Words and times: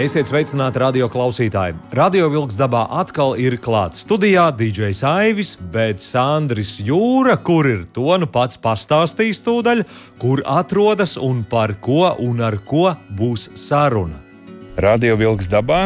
Esiet 0.00 0.24
sveicināti 0.24 0.80
radio 0.80 1.04
klausītāji. 1.12 1.74
Radio 1.92 2.30
vilks 2.32 2.56
dabā 2.56 2.86
atkal 2.96 3.34
ir 3.36 3.58
klāts 3.60 4.06
studijā 4.06 4.46
DJs 4.56 5.02
Aivis, 5.04 5.50
bet 5.74 6.00
Sandris 6.00 6.78
Jūra, 6.80 7.34
kur 7.36 7.68
ir 7.68 7.82
to 7.92 8.16
nu 8.16 8.24
pats 8.24 8.56
pastāstīs 8.56 9.42
tūdaļ, 9.44 9.82
kur 10.16 10.40
atrodas 10.48 11.18
un 11.20 11.42
par 11.44 11.74
ko 11.84 12.06
un 12.24 12.40
ar 12.40 12.56
ko 12.64 12.94
būs 13.18 13.50
saruna. 13.60 14.16
Radio 14.80 15.18
vilks 15.20 15.50
dabā 15.52 15.82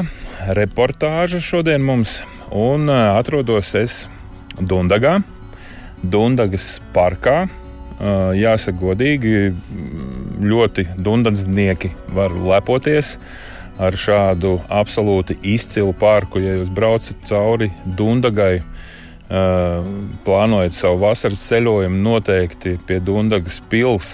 reportāža 0.54 1.42
šodien 1.42 1.82
mums, 1.82 2.20
un 2.54 2.86
atrodos 2.86 3.72
es 3.74 3.98
Dundagā, 4.54 5.16
Dundagas 6.06 6.76
parkā. 6.94 7.48
Jāsaka, 7.96 8.78
godīgi, 8.78 9.50
ļoti 10.46 10.86
dundansnieki 11.00 11.90
var 12.14 12.30
lepoties 12.38 13.16
ar 13.16 13.45
šādu 13.76 14.56
absolūti 14.72 15.36
izcilu 15.44 15.92
parku. 15.96 16.40
Ja 16.40 16.54
jūs 16.56 16.70
braucat 16.72 17.20
cauri 17.28 17.70
Dundagai, 17.84 18.62
plānojat 19.26 20.76
savu 20.78 21.00
vasaras 21.02 21.42
ceļojumu, 21.48 21.98
noteikti 22.04 22.76
pie 22.86 23.00
Dundagas 23.02 23.58
pils 23.70 24.10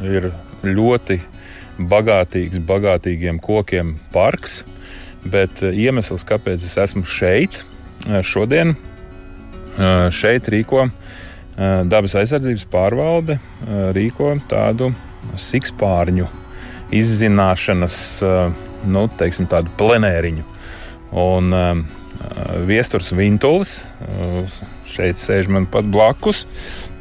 ir 0.00 0.30
ļoti 0.62 1.18
bagātīgs, 1.82 2.62
bagātīgiem 2.62 3.40
kokiem 3.42 3.96
parks. 4.14 4.62
Bet 5.22 5.60
iemesls, 5.66 6.24
kāpēc 6.26 6.62
es 6.62 6.78
esmu 6.78 7.04
šeit 7.06 7.62
šodien, 8.26 8.74
šeit 10.14 10.48
rīko 10.50 10.88
dabas 11.86 12.16
aizsardzības 12.18 12.64
pārvalde, 12.72 13.36
rīko 13.94 14.32
tādu 14.50 14.90
sikspārņu 15.38 16.26
izzināšanas 16.92 17.98
nu, 18.88 19.06
teiksim, 19.18 19.48
tādu 19.50 19.72
plenēriņu. 19.80 20.44
Un 21.22 21.52
um, 21.52 21.82
viesturs 22.68 23.12
Vintulis 23.16 23.82
šeit 24.88 25.20
sēž 25.20 25.50
man 25.52 25.66
pat 25.70 25.88
blakus. 25.92 26.46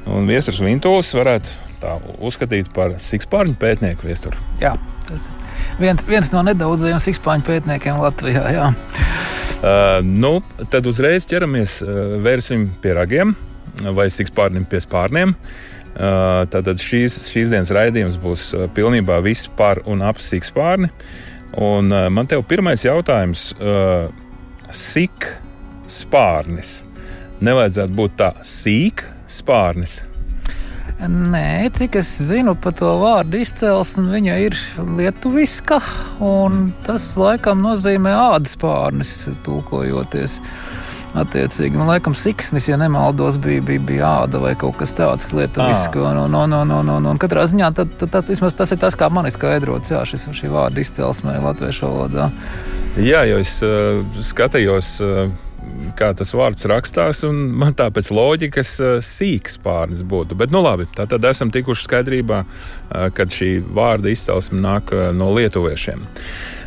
Un 0.10 0.28
viesturs 0.30 0.62
Vintulis 0.64 1.12
varētu 1.16 1.60
tā 1.82 1.96
uzskatīt 2.22 2.72
par 2.76 2.98
sikspārņu 3.02 3.56
pētnieku 3.62 4.08
viesturu. 4.10 4.38
Jā, 4.62 4.74
tas 5.08 5.30
ir 5.30 5.42
viens, 5.82 6.04
viens 6.08 6.32
no 6.34 6.44
nedaudzajiem 6.46 7.02
sikspārņu 7.02 7.48
pētniekiem 7.48 8.02
Latvijā. 8.02 8.46
Jā. 8.54 8.70
Uh, 9.62 10.00
nu, 10.06 10.40
tad 10.74 10.88
uzreiz 10.90 11.28
ķeramies, 11.30 11.80
uh, 11.86 12.16
vērsim 12.26 12.72
pie 12.82 12.96
ragiem 12.98 13.36
vai 13.96 14.10
sikspārnim 14.14 14.66
pie 14.70 14.82
spārniem. 14.84 15.36
Uh, 15.92 16.48
tad 16.50 16.70
šīs, 16.80 17.18
šīs 17.30 17.52
dienas 17.52 17.70
raidījums 17.76 18.18
būs 18.22 18.52
uh, 18.56 18.66
pilnībā 18.74 19.20
viss 19.26 19.50
par 19.58 19.84
un 19.90 20.02
ap 20.08 20.22
sikspārni. 20.24 20.90
Uh, 20.90 21.31
Un 21.60 21.92
uh, 21.92 22.08
man 22.14 22.30
te 22.30 22.38
ir 22.40 22.46
pirmais 22.48 22.86
jautājums, 22.86 23.50
uh, 23.60 24.08
sik 24.72 25.28
spārnis. 25.92 26.82
Nevajadzētu 27.44 27.98
būt 27.98 28.16
tā 28.22 28.32
sīk 28.46 29.04
spārnis. 29.32 30.00
Nē, 31.02 31.72
cik 31.74 31.96
es 31.98 32.10
zinu 32.28 32.54
par 32.62 32.76
to 32.78 32.92
vārdu 33.02 33.40
izcelsmi, 33.42 34.06
viņa 34.14 34.36
ir 34.46 34.58
lietuviska, 35.00 35.80
un 36.22 36.68
tas 36.86 37.08
laikam 37.18 37.64
nozīmē 37.66 38.14
ādas 38.14 38.54
pārnes, 38.62 39.16
tūkojoties. 39.48 40.38
Attiecīgi, 41.12 41.76
nu, 41.76 41.84
laikam, 41.90 42.14
siksnis, 42.16 42.70
ja 42.70 42.78
nemaldos, 42.80 43.36
bija, 43.44 43.60
bija, 43.68 43.84
bija 43.84 44.12
āda 44.24 44.40
vai 44.40 44.54
kaut 44.56 44.78
kas 44.80 44.94
tāds, 44.96 45.26
kas 45.28 45.36
lietuviski. 45.36 46.00
Un, 46.00 46.22
un, 46.24 46.38
un, 46.40 46.56
un, 46.62 46.72
un, 46.78 46.92
un, 46.96 47.10
un 47.12 47.20
katrā 47.20 47.44
ziņā 47.52 47.74
tad, 47.76 47.92
tad, 48.00 48.14
tad, 48.14 48.30
tad, 48.32 48.56
tas 48.62 48.72
ir 48.72 48.80
tas, 48.80 48.96
kā 48.96 49.10
man 49.12 49.28
ir 49.28 49.36
skaidrots, 49.36 49.92
jā, 49.92 50.06
šis, 50.08 50.30
šī 50.40 50.52
vārda 50.54 50.80
izcelsme 50.80 51.36
latviešu 51.44 51.90
valodā. 51.90 52.30
Jā, 52.96 53.26
jo 53.28 53.42
es 53.44 53.58
uh, 53.66 54.00
skatījos. 54.24 54.96
Uh, 55.04 55.51
kā 55.98 56.12
tas 56.18 56.34
vārds 56.36 56.68
rakstās, 56.70 57.24
un 57.28 57.44
man 57.62 57.76
tā 57.78 57.90
pēc 57.94 58.12
loģikas 58.14 58.74
sīks 59.06 59.60
pārnes 59.64 60.04
būtu. 60.08 60.38
Bet, 60.40 60.54
nu 60.54 60.64
labi, 60.64 60.88
tā 60.96 61.08
tad 61.10 61.26
esam 61.30 61.52
tikuši 61.54 61.88
skaidrībā, 61.88 62.44
kad 63.18 63.36
šī 63.36 63.54
vārda 63.76 64.12
izcelsme 64.12 64.62
nāk 64.64 64.94
no 65.18 65.32
lietuviešiem. 65.36 66.06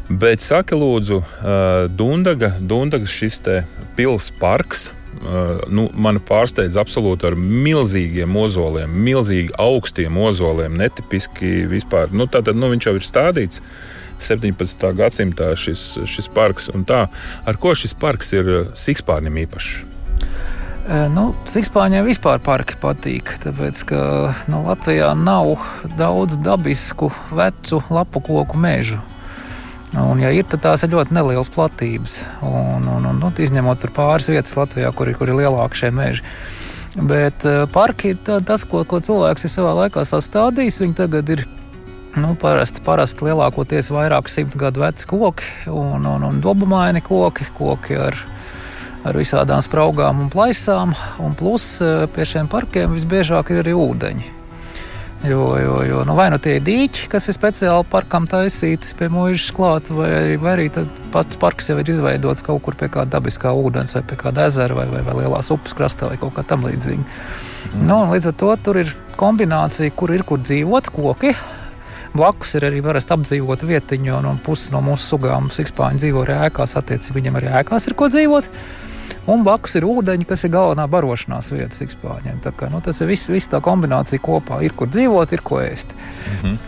Bet 0.08 0.44
saka, 0.44 0.76
lūdzu, 0.76 1.22
Dundaga, 1.96 2.52
Dundagas 2.60 3.14
šis 3.14 3.40
pilsētas 3.96 4.36
parks. 4.40 4.90
Uh, 5.24 5.60
nu, 5.70 5.86
man 5.94 6.18
pārsteidz 6.26 6.74
absolūti 6.76 7.28
ar 7.28 7.36
milzīgiem 7.38 8.34
ozoliem, 8.36 8.90
milzīgi 9.06 9.54
augstiem 9.62 10.18
ozoliem, 10.20 10.74
netipiski 10.76 11.62
vispār. 11.70 12.10
Nu, 12.12 12.26
tātad, 12.28 12.58
nu, 12.58 12.68
viņš 12.72 12.88
jau 12.88 12.94
ir 12.98 13.06
stādīts 13.06 13.62
17. 14.24 14.90
gadsimtā 14.98 15.52
šis, 15.58 15.86
šis 16.10 16.30
parks. 16.34 16.70
Ar 16.90 17.60
ko 17.60 17.74
šis 17.78 17.96
parks 17.98 18.32
ir 18.36 18.54
Sikspārnim 18.78 19.42
īpašs? 19.44 19.82
Nu, 21.14 21.30
Sikspāņiem 21.48 22.04
vispār 22.04 22.42
parki 22.44 22.76
patīk, 22.76 23.30
tāpēc 23.40 23.78
ka 23.88 24.00
nu, 24.52 24.60
Latvijā 24.66 25.14
nav 25.16 25.54
daudz 25.96 26.36
dabisku, 26.44 27.08
vecu 27.32 27.80
lapu 27.88 28.20
koku 28.20 28.60
mežu. 28.60 29.00
Un, 29.94 30.18
ja 30.20 30.32
ir, 30.34 30.44
tad 30.50 30.60
tās 30.64 30.82
ir 30.84 30.92
ļoti 30.92 31.14
nelielas 31.14 31.48
platības. 31.54 32.18
Un, 32.42 32.84
un, 32.90 33.08
un, 33.08 33.20
nu, 33.22 33.30
izņemot 33.30 33.88
pāris 33.96 34.28
vietas 34.28 34.56
Latvijā, 34.58 34.90
kur, 34.92 35.08
kur 35.16 35.30
ir 35.30 35.38
lielāki 35.38 35.84
šie 35.84 35.90
meži. 35.94 36.24
Bet 36.94 37.46
uh, 37.48 37.64
parki 37.70 38.12
ir 38.12 38.20
tā, 38.26 38.40
tas, 38.44 38.66
ko, 38.68 38.84
ko 38.86 39.00
cilvēks 39.02 39.46
ir 39.46 39.54
savā 39.54 39.72
laikā 39.80 40.04
sastādījis. 40.06 40.82
Viņi 40.82 40.98
tagad 40.98 41.32
ir 41.32 41.46
nu, 42.20 42.34
parasti, 42.38 42.82
parasti 42.84 43.28
lielākoties 43.28 43.90
vairāk 43.94 44.30
simtu 44.32 44.60
gadu 44.60 44.84
veci 44.84 45.08
koki 45.10 45.70
un, 45.72 46.06
un, 46.06 46.28
un 46.28 46.40
dobumaini 46.42 47.02
koki, 47.04 47.48
koki 47.56 47.98
ar, 47.98 48.18
ar 49.04 49.18
visādām 49.18 49.62
spraugām 49.64 50.22
un 50.24 50.30
plaisām. 50.32 50.94
Un 51.24 51.34
plus 51.38 51.76
uh, 51.84 52.06
pie 52.14 52.28
šiem 52.28 52.50
parkiem 52.50 52.94
visbiežāk 52.94 53.54
ir 53.54 53.64
arī 53.64 53.76
ūdeņi. 53.78 54.32
Jo, 55.24 55.56
jo, 55.56 55.82
jo 55.88 56.02
nu, 56.04 56.12
vai 56.14 56.26
nu 56.28 56.36
tie 56.36 56.58
ir 56.58 56.64
dīķi, 56.66 57.06
kas 57.08 57.30
ir 57.30 57.36
speciāli 57.36 57.86
parkam 57.88 58.26
taisīti 58.28 58.90
pie 58.98 59.06
mūžas 59.08 59.54
klāt, 59.56 59.88
vai 59.88 60.10
arī, 60.12 60.34
vai 60.40 60.52
arī 60.58 60.66
pats 61.14 61.38
parks 61.40 61.70
jau 61.70 61.78
ir 61.80 61.88
izveidots 61.88 62.44
kaut 62.44 62.60
kur 62.66 62.76
pie 62.76 62.90
kāda 62.92 63.16
dabiskā 63.16 63.54
ūdens, 63.56 63.96
vai 63.96 64.02
pie 64.04 64.18
kāda 64.20 64.44
ezera, 64.50 64.76
vai, 64.76 64.84
vai, 64.92 65.00
vai 65.06 65.16
lielās 65.22 65.48
upes 65.54 65.72
krastā, 65.78 66.10
vai 66.12 66.20
kaut 66.20 66.36
kā 66.36 66.44
tam 66.44 66.68
līdzīga. 66.68 67.06
Mm. 67.70 67.86
Nu, 67.88 68.02
līdz 68.12 68.28
ar 68.34 68.36
to 68.42 68.52
tur 68.66 68.82
ir 68.82 68.92
kombinācija, 69.16 69.96
kur 69.96 70.12
ir 70.12 70.26
kur 70.28 70.44
dzīvot 70.44 70.92
koki. 70.92 71.32
Blakus 72.14 72.54
ir 72.54 72.68
arī 72.68 72.78
parasti 72.84 73.10
apdzīvota 73.16 73.66
vietiņa, 73.66 74.12
un, 74.20 74.28
un 74.30 74.40
pusi 74.42 74.70
no 74.70 74.78
mūsu 74.86 75.14
sugām 75.14 75.48
sikspāņi 75.54 76.02
dzīvo 76.02 76.22
arī 76.22 76.36
ēkās. 76.46 76.76
Attiecīgi 76.78 77.16
viņiem 77.18 77.38
arī 77.40 77.50
ēkās 77.60 77.88
ir 77.90 77.96
ko 77.98 78.06
dzīvot. 78.12 78.48
Un 79.34 79.42
blakus 79.44 79.74
ir 79.78 79.86
ūdeņi, 79.88 80.26
kas 80.28 80.44
ir 80.46 80.52
galvenā 80.54 80.84
barošanās 80.90 81.50
vieta 81.54 81.74
sikspāņiem. 81.74 82.38
Tā 82.44 82.52
kā, 82.56 82.68
nu, 82.72 82.78
tas 82.84 83.00
ir 83.02 83.10
viss, 83.10 83.32
viss 83.32 83.50
tā 83.50 83.58
kombinācija 83.64 84.22
kopā. 84.22 84.60
Ir 84.62 84.76
kur 84.78 84.90
dzīvot, 84.92 85.34
ir 85.34 85.42
ko 85.42 85.60
ēst. 85.64 85.94
Mm 86.30 86.38
-hmm. 86.42 86.58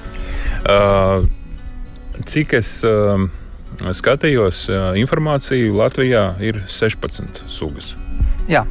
uh, 0.74 2.24
cik 2.24 2.56
es 2.58 2.72
uh, 2.84 3.28
skatījos, 3.92 4.66
informāciju 4.96 5.76
Latvijā 5.76 6.30
ir 6.40 6.62
16 6.66 7.44
sugas. 7.48 7.94
Jā, 8.48 8.64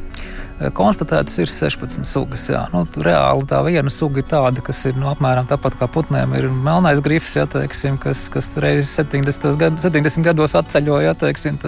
konstatētas 0.56 1.36
ir 1.42 1.50
16 1.50 2.06
sugas. 2.08 2.46
Jā. 2.48 2.62
Nu, 2.72 2.84
reāli 3.04 3.44
tā 3.50 3.60
viena 3.66 3.92
suga 3.92 4.22
ir 4.22 4.28
tāda, 4.30 4.62
kas 4.64 4.80
ir 4.88 4.96
nu, 4.96 5.10
apmēram 5.10 5.48
tāpat 5.50 5.76
kā 5.80 5.88
putniem. 5.92 6.32
Ir 6.38 6.48
melnais 6.48 7.02
grifs, 7.04 7.34
jā, 7.36 7.44
teiksim, 7.50 7.98
kas, 8.00 8.26
kas 8.32 8.54
reizes 8.62 8.94
70, 8.96 9.58
gad, 9.60 9.78
70 9.82 10.24
gados 10.26 10.56
atceļoja. 10.56 11.16
Teiksim, 11.20 11.60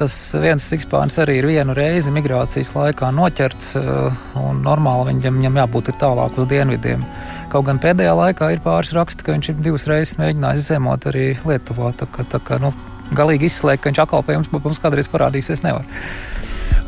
tas 0.00 0.18
viens 0.40 0.70
sikspārns 0.72 1.20
arī 1.22 1.40
ir 1.42 1.50
vienu 1.50 1.76
reizi 1.76 2.14
migrācijas 2.14 2.72
laikā 2.76 3.12
noķerts, 3.16 3.72
eh, 3.80 4.20
un 4.40 4.64
normāli 4.64 5.12
viņam, 5.12 5.40
viņam 5.42 5.62
jābūt 5.62 5.92
tālāk 6.00 6.40
uz 6.40 6.48
dienvidiem. 6.50 7.04
Kaut 7.52 7.68
gan 7.68 7.78
pēdējā 7.78 8.16
laikā 8.16 8.50
ir 8.54 8.64
pāris 8.64 8.94
raksti, 8.96 9.24
ka 9.24 9.36
viņš 9.36 9.52
ir 9.52 9.60
divas 9.62 9.86
reizes 9.86 10.16
mēģinājis 10.18 10.72
zemot 10.72 11.06
arī 11.06 11.28
Lietuvā. 11.46 11.92
Tā 11.94 12.08
kā, 12.10 12.24
tā 12.26 12.40
kā, 12.42 12.58
nu, 12.60 12.72
galīgi 13.14 13.46
izslēgt, 13.50 13.84
ka 13.84 13.92
viņš 13.92 14.02
atkal 14.02 14.24
pie 14.26 14.40
mums, 14.40 14.50
mums 14.50 14.82
kādreiz 14.82 15.08
parādīsies 15.12 15.62
nevar. 15.62 15.86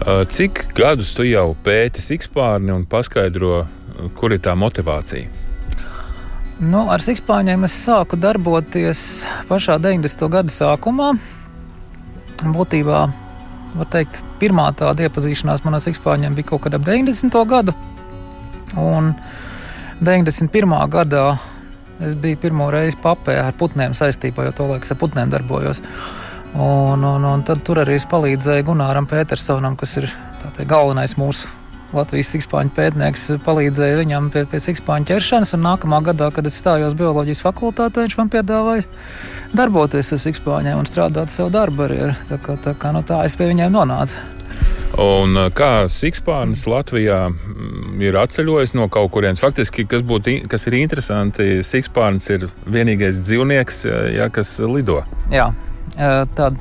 Cik 0.07 0.69
gadus 0.79 1.11
tu 1.17 1.25
jau 1.27 1.51
pēti 1.67 2.03
sikspārni 2.03 2.71
un 2.71 2.85
paskaidro, 2.89 3.65
kur 4.19 4.33
ir 4.33 4.41
tā 4.45 4.55
motivācija? 4.55 5.27
Nu, 6.59 6.85
ar 6.91 7.03
sikspārņiem 7.03 7.67
es 7.67 7.75
sāku 7.85 8.19
darboties 8.19 9.01
pašā 9.51 9.77
90. 9.83 10.25
gada 10.31 10.55
sākumā. 10.55 11.13
Būtībā, 12.55 13.03
var 13.75 13.91
teikt, 13.93 14.23
pirmā 14.41 14.69
tāda 14.79 15.07
iepazīšanās 15.07 15.63
man 15.67 15.79
ar 15.79 15.83
sikspārņiem 15.83 16.39
bija 16.39 16.53
kaut 16.53 16.65
kad 16.67 16.79
ap 16.79 16.87
90. 16.87 17.39
gadu. 17.51 17.75
Un 18.79 19.13
91. 20.03 20.75
gadā 20.95 21.27
es 22.07 22.15
biju 22.15 22.39
pirmo 22.43 22.71
reizi 22.71 22.99
papē 23.03 23.39
ar 23.43 23.55
putniem 23.59 23.95
saistībā, 23.99 24.47
jo 24.47 24.55
to 24.55 24.67
laiku 24.71 24.87
es 24.87 24.95
ar 24.95 24.99
putniem 25.03 25.31
darbojos. 25.35 25.83
Un, 26.55 27.05
un, 27.05 27.25
un 27.29 27.45
tad 27.47 27.61
tur 27.67 27.83
arī 27.83 27.99
es 27.99 28.07
palīdzēju 28.09 28.71
Gunāram 28.71 29.07
Petersonam, 29.09 29.77
kas 29.79 29.99
ir 30.01 30.09
teikt, 30.43 30.69
galvenais 30.71 31.19
mūsu 31.21 31.51
Latvijas 31.97 32.29
sikspāņu 32.35 32.73
pētnieks 32.77 33.31
palīdzēja 33.47 33.97
viņam 34.03 34.27
pie, 34.33 34.43
pie 34.49 34.61
sikspāņu 34.61 35.09
ķeršanas. 35.09 35.55
Nākamā 35.57 36.03
gadā, 36.11 36.29
kad 36.37 36.49
es 36.49 36.59
stājos 36.61 36.97
bioloģijas 36.99 37.41
fakultātē, 37.47 38.05
viņš 38.05 38.17
man 38.21 38.33
piedāvāja 38.33 38.85
darboties 39.57 40.13
ar 40.13 40.21
sikspāņiem 40.21 40.83
un 40.83 40.89
strādāt 40.89 41.33
savu 41.33 41.53
darbu 41.55 41.87
arī. 41.87 42.11
Tā 42.29 42.37
kā, 42.45 42.59
tā, 42.61 42.75
kā, 42.77 42.93
no 42.93 43.01
tā 43.09 43.23
es 43.25 43.39
pie 43.41 43.49
viņiem 43.49 43.73
nonācu. 43.73 44.21
Un 44.99 45.37
kā 45.57 45.87
sikspārnis 45.93 46.65
Latvijā 46.69 47.29
mm, 47.31 48.01
ir 48.05 48.17
atceļojis 48.21 48.75
no 48.77 48.89
kaut 48.93 49.13
kurienes? 49.15 49.41
Faktiski, 49.41 49.87
kas, 49.89 50.03
būtu, 50.05 50.43
kas 50.51 50.69
ir 50.69 50.77
interesanti, 50.81 51.61
sikspārnis 51.65 52.29
ir 52.35 52.49
vienīgais 52.67 53.21
dzīvnieks, 53.23 53.85
ja, 54.17 54.29
kas 54.35 54.57
lido. 54.65 55.01
Jā, 55.33 55.53
tāda 55.99 56.55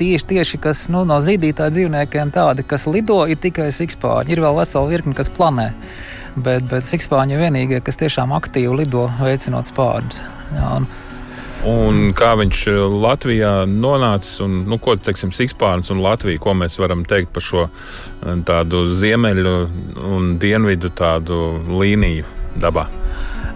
tieši, 0.00 0.26
tieši 0.26 0.60
kas 0.62 0.86
nu, 0.92 1.02
no 1.08 1.18
zīdītāju 1.20 1.76
dzīvniekiem 1.76 2.32
tādi, 2.34 2.64
kas 2.66 2.86
lido, 2.88 3.20
ir 3.28 3.40
tikai 3.40 3.68
sikspāņi. 3.74 4.32
Ir 4.32 4.42
vēl 4.44 4.56
vesela 4.60 4.88
virkne, 4.88 5.16
kas 5.16 5.32
planē. 5.34 5.70
Bet, 6.40 6.64
bet 6.70 6.86
sikspāņi 6.86 7.34
ir 7.34 7.44
vienīgie, 7.44 7.80
kas 7.84 7.98
tiešām 8.00 8.32
aktīvi 8.36 8.82
lido, 8.84 9.08
veicinot 9.20 9.68
spārnus. 9.68 10.22
Un 11.68 12.14
kā 12.16 12.30
viņš 12.40 12.60
eh, 12.70 12.78
Latvijā 13.04 13.50
nonāca, 13.68 14.30
un 14.46 14.62
nu, 14.70 14.78
ko 14.80 14.94
teiksim, 14.96 15.34
Sikspārns 15.36 15.92
un 15.92 16.00
Latvija, 16.00 16.40
ko 16.40 16.54
mēs 16.56 16.78
varam 16.80 17.04
teikt 17.04 17.34
par 17.34 17.44
šo 17.44 17.66
eh, 17.66 18.38
tādu 18.48 18.86
ziemeļu 18.94 19.54
un 20.14 20.32
dienvidu 20.40 20.94
tādu 20.96 21.42
līniju 21.68 22.24
dabā? 22.62 22.88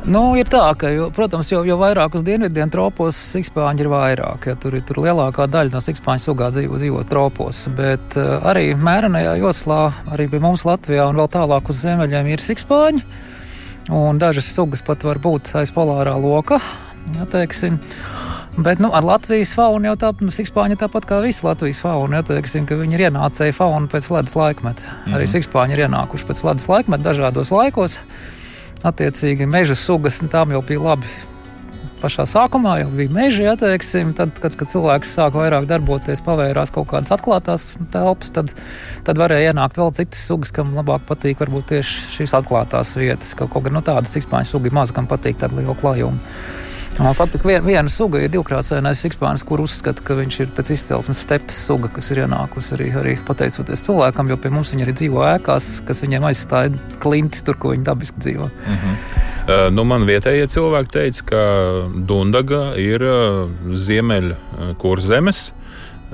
Nu, 0.05 0.35
ir 0.37 0.45
tā, 0.53 0.67
ka, 0.77 0.91
jo, 0.93 1.07
protams, 1.17 1.49
jo, 1.49 1.63
jo 1.65 1.79
vairāk 1.81 2.13
uz 2.19 2.25
dienvidiem 2.27 2.69
tropos 2.69 3.17
sikspāņi 3.33 3.81
ir 3.81 3.89
vairāk. 3.89 4.51
Ja, 4.51 4.55
tur, 4.61 4.77
tur 4.85 5.01
lielākā 5.01 5.47
daļa 5.49 5.73
no 5.73 5.81
sikspāņu 5.81 6.21
sugā 6.27 6.51
dzīvo, 6.53 6.77
dzīvo 6.77 7.05
tropos. 7.09 7.63
Bet 7.73 8.19
uh, 8.21 8.45
arī 8.45 8.75
mērenajā 8.77 9.39
joslā, 9.41 9.79
arī 10.13 10.27
pie 10.29 10.43
mums 10.45 10.67
Latvijā 10.69 11.07
un 11.09 11.23
vēl 11.23 11.31
tālāk 11.33 11.73
uz 11.73 11.81
ziemeļiem 11.87 12.29
ir 12.35 12.45
sikspāņi. 12.45 13.01
Un 13.97 14.21
dažas 14.21 14.51
sugas 14.53 14.85
pat 14.85 15.09
var 15.09 15.23
būt 15.25 15.55
aiz 15.57 15.73
polārā 15.73 16.19
loka. 16.21 16.61
Ja, 17.17 17.25
teiksim. 17.25 17.81
Bet 18.61 18.85
nu, 18.85 18.93
ar 18.93 19.09
Latvijas 19.09 19.57
faunu 19.57 19.89
jau 19.89 19.97
tāpat, 20.05 20.29
nu, 20.29 20.37
sikspāņi 20.37 20.77
tāpat 20.85 21.09
kā 21.09 21.25
visa 21.25 21.49
Latvijas 21.49 21.81
fauna. 21.81 22.21
Teiksim, 22.29 22.69
viņi 22.69 23.01
ir 23.01 23.09
ienācēji 23.09 23.57
faunu 23.57 23.89
pēc 23.89 24.13
ledus 24.13 24.37
laikmeta. 24.37 24.85
Mm 24.85 24.93
-hmm. 24.93 25.17
Arī 25.17 25.25
mhm. 25.25 25.33
sikspāņi 25.33 25.73
ir 25.73 25.87
ienākuši 25.89 26.29
pēc 26.29 26.45
ledus 26.45 26.69
laikmeta 26.69 27.09
dažādos 27.09 27.57
laikos. 27.57 28.03
Attiecīgi, 28.85 29.47
meža 29.49 29.77
sugas 29.79 30.21
nu, 30.21 30.29
tām 30.33 30.53
jau 30.53 30.61
bija 30.65 30.83
labi. 30.83 31.09
Pašā 32.03 32.27
sākumā 32.29 32.75
jau 32.83 32.91
bija 32.93 33.13
meži, 33.15 33.47
ja 33.47 33.55
teiksim, 33.57 34.11
tad, 34.17 34.35
kad, 34.43 34.53
kad 34.61 34.69
cilvēks 34.69 35.15
sāka 35.17 35.41
vairāk 35.41 35.65
darboties, 35.71 36.21
pavērās 36.27 36.73
kaut 36.75 36.91
kādas 36.91 37.15
atklātās 37.17 37.71
telpas, 37.95 38.33
tad, 38.37 38.53
tad 39.07 39.21
varēja 39.21 39.55
ienākt 39.55 39.81
vēl 39.81 39.95
citas 39.97 40.21
sugas, 40.29 40.53
kam 40.53 40.75
labāk 40.77 41.07
patīk 41.09 41.41
varbūt 41.41 41.71
tieši 41.73 42.03
šīs 42.19 42.37
atklātās 42.43 42.93
vietas. 43.01 43.33
Kaut, 43.39 43.55
kaut 43.55 43.65
gan 43.65 43.79
no 43.79 43.81
nu, 43.81 43.89
tādas 43.89 44.13
izpāņu 44.21 44.51
sugas 44.53 44.77
maz, 44.77 44.93
kam 44.93 45.09
patīk 45.09 45.41
tāda 45.41 45.57
liela 45.63 45.77
klājuma. 45.81 46.21
Faktiski 46.95 47.49
vien, 47.49 47.63
viena 47.67 47.91
suga 47.91 48.21
ir 48.23 48.31
divkrāsainais 48.31 49.01
sikspārnis, 49.03 49.43
kur 49.47 49.63
uzskata, 49.65 50.03
ka 50.07 50.15
viņš 50.19 50.37
ir 50.45 50.53
pēc 50.55 50.71
izcelsmes 50.77 51.23
stepes 51.27 51.59
suga, 51.67 51.91
kas 51.93 52.13
ir 52.15 52.23
ienākusi 52.23 52.77
arī, 52.77 52.89
arī 53.01 53.15
pateicoties 53.27 53.83
cilvēkam, 53.87 54.31
jo 54.31 54.39
pie 54.39 54.53
mums 54.55 54.71
viņi 54.75 54.87
arī 54.87 54.95
dzīvo 55.01 55.25
ēkās, 55.33 55.69
kas 55.89 56.05
viņiem 56.05 56.27
aizstāja 56.31 56.71
klintis 57.03 57.43
tur, 57.47 57.59
ko 57.59 57.75
viņi 57.75 57.87
dabiski 57.89 58.23
dzīvo. 58.23 58.47
Uh 58.47 58.85
-huh. 58.85 58.97
uh, 59.43 59.65
nu, 59.75 59.85
man 59.91 60.07
vietējie 60.07 60.47
cilvēki 60.55 60.95
teica, 60.99 61.25
ka 61.33 61.43
Dundaga 62.09 62.63
ir 62.79 63.03
uh, 63.03 63.51
ziemeļa 63.75 64.37
uh, 64.37 64.75
kurzemes, 64.79 65.51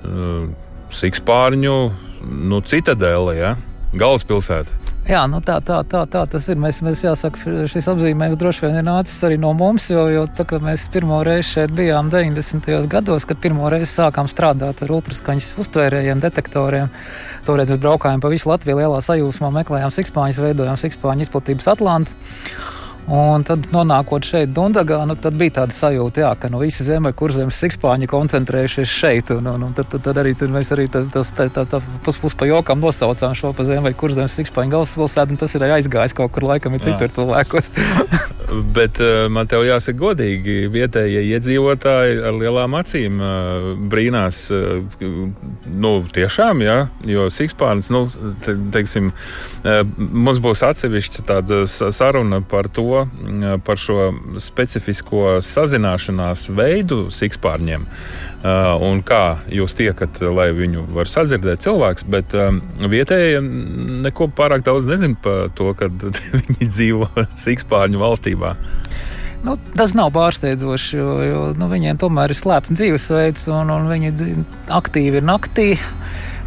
uh, 0.04 0.48
sikspārņu 0.90 1.76
nu, 2.24 2.60
citadēle, 2.64 3.36
ja? 3.36 3.56
galvaspilsēta. 3.92 4.79
Jā, 5.10 5.24
nu 5.26 5.40
tā, 5.42 5.56
tā, 5.66 5.80
tā, 5.90 6.04
tā 6.06 6.20
tas 6.30 6.44
ir. 6.52 6.58
Mēs, 6.62 6.76
mēs 6.86 7.00
jāsaka, 7.02 7.66
šis 7.70 7.88
apzīmējums 7.90 8.38
droši 8.38 8.62
vien 8.62 8.76
ir 8.78 8.84
nācis 8.86 9.16
arī 9.26 9.40
no 9.42 9.50
mums, 9.58 9.88
jo, 9.90 10.04
jo 10.06 10.22
tā, 10.38 10.46
mēs 10.62 10.84
pirmo 10.94 11.18
reizi 11.26 11.48
šeit 11.56 11.74
bijām 11.74 12.12
90. 12.12 12.70
gados, 12.92 13.26
kad 13.26 13.40
pirmo 13.42 13.66
reizi 13.72 13.90
sākām 13.90 14.30
strādāt 14.30 14.84
ar 14.84 14.92
ultraskaņas 15.00 15.56
uztvērējiem, 15.64 16.22
detektoriem. 16.22 16.92
Toreiz 17.48 17.72
mēs 17.74 17.82
braukājām 17.82 18.22
pa 18.22 18.30
visu 18.30 18.52
Latviju 18.52 18.78
lielā 18.84 19.00
sajūsmā, 19.02 19.50
meklējām 19.58 19.90
sikspāņus, 19.98 20.44
veidojām 20.46 20.78
sikspāņu 20.78 21.26
izplatības 21.26 21.72
Atlantu. 21.74 22.14
Un 23.10 23.42
tad, 23.46 23.64
nonākot 23.72 24.26
šeit, 24.26 24.52
Dundagā, 24.54 25.00
nu, 25.08 25.16
tad 25.18 25.34
bija 25.38 25.60
tāda 25.60 25.74
sajūta, 25.74 26.22
jā, 26.22 26.32
ka 26.38 26.50
nu, 26.52 26.60
visi 26.62 26.84
ziemeļkurzemes 26.86 27.62
sikspāņi 27.64 28.08
koncentrējušies 28.10 28.92
šeit. 28.92 29.32
Un, 29.34 29.48
un, 29.50 29.64
un 29.66 29.74
tad, 29.74 29.88
tad, 29.90 30.04
tad 30.04 30.20
arī 30.22 30.36
tad 30.38 30.52
mēs 30.54 30.70
arī 30.76 30.86
tas, 30.92 31.08
tas, 31.10 31.32
tā, 31.34 31.48
tā, 31.50 31.64
tā 31.70 31.82
pus, 32.06 32.20
pus 32.22 32.36
pa 32.38 32.46
jokam 32.50 32.82
nosaucām 32.84 33.34
šo 33.38 33.54
pa 33.56 33.66
ziemeļkurzemes 33.66 34.36
sikspāņu 34.42 34.76
galvaspilsētu, 34.76 35.34
un 35.34 35.42
tas 35.42 35.56
ir 35.58 35.66
aizgājis 35.70 36.16
kaut 36.18 36.36
kur 36.36 36.46
laikam 36.52 36.76
ir 36.78 36.86
citur 36.86 37.10
cilvēkos. 37.18 37.72
Bet 38.74 39.00
uh, 39.02 39.26
man 39.32 39.48
te 39.50 39.60
jāsaka 39.62 39.98
godīgi, 40.00 40.68
vietējie 40.72 41.22
iedzīvotāji 41.36 42.20
ar 42.26 42.38
lielām 42.38 42.74
acīm 42.80 43.20
uh, 43.22 43.70
brīnās, 43.92 44.42
uh, 44.54 44.80
nu, 45.70 45.92
tiešām, 46.14 46.64
jā, 46.66 46.78
jo 47.06 47.28
sikspārns, 47.32 47.92
nu, 47.94 48.06
te, 48.44 48.56
teiksim, 48.74 49.12
mums 49.96 50.40
būs 50.42 50.64
atsevišķa 50.66 51.24
tāda 51.28 51.62
saruna 51.68 52.40
par 52.42 52.68
to, 52.72 53.06
Mm, 53.30 53.60
par 53.64 53.78
šo 53.78 54.10
specifisko 54.38 55.38
sazināšanās 55.44 56.48
veidu 56.56 57.08
sikspārņiem. 57.14 57.86
Uh, 58.40 58.72
un 58.80 59.02
kā 59.04 59.36
jūs 59.52 59.74
tiekat, 59.76 60.16
lai 60.32 60.46
viņu 60.56 60.86
var 60.96 61.10
sadzirdēt 61.12 61.60
cilvēks, 61.60 62.06
bet 62.08 62.32
um, 62.32 62.62
vietējie 62.88 63.42
neko 64.06 64.30
pārāk 64.32 64.64
daudz 64.64 64.88
nezina 64.88 65.18
par 65.20 65.50
to, 65.58 65.74
ka 65.76 65.90
viņi 66.38 66.70
dzīvo 66.70 67.10
sikspārņu 67.36 68.00
valstībā. 68.00 68.54
Nu, 69.44 69.58
tas 69.76 69.92
nav 69.96 70.08
pārsteidzoši, 70.16 70.96
jo, 70.96 71.12
jo 71.24 71.44
nu, 71.60 71.68
viņiem 71.68 72.00
tomēr 72.00 72.32
ir 72.32 72.40
slēpts 72.40 72.72
dzīvesveids, 72.76 73.46
un, 73.52 73.72
un 73.76 73.92
viņi 73.92 74.12
aktīvi 74.72 75.20
ir 75.20 75.28
naktī. 75.28 75.68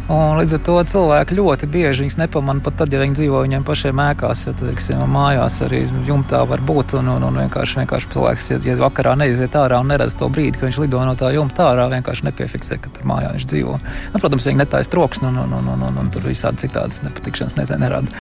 Un 0.04 0.36
līdz 0.36 0.58
ar 0.58 0.60
to 0.66 0.74
cilvēki 0.92 1.36
ļoti 1.38 1.68
bieži 1.72 2.04
viņus 2.04 2.18
nepamanā 2.20 2.60
pat 2.64 2.76
tad, 2.82 2.92
ja 2.92 3.00
viņi 3.00 3.16
dzīvo 3.16 3.38
viņiem 3.40 3.62
pašiem 3.64 4.02
ēkās. 4.04 4.42
Ja 4.44 4.52
teiksim, 4.58 5.00
mājās 5.08 5.56
arī 5.64 5.84
jumtā 6.04 6.42
var 6.48 6.60
būt. 6.60 6.98
Un, 7.00 7.08
un, 7.14 7.24
un 7.24 7.40
vienkārši, 7.40 7.80
vienkārši 7.80 8.10
cilvēks, 8.12 8.50
ja, 8.52 8.60
ja 8.68 8.76
vakarā 8.82 9.14
neiziet 9.16 9.56
ārā 9.56 9.80
un 9.80 9.88
neredz 9.94 10.18
to 10.20 10.28
brīdi, 10.28 10.58
kad 10.60 10.68
viņš 10.68 10.82
lido 10.84 11.00
no 11.08 11.16
tā 11.16 11.32
jumta 11.32 11.70
ārā, 11.70 11.88
vienkārši 11.96 12.28
nepiefiksē, 12.28 12.80
ka 12.84 12.92
tur 12.92 13.08
mājā 13.14 13.32
viņš 13.38 13.48
dzīvo. 13.54 13.80
Nu, 14.12 14.20
protams, 14.20 14.50
viņi 14.50 14.60
netaisa 14.60 14.92
troksni 14.92 15.30
un, 15.32 15.40
un, 15.46 15.56
un, 15.62 15.72
un, 15.72 15.88
un, 15.88 15.98
un 16.04 16.12
tur 16.12 16.28
visādi 16.28 16.66
citādas 16.66 17.00
nepatikšanas 17.06 17.56
nerada. 17.80 18.20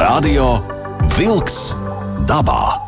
Radio 0.00 0.52
Vilks 1.18 1.74
dabā! 2.28 2.87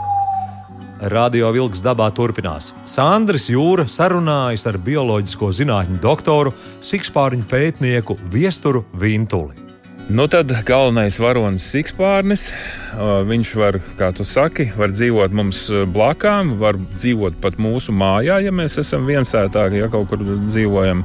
Radio 1.01 1.49
Vilks 1.55 1.81
dabā 1.81 2.11
turpinās. 2.13 2.75
Sandrs 2.85 3.47
Jūra 3.49 3.87
sarunājas 3.89 4.67
ar 4.69 4.77
bioloģisko 4.85 5.49
zinātņu 5.57 5.97
doktoru, 6.03 6.53
sikspārņu 6.85 7.47
pētnieku 7.49 8.19
Viesturu 8.29 8.83
Vintuli. 9.01 9.57
Nu 10.11 10.27
tad 10.29 10.51
galvenais 10.67 11.17
varonis 11.23 11.65
ir 11.65 11.71
sikspārnis. 11.79 12.49
Viņš 13.31 13.53
var, 13.57 13.79
kā 13.97 14.11
tu 14.13 14.27
saki, 14.29 14.67
var 14.77 14.93
dzīvot 14.93 15.33
mums 15.33 15.63
blakām, 15.95 16.57
var 16.61 16.77
dzīvot 16.77 17.39
pat 17.41 17.57
mūsu 17.63 17.95
mājā, 17.97 18.41
ja 18.45 18.53
mēs 18.53 18.77
esam 18.83 19.07
viensētāki, 19.09 19.79
ja 19.81 19.89
kaut 19.93 20.11
kur 20.11 20.21
dzīvojam. 20.27 21.05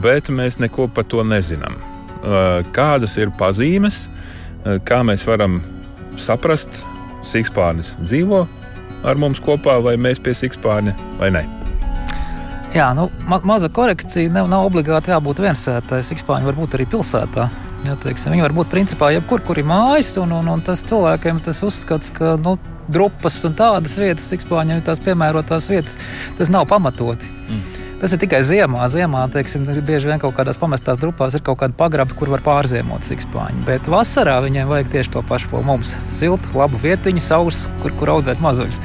Bet 0.00 0.30
mēs 0.32 0.56
neko 0.62 0.86
par 0.94 1.04
to 1.10 1.26
nezinām. 1.26 1.76
Kādas 2.76 3.18
ir 3.20 3.34
pazīmes, 3.36 4.06
kā 4.88 5.02
mēs 5.04 5.26
varam 5.28 5.58
saprast, 6.16 6.86
sikspārnis 7.26 7.98
dzīvo 8.00 8.46
ar 9.04 9.20
mums 9.20 9.40
kopā, 9.44 9.78
vai 9.84 9.96
mēs 10.00 10.20
pie 10.22 10.34
sikspārņa 10.36 10.94
vai 11.20 11.32
ne. 11.34 11.46
Jā, 12.74 12.92
nu, 12.94 13.08
ma 13.26 13.40
maza 13.42 13.66
korekcija 13.72 14.30
nav, 14.30 14.46
nav 14.50 14.68
obligāti 14.68 15.10
jābūt 15.10 15.42
viensētai. 15.42 16.04
Sikspāņi 16.06 16.46
var 16.46 16.58
būt 16.58 16.76
arī 16.78 16.86
pilsētā. 16.92 17.48
Jā, 17.82 17.96
teiksim, 17.98 18.30
viņi 18.34 18.44
var 18.44 18.54
būt 18.54 18.70
principā 18.70 19.08
jebkur, 19.16 19.42
kur 19.42 19.58
ir 19.58 19.66
mājas, 19.66 20.12
un, 20.20 20.36
un, 20.36 20.50
un 20.52 20.62
tas 20.62 20.84
cilvēkiem 20.86 21.40
tas 21.42 21.62
uzskats, 21.66 22.12
ka 22.14 22.36
nu, 22.38 22.58
drupas 22.92 23.38
un 23.48 23.56
tādas 23.58 23.96
vietas, 23.98 24.28
sikspāņiem 24.30 24.78
ir 24.78 24.86
tās 24.86 25.02
piemērotās 25.02 25.70
vietas, 25.72 25.96
tas 26.38 26.52
nav 26.52 26.68
pamatoti. 26.70 27.30
Mm. 27.48 27.89
Tas 28.00 28.14
ir 28.16 28.20
tikai 28.22 28.40
ziemā. 28.46 28.86
Ziemā, 28.88 29.26
teiksim, 29.32 29.66
bieži 29.84 30.08
vien 30.08 30.20
kaut 30.22 30.32
kādās 30.38 30.56
pamestās 30.60 31.00
grupās 31.00 31.36
ir 31.36 31.44
kaut 31.44 31.58
kāda 31.60 31.76
pagraba, 31.76 32.16
kur 32.16 32.32
var 32.32 32.40
pārziemot 32.44 33.04
sikspāņu. 33.04 33.64
Bet 33.66 33.90
vasarā 33.92 34.38
viņiem 34.44 34.70
vajag 34.70 34.92
tieši 34.94 35.12
to 35.16 35.24
pašu, 35.28 35.50
ko 35.52 35.60
mums- 35.66 35.96
siltu, 36.20 36.54
labu 36.56 36.80
vietiņu, 36.80 37.20
saules, 37.20 37.66
kur, 37.82 37.92
kur 38.00 38.16
audzēt 38.16 38.40
mazuļus. 38.40 38.80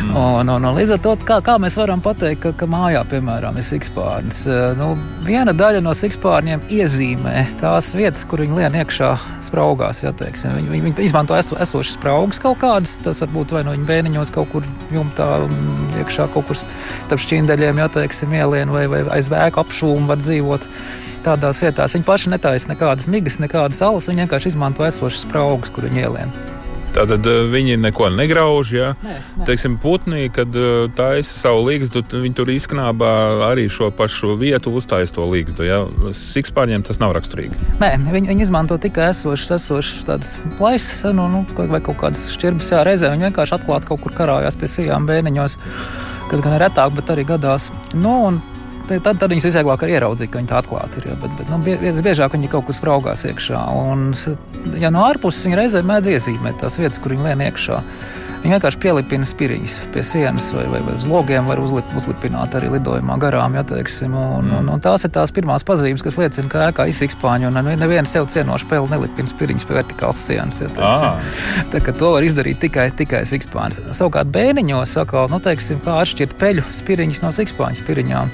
Mm. 0.00 0.16
Un, 0.16 0.48
un, 0.48 0.64
un 0.64 0.76
līdz 0.76 0.94
ar 0.94 1.00
to, 1.04 1.12
kā, 1.26 1.38
kā 1.44 1.56
mēs 1.60 1.76
varam 1.78 2.00
pateikt, 2.00 2.40
ka, 2.42 2.52
ka 2.62 2.66
mājā, 2.70 3.02
piemēram, 3.10 3.56
ir 3.58 3.66
sikspārnis. 3.66 4.44
Nu, 4.78 4.94
viena 5.26 5.52
daļa 5.56 5.82
no 5.84 5.92
sikspārņiem 5.96 6.62
iezīmē 6.72 7.44
tās 7.60 7.92
vietas, 7.94 8.24
kur 8.28 8.42
viņi 8.44 8.56
lien 8.60 8.78
iekšā 8.80 9.10
spraugās. 9.44 10.02
Ja, 10.04 10.12
teiksim. 10.16 10.54
viņi, 10.56 10.72
viņi, 10.72 10.84
viņi 10.88 11.08
izmanto 11.10 11.36
eso, 11.36 11.58
esošas 11.60 11.98
spraugas 11.98 12.40
kaut 12.42 12.60
kādas, 12.62 12.96
tas 13.04 13.20
var 13.24 13.32
būt 13.34 13.54
vai 13.56 13.64
no 13.66 13.74
viņa 13.76 13.88
bēniņos 13.90 14.32
kaut 14.34 14.50
kur 14.54 14.66
jumtā, 14.94 15.28
iekšā 16.00 16.30
kaut 16.34 16.48
kur 16.48 16.60
starp 16.60 17.20
šķīndaļiem, 17.26 17.82
ja 17.82 17.90
teiksim, 17.92 18.34
ielien 18.40 18.72
vai, 18.74 18.86
vai 18.90 19.04
aiz 19.18 19.30
vēku 19.32 19.62
apšūmu 19.62 20.10
var 20.10 20.22
dzīvot 20.22 20.68
tādās 21.24 21.60
vietās. 21.64 21.96
Viņi 21.96 22.08
paši 22.08 22.32
netaisa 22.34 22.72
nekādas 22.72 23.10
migas, 23.10 23.40
nekādas 23.42 23.82
alas. 23.84 24.08
Viņi 24.10 24.26
vienkārši 24.26 24.54
izmanto 24.54 24.86
esošas 24.86 25.26
spraugas, 25.26 25.72
kur 25.74 25.88
viņi 25.88 26.06
ielien. 26.06 26.40
Tātad 26.90 27.26
uh, 27.28 27.44
viņi 27.50 27.76
neko 27.78 28.08
negrauž. 28.14 28.72
Ja? 28.74 28.88
Nē, 29.04 29.14
nē. 29.38 29.46
Teiksim, 29.48 29.76
putnī, 29.82 30.24
kad 30.34 30.54
uh, 30.58 30.88
taisa 30.96 31.38
savu 31.38 31.62
līgstu, 31.68 32.02
viņi 32.10 32.36
tur 32.40 32.50
izknābā 32.50 33.12
arī 33.46 33.68
šo 33.70 33.92
pašu 33.94 34.34
vietu, 34.40 34.72
uztaisa 34.74 35.14
to 35.20 35.26
līgstu. 35.30 35.66
Ja? 35.68 35.84
Sikspārņiem 36.16 36.84
tas 36.88 36.98
nav 37.02 37.14
raksturīgi. 37.18 37.58
Nē, 37.82 37.92
viņi, 38.10 38.32
viņi 38.32 38.46
izmanto 38.48 38.78
tikai 38.82 39.10
esošas, 39.12 39.54
esošas 39.60 40.06
tādas 40.08 40.34
plaisas 40.58 41.04
nu, 41.14 41.28
nu, 41.30 41.44
vai 41.70 41.82
kaut 41.84 42.00
kādas 42.02 42.26
šķirbas. 42.34 42.74
Jā, 42.74 42.82
reizē 42.86 43.12
viņi 43.14 43.30
vienkārši 43.30 43.60
atklāti 43.60 43.90
kaut 43.92 44.02
kur 44.02 44.16
karājās 44.16 44.58
pie 44.58 44.70
sijām 44.70 45.06
bēniņos, 45.10 45.58
kas 46.30 46.42
gan 46.44 46.56
ir 46.56 46.64
retāk, 46.64 46.94
bet 46.96 47.10
arī 47.12 47.26
gadās. 47.28 47.68
Nu, 47.98 48.14
tad, 48.88 49.18
tad 49.18 49.28
viņas 49.30 49.50
visvieglāk 49.50 49.84
arī 49.84 49.96
ieraudzīt, 49.98 50.30
ka 50.30 50.40
viņi 50.40 50.50
tā 50.50 50.60
atklāti 50.62 51.00
ir. 51.00 51.10
Ja, 51.12 51.18
bet, 51.20 51.34
bet 51.38 51.50
nu, 51.52 51.60
biežāk 52.06 52.36
viņi 52.36 52.50
kaut 52.52 52.68
kur 52.68 52.76
spraugās 52.76 53.26
iekšā. 53.28 53.60
Un, 53.80 54.10
ja 54.80 54.92
no 54.94 55.04
ārpuses 55.08 55.46
viņi 55.46 55.60
reizē 55.60 55.84
mēdz 55.86 56.12
iezīmēt 56.14 56.60
tās 56.62 56.78
vietas, 56.80 57.02
kur 57.02 57.14
viņi 57.14 57.28
lien 57.28 57.46
iekšā. 57.48 57.80
Viņi 58.40 58.54
vienkārši 58.54 58.78
pielipina 58.80 59.26
spiriņus 59.28 59.74
pie 59.92 60.02
sienas 60.06 60.46
vai, 60.56 60.62
vai, 60.72 60.78
vai 60.86 60.94
uz 60.96 61.04
logiem, 61.04 61.44
var 61.50 61.60
uzlip, 61.60 61.90
uzlipināt 61.98 62.54
arī 62.56 62.70
lidojumā 62.72 63.18
garām. 63.20 63.58
Ja, 63.58 63.64
teiksim, 63.68 64.14
un, 64.16 64.48
mm. 64.48 64.54
un, 64.62 64.70
un 64.76 64.84
tās 64.84 65.04
ir 65.04 65.12
tās 65.12 65.34
pirmās 65.36 65.66
pazīmes, 65.68 66.00
kas 66.04 66.16
liecina, 66.16 66.48
ka 66.48 66.62
ēkā 66.70 66.86
izsikspāņi 66.88 67.50
un 67.50 67.60
neviena 67.68 68.08
sev 68.08 68.30
cienoša 68.32 68.70
peli 68.70 68.88
nelipina 68.94 69.28
spiriņus 69.28 69.68
pie 69.68 69.76
vertikālas 69.76 70.24
sienas. 70.24 70.62
Ja, 70.64 70.70
teiksim, 70.72 71.20
ah. 71.20 71.68
tā, 71.74 71.84
to 71.92 72.14
var 72.16 72.24
izdarīt 72.24 72.62
tikai, 72.64 72.88
tikai 72.96 73.26
sikspāņi. 73.28 73.90
Savukārt 73.92 74.32
bēniņos 74.32 74.96
sakal, 74.96 75.28
nu, 75.28 75.42
teiksim, 75.44 75.84
kā 75.84 76.00
atšķirt 76.00 76.38
peļu 76.40 76.64
spiriņus 76.80 77.24
no 77.26 77.36
sikspāņu 77.36 77.84
spiriņām 77.84 78.32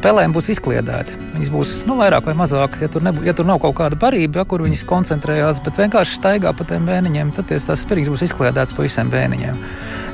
pelēm 0.00 0.34
būs 0.34 0.50
izkliedēti. 0.54 1.18
Viņas 1.34 1.50
būs 1.52 1.72
nu, 1.88 1.96
vairāk 2.00 2.28
vai 2.28 2.34
mazāk, 2.38 2.78
ja 2.82 2.88
tur, 2.92 3.04
nebū, 3.04 3.24
ja 3.26 3.34
tur 3.36 3.48
nav 3.48 3.60
kaut 3.62 3.76
kāda 3.80 3.98
barība, 3.98 4.40
ja, 4.40 4.46
kur 4.48 4.64
viņas 4.64 4.84
koncentrējās, 4.88 5.62
bet 5.64 5.80
vienkārši 5.80 6.18
staigā 6.18 6.52
pa 6.56 6.66
tiem 6.68 6.86
bēniņiem, 6.88 7.34
tad 7.36 7.50
tās 7.52 7.84
spēļas 7.84 8.12
būs 8.12 8.24
izkliedētas 8.28 8.76
pa 8.76 8.86
visiem 8.86 9.12
bēniņiem. 9.12 9.58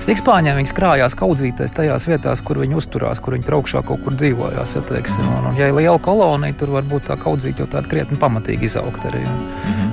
Sikspāņiem 0.02 0.60
viņas 0.60 0.74
krājās 0.76 1.16
kaudzīties 1.18 1.74
tajās 1.74 2.06
vietās, 2.06 2.42
kur 2.46 2.60
viņi 2.62 2.76
uzturās, 2.78 3.18
kur 3.22 3.34
viņi 3.34 3.46
traukšā 3.48 3.82
kaut 3.86 4.04
kur 4.04 4.14
dzīvojās. 4.14 4.76
Ja, 4.78 4.82
teiksim, 4.86 5.26
un, 5.26 5.50
un, 5.50 5.58
ja 5.58 5.70
ir 5.70 5.74
liela 5.74 5.98
kolonija, 6.02 6.54
tur 6.58 6.76
var 6.76 6.86
būt 6.86 7.08
tā 7.10 7.18
kaudzīta 7.18 7.64
jau 7.64 7.70
tāda 7.72 7.90
krietni 7.90 8.18
pamatīgi 8.20 8.70
izaugt 8.70 9.08
arī. 9.10 9.24
Un, 9.26 9.42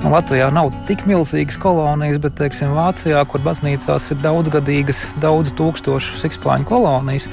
un 0.04 0.12
Latvijā 0.12 0.48
nav 0.54 0.70
tik 0.88 1.04
milzīgas 1.08 1.58
kolonijas, 1.60 2.18
bet 2.22 2.36
teiksim, 2.38 2.74
Vācijā, 2.76 3.22
kur 3.30 3.42
baznīcās 3.44 4.10
ir 4.12 4.20
daudzgadīgas, 4.22 5.02
daudz 5.22 5.52
tūkstošu 5.58 6.20
sikspāņu 6.22 6.68
kolonijas, 6.68 7.28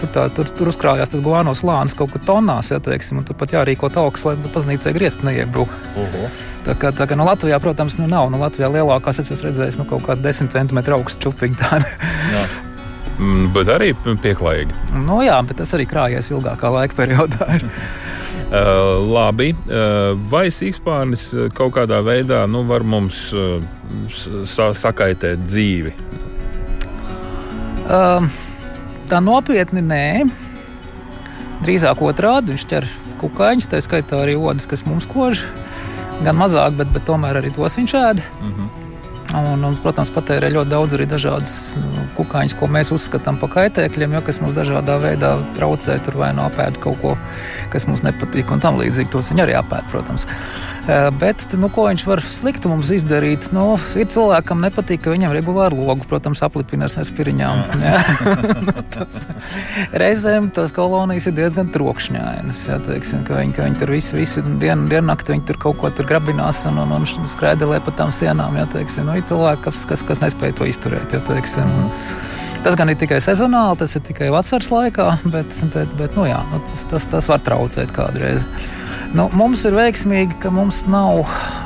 tur, 0.00 0.10
tā, 0.14 0.26
tur, 0.34 0.50
tur 0.58 0.70
uzkrājās 0.72 1.12
tas 1.12 1.24
guano 1.24 1.54
slānis 1.56 1.96
kaut 1.98 2.14
kur 2.14 2.24
tonnās, 2.26 2.72
ja 2.72 2.80
teiksim, 2.82 3.20
un 3.20 3.28
tur 3.28 3.38
pat 3.38 3.54
jārīko 3.56 3.90
talks, 3.94 4.26
lai 4.28 4.36
baznīcai 4.54 4.94
griezt 4.96 5.26
neiebruk. 5.26 5.72
Uh 5.96 6.06
-huh. 6.14 6.38
Tā 6.66 6.74
kā, 6.74 6.90
tā 6.90 7.06
kā 7.06 7.16
no 7.16 7.24
Latvijā, 7.24 7.60
protams, 7.60 7.98
nu 7.98 8.06
nav. 8.06 8.30
No 8.30 8.38
Latvijā 8.38 8.68
lielākās 8.72 9.20
es 9.20 9.30
esmu 9.30 9.48
redzējis 9.48 9.78
nu, 9.78 9.84
kaut 9.84 10.02
kādu 10.02 10.22
desmit 10.22 10.50
centimetru 10.50 10.94
augstu 10.94 11.20
čupiņu. 11.20 11.56
Mm, 13.18 13.52
bet 13.52 13.68
arī 13.72 13.94
pieklājīgi. 14.04 14.74
Nu, 15.06 15.22
jā, 15.24 15.38
bet 15.46 15.56
tas 15.56 15.72
arī 15.72 15.86
krājies 15.88 16.30
ilgākā 16.30 16.72
laika 16.72 16.94
periodā. 16.98 17.46
Uh, 18.46 19.02
labi, 19.10 19.50
uh, 19.66 20.14
vai 20.30 20.46
sīkspārnis 20.54 21.24
uh, 21.34 21.48
kaut 21.54 21.74
kādā 21.74 21.98
veidā 22.06 22.44
nu, 22.46 22.62
var 22.68 22.84
mums 22.86 23.32
sa 24.46 24.68
sakaitēt 24.70 25.42
dzīvi? 25.42 25.94
Uh, 27.86 28.28
tā 29.10 29.20
nopietni 29.22 29.82
nē. 29.82 30.06
Drīzāk 31.66 32.02
otrādi 32.04 32.54
viņš 32.54 32.66
ķer 32.70 32.88
kukaiņus, 33.20 33.68
tā 33.72 33.82
skaitā 33.82 34.22
arī 34.22 34.36
odas, 34.38 34.68
kas 34.70 34.86
mums 34.86 35.08
kož. 35.10 35.42
Gan 36.24 36.38
mazāk, 36.38 36.78
bet, 36.78 36.90
bet 36.94 37.06
tomēr 37.08 37.40
arī 37.40 37.52
tos 37.54 37.76
viņš 37.78 37.94
ēd. 38.00 38.22
Mm 38.40 38.52
-hmm. 38.52 38.85
Un, 39.34 39.64
un, 39.66 39.74
protams, 39.82 40.10
patērē 40.14 40.52
ļoti 40.54 40.70
daudz 40.70 40.94
arī 40.94 41.06
dažādas 41.10 41.54
nu, 41.82 42.04
kukaiņas, 42.14 42.54
ko 42.60 42.68
mēs 42.70 42.92
uzskatām 42.94 43.40
par 43.40 43.50
kaitēkļiem, 43.56 44.14
jo 44.14 44.20
kas 44.28 44.38
mums 44.42 44.54
dažādā 44.54 45.00
veidā 45.02 45.32
traucē, 45.58 45.96
tur 46.06 46.20
vai 46.20 46.30
nu 46.36 46.44
apēd 46.44 46.78
kaut 46.82 47.00
ko, 47.02 47.16
kas 47.72 47.88
mums 47.90 48.04
nepatīk, 48.06 48.52
un 48.54 48.62
tam 48.62 48.78
līdzīgi 48.78 49.10
tos 49.10 49.32
viņi 49.32 49.42
arī 49.48 49.58
apēd, 49.58 49.90
protams. 49.90 50.28
Eh, 50.86 51.08
bet 51.18 51.48
nu, 51.58 51.66
ko 51.72 51.88
viņš 51.88 52.02
var 52.06 52.20
slikti 52.22 52.70
mums 52.70 52.92
izdarīt? 52.94 53.48
Nu, 53.54 53.72
ir 53.98 54.06
cilvēkam 54.12 54.60
nepatīk, 54.62 55.00
ka 55.02 55.10
viņam 55.10 55.32
regulāri 55.34 55.74
logu, 55.74 56.06
protams, 56.06 56.44
aplipina 56.46 56.86
ar 56.86 57.08
spiriņām. 57.10 57.64
Nu, 58.66 58.82
tas, 58.90 59.26
reizēm 59.94 60.48
tās 60.54 60.72
kolonijas 60.74 61.26
ir 61.28 61.34
diezgan 61.36 61.68
trokšņainas. 61.74 62.62
Ja, 62.68 62.78
teiksim, 62.82 63.24
ka 63.26 63.40
viņi, 63.40 63.54
ka 63.56 63.66
viņi 63.66 63.80
tur 63.80 63.92
visu, 63.94 64.16
visu 64.18 64.42
dienu, 64.62 64.86
diennakti 64.90 65.34
viņi 65.34 65.44
tur 65.50 65.58
kaut 65.62 65.78
ko 65.80 65.90
tur 65.94 66.08
grabinās 66.08 66.62
un, 66.70 66.78
un, 66.82 66.94
un 66.96 67.28
skrēdelē 67.30 67.82
pa 67.84 67.94
tām 67.98 68.14
sienām. 68.14 68.56
Ja, 68.58 68.68
teiksim, 68.70 69.06
nu, 69.10 69.18
ir 69.18 69.26
cilvēki, 69.26 69.66
kas, 69.66 69.84
kas, 69.90 70.06
kas 70.06 70.22
nespēj 70.24 70.56
to 70.60 70.70
izturēt. 70.70 71.14
Ja, 71.14 71.22
teiksim, 71.26 71.70
Tas 72.64 72.74
gan 72.74 72.90
ir 72.90 72.96
tikai 72.98 73.20
sezonāli, 73.22 73.76
tas 73.78 73.92
ir 73.94 74.02
tikai 74.02 74.26
vasaras 74.34 74.72
laikā, 74.72 75.04
bet, 75.30 75.52
bet, 75.70 75.92
bet 76.00 76.16
nu, 76.18 76.24
jā, 76.26 76.40
nu, 76.50 76.58
tas, 76.66 76.86
tas, 76.90 77.06
tas 77.12 77.28
var 77.30 77.44
traucēt 77.46 77.92
kādreiz. 77.94 78.42
Nu, 79.16 79.30
mums 79.32 79.62
ir 79.64 79.72
veiksmīgi, 79.72 80.34
ka 80.42 80.50
mums 80.52 80.82
nav 80.92 81.22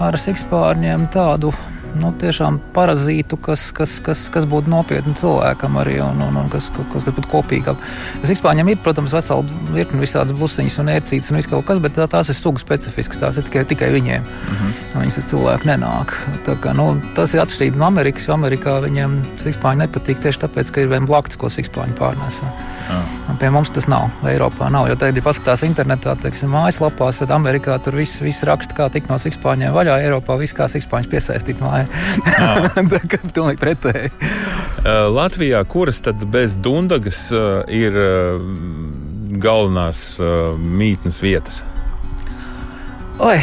ar 0.07 0.15
sikspārņiem 0.23 1.09
tādu 1.11 1.51
nu, 1.99 2.13
tiešām 2.21 2.59
parazītu, 2.75 3.39
kas, 3.41 3.71
kas, 3.77 3.97
kas, 4.05 4.27
kas 4.33 4.47
būtu 4.49 4.71
nopietni 4.71 5.15
cilvēkam 5.19 5.79
arī 5.81 5.99
un, 6.05 6.21
un, 6.27 6.37
un 6.43 6.51
kas, 6.53 6.69
kas 6.93 7.07
būtu 7.09 7.31
kopīgāk. 7.31 7.81
Sikspāņiem 8.29 8.73
ir, 8.73 8.81
protams, 8.85 9.15
vesela 9.17 9.45
virkne 9.75 10.03
visādas 10.03 10.37
blusiņas 10.37 10.79
un 10.83 10.93
ērcītes 10.95 11.33
un 11.33 11.41
viss 11.41 11.51
kaut 11.51 11.67
kas, 11.69 11.81
bet 11.83 11.97
tā, 11.99 12.07
tās 12.11 12.31
ir 12.33 12.39
sugu 12.39 12.63
specifiskas, 12.63 13.21
tās 13.23 13.41
ir 13.41 13.49
tikai, 13.49 13.65
tikai 13.73 13.91
viņiem. 13.95 14.27
Mm 14.27 14.61
-hmm. 14.61 15.01
Viņas 15.01 15.19
uz 15.23 15.31
cilvēku 15.33 15.71
nenāk. 15.71 16.15
Tā 16.47 16.57
kā, 16.61 16.75
nu, 16.77 17.01
tas 17.15 17.35
ir 17.35 17.43
atšķirīgi 17.45 17.77
no 17.81 17.87
Amerikas, 17.87 18.29
jo 18.29 18.35
Amerikā 18.35 18.81
viņiem 18.85 19.19
sikspāņi 19.39 19.85
nepatīk 19.85 20.23
tieši 20.23 20.45
tāpēc, 20.45 20.71
ka 20.71 20.81
ir 20.81 20.89
vien 20.89 21.07
blakts, 21.07 21.37
ko 21.37 21.49
sikspāņi 21.49 21.97
pārnēsā. 21.99 22.47
Ah. 22.91 23.37
Pie 23.39 23.51
mums 23.51 23.71
tas 23.71 23.87
nav, 23.89 24.11
Eiropā 24.27 24.71
nav, 24.71 24.89
jo 24.89 24.97
tagad, 24.97 25.17
ja 25.17 25.23
paskatās 25.23 25.63
internetā, 25.63 26.17
teiksim, 26.23 26.51
mājaslapās, 26.51 27.19
tad 27.23 27.31
Amerikā 27.31 27.79
tur 27.79 27.97
viss, 27.97 28.21
viss 28.21 28.43
raksta, 28.43 28.75
kā 28.75 28.89
tikt 28.93 29.09
no 29.09 29.19
sikspāņiem 29.19 29.73
vaļā, 29.73 30.01
Eiropā 30.05 30.37
viss 30.41 30.57
kā 30.57 30.69
sikspāņus 30.69 31.11
piesaistīt 31.11 31.63
mājā 31.63 31.80
domāju. 31.89 32.91
tā 32.95 33.01
kā 33.05 33.21
pilnīgi 33.27 33.61
pretēji. 33.61 34.13
Uh, 34.13 35.09
Latvijā, 35.13 35.63
kuras 35.69 36.01
tad 36.05 36.23
bez 36.33 36.57
Dundagas 36.61 37.27
uh, 37.33 37.63
ir 37.69 37.97
uh, 37.97 38.41
galvenās 39.41 40.19
mītnes 40.59 41.21
vietas? 41.23 41.63
Oi, 43.21 43.37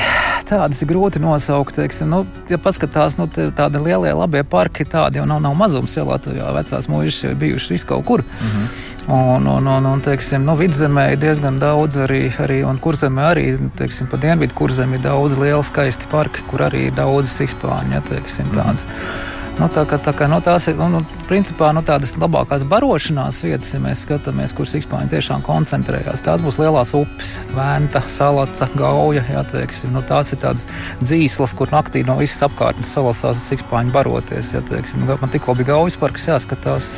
tādas 0.49 0.79
ir 0.81 0.89
grūti 0.89 1.21
nosaukt. 1.21 1.75
Teiksim, 1.77 2.09
nu, 2.09 2.23
ja 2.49 2.57
paskatās, 2.57 3.19
nu, 3.19 3.27
tādi 3.29 3.81
lielie, 3.83 4.09
labie 4.17 4.41
parki, 4.41 4.87
tādi 4.89 5.21
jau 5.21 5.27
nav, 5.29 5.43
nav 5.45 5.53
mazums. 5.57 5.93
Ja 5.97 6.05
Latvijā 6.07 6.49
vecās 6.55 6.89
mūžas 6.89 7.37
bijušas 7.37 7.75
vis 7.75 7.85
kaut 7.85 8.05
kur. 8.09 8.23
Mm 8.25 8.49
-hmm. 8.49 8.86
Un, 9.07 9.47
un, 9.47 9.67
un, 9.71 9.85
un 9.87 10.01
teiksim, 10.03 10.43
nu, 10.43 10.57
vidzemē 10.59 11.13
ir 11.13 11.21
diezgan 11.21 11.61
daudz 11.61 11.95
arī, 12.03 12.25
arī 12.43 12.57
un 12.67 12.75
kurzemē 12.83 13.29
arī, 13.29 13.45
teiksim, 13.79 14.09
pa 14.11 14.19
dienvidu 14.19 14.57
kurzemē 14.57 14.99
ir 14.99 15.05
daudz 15.05 15.39
lielu 15.39 15.63
skaisti 15.63 16.09
parki, 16.11 16.43
kur 16.49 16.65
arī 16.67 16.89
ir 16.89 16.97
daudz 16.97 17.37
izpāņu, 17.45 17.95
ja, 17.95 18.03
teiksim, 18.11 18.51
tādas. 18.51 18.83
Mm 18.83 18.91
-hmm. 18.91 19.36
Nu, 19.57 19.65
tā, 19.73 19.87
kā, 19.89 19.97
tā 19.97 20.11
kā, 20.13 20.27
nu, 20.29 20.37
tās 20.45 20.67
ir 20.69 20.75
nu, 20.77 20.85
nu, 20.93 20.99
principā, 21.25 21.71
nu, 21.73 21.81
tādas 21.81 22.11
labākās 22.21 22.61
barošanās 22.69 23.39
vietas, 23.41 23.71
ja 23.73 23.79
mēs 23.81 24.03
skatāmies, 24.05 24.51
kuras 24.53 24.75
Sikspāņi 24.75 25.09
tiešām 25.15 25.41
koncentrējās. 25.47 26.21
Tās 26.27 26.43
būs 26.45 26.59
lielās 26.61 26.93
upes, 26.97 27.31
Vēnta, 27.55 28.03
Salaca, 28.13 28.67
Gauja. 28.77 29.23
Jā, 29.33 29.41
teiksim, 29.49 29.95
nu, 29.95 30.03
tās 30.05 30.29
ir 30.35 30.43
tādas 30.43 30.67
dzīslas, 31.01 31.55
kur 31.57 31.73
naktī 31.73 32.03
no 32.05 32.19
visas 32.21 32.45
apkārtnes 32.45 32.93
salasās 32.93 33.41
Sikspāņi 33.49 33.95
baroties. 33.95 34.53
Jā, 34.53 34.61
teiksim, 34.69 35.09
man 35.09 35.33
tikko 35.33 35.57
bija 35.57 35.71
Gaujas 35.73 35.97
parks 35.97 36.29
jāskatās, 36.29 36.91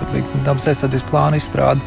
tur 0.00 0.14
bija 0.14 0.40
dabas 0.48 0.70
aizsardzības 0.72 1.10
plāna 1.12 1.42
izstrāde. 1.42 1.84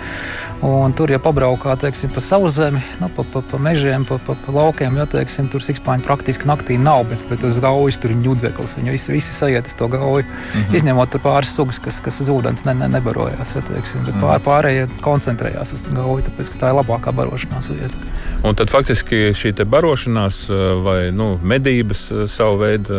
Un 0.59 0.91
tur, 0.91 1.07
ja 1.07 1.19
pabraukā 1.23 1.71
teiksim, 1.79 2.11
pa 2.11 2.19
savu 2.19 2.49
zemi, 2.51 2.81
nu, 2.99 3.07
pa, 3.15 3.23
pa, 3.23 3.39
pa 3.47 3.57
mežiem, 3.63 4.03
pa, 4.07 4.17
pa, 4.19 4.33
pa 4.35 4.51
laukiem, 4.51 4.97
ja 4.99 5.05
teiksim, 5.07 5.47
tur 5.51 5.63
sikspāņi 5.63 6.03
praktiski 6.03 6.49
naktī 6.49 6.75
nav, 6.75 7.05
bet, 7.07 7.23
bet 7.29 7.45
uz 7.47 7.61
gaujas 7.63 7.99
tur 8.01 8.11
ir 8.11 8.19
ņudzeklis. 8.19 8.75
Viņi 8.79 8.91
visi, 8.91 9.13
visi 9.15 9.31
sajiet 9.31 9.69
uz 9.71 9.77
to 9.79 9.87
gauju, 9.87 10.25
mm 10.25 10.59
-hmm. 10.59 10.75
izņemot 10.75 11.15
pāris 11.23 11.53
sugas, 11.55 11.79
kas, 11.79 12.01
kas 12.03 12.19
uz 12.19 12.27
ūdens 12.29 12.65
ne, 12.65 12.73
ne, 12.73 12.89
nebarojās. 12.91 13.55
Ja, 13.55 13.61
teiksim, 13.61 14.03
bet 14.03 14.19
pār, 14.19 14.39
pārējie 14.43 14.89
koncentrējās 15.01 15.73
uz 15.73 15.83
gauju, 15.87 16.27
tāpēc 16.27 16.51
tā 16.59 16.73
ir 16.73 16.79
labākā 16.81 17.15
barošanās 17.15 17.71
vieta. 17.71 17.95
Un 18.43 18.55
tad 18.55 18.69
faktiski 18.69 19.31
šī 19.31 19.55
barošanās 19.63 20.49
vai 20.83 21.11
nu, 21.11 21.39
medības 21.43 22.11
savu 22.27 22.57
veidu 22.57 22.93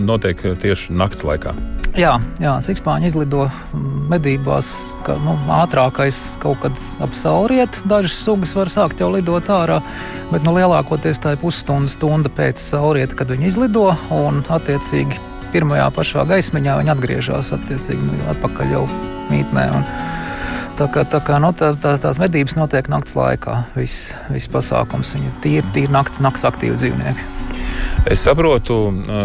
notiek 0.00 0.40
tieši 0.62 0.92
naktas 0.92 1.24
laikā. 1.24 1.54
Jā, 1.96 2.18
jā 2.36 2.50
Sikspāņi 2.60 3.08
izlido 3.08 3.46
medībās 4.10 4.68
ka, 5.06 5.14
nu, 5.24 5.32
ātrākais 5.56 6.18
kaut 6.42 6.60
kad 6.60 6.80
ap 7.00 7.14
saulrietu. 7.16 7.86
Dažas 7.88 8.18
sugas 8.20 8.52
var 8.56 8.68
sākt 8.72 9.00
jau 9.00 9.08
lidot 9.14 9.48
ārā, 9.52 9.78
bet 10.28 10.44
nu, 10.44 10.52
lielākoties 10.58 11.22
tā 11.24 11.32
ir 11.32 11.40
pusstunda, 11.40 11.88
stunda 11.88 12.32
pēc 12.32 12.60
saulrieta, 12.60 13.16
kad 13.16 13.32
viņi 13.32 13.48
izlido 13.48 13.88
un 14.12 14.42
attiecīgi 14.44 15.22
pirmajā 15.54 15.88
pašā 15.96 16.26
gaismiņā 16.28 16.76
viņi 16.82 16.92
atgriežas 16.92 17.54
attiecīgi 17.56 18.10
nu, 18.10 18.20
atpakaļ 18.34 18.76
jau 18.76 18.84
mītnē. 19.32 19.66
Un, 19.80 19.88
Tā 20.76 20.90
kā, 20.92 21.06
tā 21.08 21.22
kā 21.24 21.38
nu, 21.40 21.54
tā, 21.56 21.70
tās, 21.80 22.02
tās 22.04 22.18
medības 22.20 22.52
notiek 22.58 22.90
naktas 22.92 23.16
laikā, 23.16 23.54
viss 23.78 24.10
vis 24.28 24.44
pasākums. 24.52 25.14
Ir 25.16 25.32
tīri, 25.40 25.64
tīri 25.72 25.88
naktas, 25.94 26.20
naktas 26.20 26.44
aktīvi 26.50 26.76
dzīvnieki. 26.76 27.35
Es 28.06 28.22
saprotu, 28.22 28.76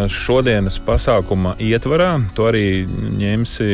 šodienas 0.10 0.80
pasākuma 0.82 1.54
ietvarā 1.62 2.16
tu 2.34 2.48
arī 2.50 2.84
ņemsi 2.90 3.68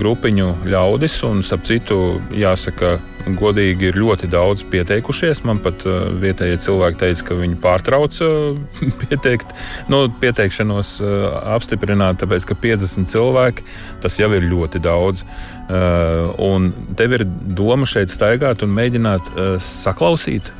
grupiņu 0.00 0.46
ļaudis, 0.64 1.18
un, 1.28 1.42
ap 1.44 1.66
citu, 1.68 1.98
jāsaka, 2.32 2.94
godīgi 3.36 3.90
ir 3.90 3.98
ļoti 4.00 4.30
daudz 4.32 4.64
pieteikušies. 4.72 5.42
Man 5.44 5.60
pat 5.60 5.84
vietējie 6.22 6.56
cilvēki 6.64 7.00
teica, 7.02 7.26
ka 7.28 7.36
viņi 7.40 7.58
pārtrauca 7.60 8.30
pieteikt, 9.02 9.52
nu, 9.92 10.06
pieteikšanos 10.22 10.94
apstiprināt, 11.56 12.22
tāpēc 12.22 12.48
ka 12.48 12.56
50 12.62 13.12
cilvēki 13.12 13.66
tas 14.00 14.16
jau 14.20 14.30
ir 14.36 14.48
ļoti 14.48 14.80
daudz. 14.84 15.26
Un 16.40 16.72
tev 16.98 17.18
ir 17.18 17.26
doma 17.28 17.88
šeit 17.88 18.12
staigāt 18.12 18.64
un 18.64 18.72
mēģināt 18.80 19.34
saklausīt 19.60 20.50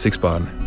sikspārni. 0.00 0.59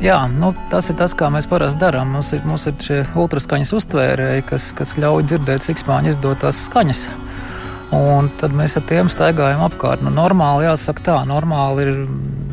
Jā, 0.00 0.16
nu, 0.32 0.54
tas 0.72 0.86
ir 0.88 0.96
tas, 0.96 1.12
kā 1.12 1.28
mēs 1.28 1.44
parasti 1.48 1.82
darām. 1.82 2.14
Mums 2.14 2.30
ir, 2.32 2.40
mums 2.48 2.64
ir 2.70 2.76
šie 2.80 3.00
ultraskaņas 3.20 3.74
uztvērēji, 3.76 4.46
kas, 4.48 4.70
kas 4.76 4.94
ļauj 4.96 5.26
dzirdēt 5.28 5.66
sikspāņu 5.66 6.14
izdotās 6.14 6.62
skaņas. 6.70 7.02
Un 7.92 8.30
tad 8.40 8.54
mēs 8.56 8.78
ar 8.78 8.84
tiem 8.88 9.10
staigājam 9.12 9.60
apkārt. 9.66 10.00
Nu, 10.06 10.12
normāli 10.14 10.64
jāsaka 10.64 11.04
tā, 11.04 11.16
normāli 11.28 11.84
ir 11.84 11.90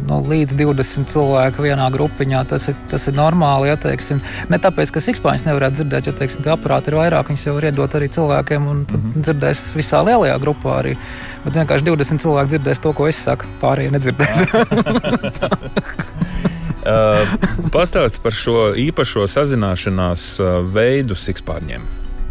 nu, 0.09 0.17
līdz 0.27 0.57
20 0.59 1.07
cilvēku 1.13 1.63
vienā 1.63 1.87
grupiņā. 1.93 2.41
Tas 2.51 2.67
ir, 2.73 2.75
tas 2.91 3.07
ir 3.07 3.15
normāli. 3.15 3.69
Ja, 3.71 3.77
teiksim. 3.79 4.19
ne 4.51 4.59
tāpēc, 4.59 4.91
ka 4.91 5.05
sikspāņus 5.07 5.47
nevarētu 5.47 5.79
dzirdēt, 5.79 6.11
jo 6.11 6.15
teiksim, 6.19 6.43
tie 6.43 6.51
aparāti 6.51 6.91
ir 6.91 6.99
vairāk, 6.99 7.31
viņas 7.31 7.47
jau 7.47 7.55
var 7.61 7.69
iedot 7.69 7.95
arī 7.95 8.11
cilvēkiem 8.17 8.67
un 8.67 8.83
mm 8.83 8.91
-hmm. 8.91 9.23
dzirdēs 9.23 9.63
visā 9.77 10.03
lielajā 10.03 10.35
grupā 10.43 10.81
arī. 10.81 10.97
Bet 11.45 11.53
vienkārši 11.61 11.89
20 11.93 12.27
cilvēki 12.27 12.57
dzirdēs 12.57 12.83
to, 12.83 12.93
ko 12.93 13.07
es 13.07 13.23
saku, 13.23 13.45
pārējie 13.63 13.95
nedzirdēs. 13.95 14.35
Uh, 16.87 17.19
Pastāsti 17.73 18.21
par 18.23 18.35
šo 18.35 18.69
īpašo 18.79 19.25
sazināšanās 19.27 20.27
uh, 20.39 20.59
veidu 20.63 21.17
sikspārņiem. 21.19 21.87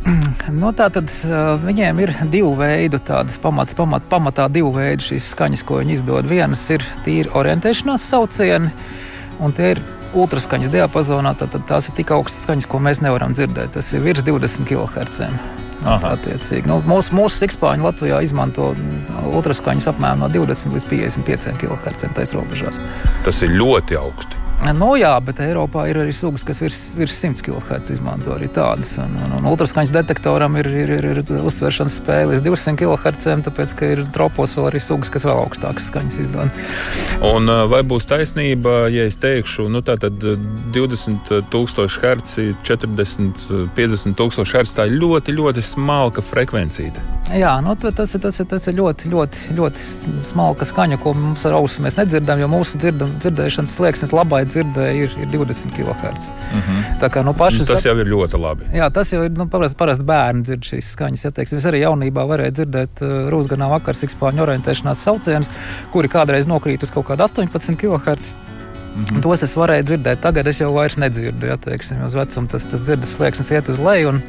Nu, 0.56 0.70
tā 0.72 0.86
tad 0.94 1.10
uh, 1.26 1.56
viņiem 1.60 1.98
ir 2.04 2.12
divi 2.30 2.52
veidi, 2.56 3.00
tādas 3.04 3.36
pamat, 3.42 3.74
pamat, 3.76 4.06
pamatā 4.08 4.46
divi 4.52 4.70
veidi 4.72 5.10
šīs 5.10 5.26
skaņas, 5.34 5.64
ko 5.66 5.80
viņi 5.82 5.96
izdod. 5.98 6.28
Vienas 6.30 6.62
ir 6.72 6.86
tīri 7.04 7.32
orientēšanās 7.36 8.06
saucieni, 8.14 8.70
un 9.42 9.52
tie 9.56 9.74
ir 9.74 9.82
ultraskaņas 10.16 10.72
diapazonā. 10.72 11.34
Tad, 11.36 11.52
tad 11.52 11.66
tās 11.68 11.90
ir 11.90 11.98
tik 11.98 12.14
augstas 12.16 12.46
skaņas, 12.46 12.70
ko 12.70 12.80
mēs 12.86 13.02
nevaram 13.04 13.36
dzirdēt. 13.36 13.74
Tas 13.76 13.92
ir 13.92 14.06
virs 14.06 14.24
20 14.24 14.64
kHz. 14.70 15.28
Nu, 16.70 16.80
mūsu 16.88 17.18
mūsu 17.18 17.42
sikspāņi 17.42 17.84
Latvijā 17.84 18.22
izmanto 18.24 18.72
ultraskaņas 19.34 19.90
apmēram 19.92 20.24
no 20.24 20.32
20 20.32 20.72
līdz 20.78 20.88
55 20.94 21.60
kHz. 21.60 22.80
Tas 23.26 23.44
ir 23.44 23.54
ļoti 23.58 24.00
augsti. 24.00 24.45
Nu, 24.76 24.88
jā, 24.98 25.12
bet 25.22 25.38
Eiropā 25.44 25.84
ir 25.90 26.00
arī 26.00 26.12
sugas, 26.16 26.42
kas 26.46 26.58
virs, 26.62 26.78
virs 26.96 27.14
100 27.20 27.44
kHz 27.44 27.92
izmanto 27.94 28.32
arī 28.34 28.48
tādas. 28.50 28.96
Un, 29.02 29.12
un, 29.22 29.34
un 29.38 29.48
ultraskaņas 29.52 29.92
detektoram 29.94 30.56
ir, 30.58 30.68
ir, 30.82 30.92
ir, 30.96 31.20
ir 31.20 31.44
uztveršanas 31.46 31.98
spēja 32.00 32.30
līdz 32.32 32.42
200 32.46 32.80
kHz, 32.80 33.36
tāpēc 33.46 33.74
ka 33.78 33.90
ir 33.94 34.02
tropos 34.16 34.56
vēl 34.56 34.70
arī 34.70 34.80
sugas, 34.82 35.12
kas 35.12 35.26
vēl 35.28 35.42
augstākas 35.44 35.90
skaņas 35.92 36.18
izdod. 36.24 36.64
Un 37.28 37.52
vai 37.70 37.82
būs 37.86 38.08
taisnība, 38.10 38.88
ja 38.92 39.06
es 39.06 39.20
teikšu, 39.22 39.68
nu 39.70 39.84
tā 39.86 39.98
tad 40.02 40.24
20 40.74 41.30
tūkstoši 41.52 42.02
herci, 42.02 42.48
40, 42.66 43.46
50 43.76 44.18
tūkstoši 44.18 44.58
herci, 44.58 44.76
tā 44.80 44.88
ir 44.88 44.98
ļoti, 44.98 45.36
ļoti 45.36 45.66
smalka 45.66 46.24
frekvencija. 46.24 47.04
Jā, 47.36 47.56
nu, 47.62 47.76
tas, 47.78 48.16
ir, 48.16 48.22
tas, 48.24 48.40
ir, 48.40 48.48
tas 48.50 48.66
ir 48.70 48.76
ļoti, 48.80 49.12
ļoti, 49.12 49.54
ļoti 49.60 49.86
smalka 50.26 50.66
skaņa, 50.68 50.98
ko 51.02 51.14
mums 51.18 51.46
ar 51.46 51.58
ausu 51.58 51.84
mēs 51.84 51.98
nedzirdam, 52.00 52.40
jo 52.42 52.50
mūsu 52.50 52.80
dzirdam, 52.82 53.16
dzirdēšanas 53.22 53.78
slieksnis 53.78 54.14
labai 54.14 54.45
dzirdēju, 54.52 55.06
ir, 55.06 55.16
ir 55.24 55.30
20 55.32 55.74
kHz. 55.76 56.28
Mm 56.28 56.60
-hmm. 56.60 56.82
Tā 57.02 57.10
kā, 57.12 57.24
nu, 57.24 57.34
pašas, 57.34 57.66
tas 57.68 57.84
jau 57.84 57.96
ir 57.98 58.10
ļoti 58.10 58.40
labi. 58.40 58.70
Jā, 58.74 58.90
tas 58.90 59.12
jau 59.12 59.24
ir 59.24 59.30
nu, 59.36 59.46
parasti, 59.52 59.76
parasti 59.76 60.04
bērni 60.04 60.42
dzird 60.42 60.64
šīs 60.70 60.90
skaņas. 60.96 61.28
Teiksim, 61.36 61.58
es 61.58 61.66
arī 61.66 61.84
jaunībā 61.84 62.26
varēju 62.32 62.52
dzirdēt 62.58 63.02
uh, 63.02 63.30
Rūsganā 63.32 63.70
vakar 63.70 63.94
sikspāņu 63.94 64.42
orientēšanās 64.46 65.02
saucienus, 65.02 65.50
kuri 65.92 66.08
kādreiz 66.08 66.46
nokrīt 66.46 66.82
uz 66.82 66.90
kaut 66.90 67.06
kādu 67.06 67.22
18 67.22 67.76
kHz. 67.76 68.32
Mm 68.96 69.04
-hmm. 69.04 69.22
Tos 69.22 69.42
es 69.42 69.56
varēju 69.56 69.82
dzirdēt, 69.82 70.20
tagad 70.20 70.46
es 70.46 70.60
jau 70.60 70.72
vairs 70.74 70.96
nedzirdu. 70.96 71.46
Ja, 71.46 71.56
teiksim, 71.56 72.04
uz 72.06 72.14
vecumu 72.14 72.46
tas, 72.48 72.66
tas 72.66 72.80
dzirdes 72.80 73.16
slieksnis 73.16 73.50
iet 73.50 73.68
uz 73.68 73.78
leju. 73.78 74.08
Un, 74.08 74.22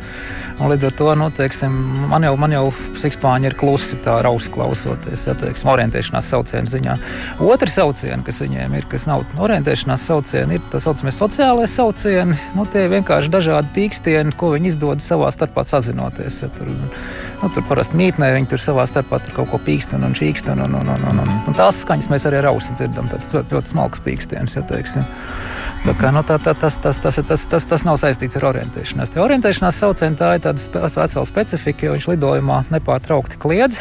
un 0.60 0.72
līdz 0.72 0.86
ar 0.86 0.92
to 0.92 1.16
nu, 1.16 1.30
teiksim, 1.32 1.72
man 2.10 2.24
jau, 2.24 2.36
man 2.38 2.52
jau 2.52 2.74
sikspāņi 3.02 3.46
ir 3.46 3.56
klusi 3.56 3.98
tā 4.04 4.22
rausi 4.22 4.52
klausoties, 4.52 5.28
ja, 5.28 5.34
teiksim, 5.34 5.70
orientēšanās 5.70 6.30
saucienu 6.30 6.68
ziņā. 6.68 6.98
Otrs 7.40 7.74
sauciens, 7.74 8.26
kas 8.26 8.42
viņiem 8.42 8.76
ir, 8.78 8.86
kas 8.92 9.06
nav 9.08 9.24
orientēšanās 9.40 10.06
saucieni, 10.06 10.54
ir 10.54 10.62
tā 10.72 10.80
saucamie 10.84 11.12
sociālai 11.12 11.68
saucieni. 11.68 12.36
Nu, 12.56 12.66
tie 12.66 12.88
vienkārši 12.92 13.32
dažādi 13.32 13.68
pīkstieni, 13.76 14.36
ko 14.36 14.52
viņi 14.52 14.68
izdod 14.68 15.00
savā 15.00 15.32
starpā 15.32 15.64
sazinoties. 15.64 16.42
Ja, 16.42 16.50
tur, 16.50 16.68
nu, 17.42 17.50
tur 17.50 17.64
parasti 17.70 17.96
mītnē 17.96 18.34
viņi 18.36 18.48
tur 18.48 18.60
savā 18.60 18.88
starpā 18.88 19.22
tur 19.24 19.34
kaut 19.34 19.50
ko 19.50 19.58
pīkst 19.58 19.96
un, 19.96 20.04
un 20.04 20.14
čīkst. 20.18 20.52
Un, 20.52 20.60
un, 20.60 20.76
un, 20.76 20.90
un, 20.90 21.20
un, 21.24 21.34
un, 21.48 21.54
tās 21.54 21.82
skaņas 21.86 22.10
mēs 22.10 22.28
arī 22.28 22.42
rausi 22.42 22.74
dzirdam. 22.74 23.08
Tas 23.08 23.34
ļoti, 23.34 23.56
ļoti 23.56 23.72
smalks 23.72 24.04
pīkstiens 24.04 24.57
ja 24.58 24.66
teiksim. 24.68 25.06
Tā 25.86 25.94
kā, 25.96 26.10
nu, 26.12 26.24
tā, 26.26 26.40
tā, 26.42 26.52
tas, 26.58 26.76
tas, 26.82 27.00
tas, 27.00 27.20
tas, 27.22 27.46
tas, 27.48 27.66
tas 27.70 27.84
nav 27.88 28.00
saistīts 28.02 28.40
ar 28.40 28.50
orientēšanos. 28.50 29.14
Tie 29.14 29.22
orientēšanās 29.24 29.78
saucieni 29.84 30.20
tā 30.20 30.34
ir 30.36 30.44
tāda 30.44 30.84
vesela 30.98 31.26
specifika, 31.30 31.88
jo 31.88 31.96
viņš 31.96 32.08
lidojumā 32.12 32.64
nepārtraukti 32.74 33.40
kliedz. 33.40 33.80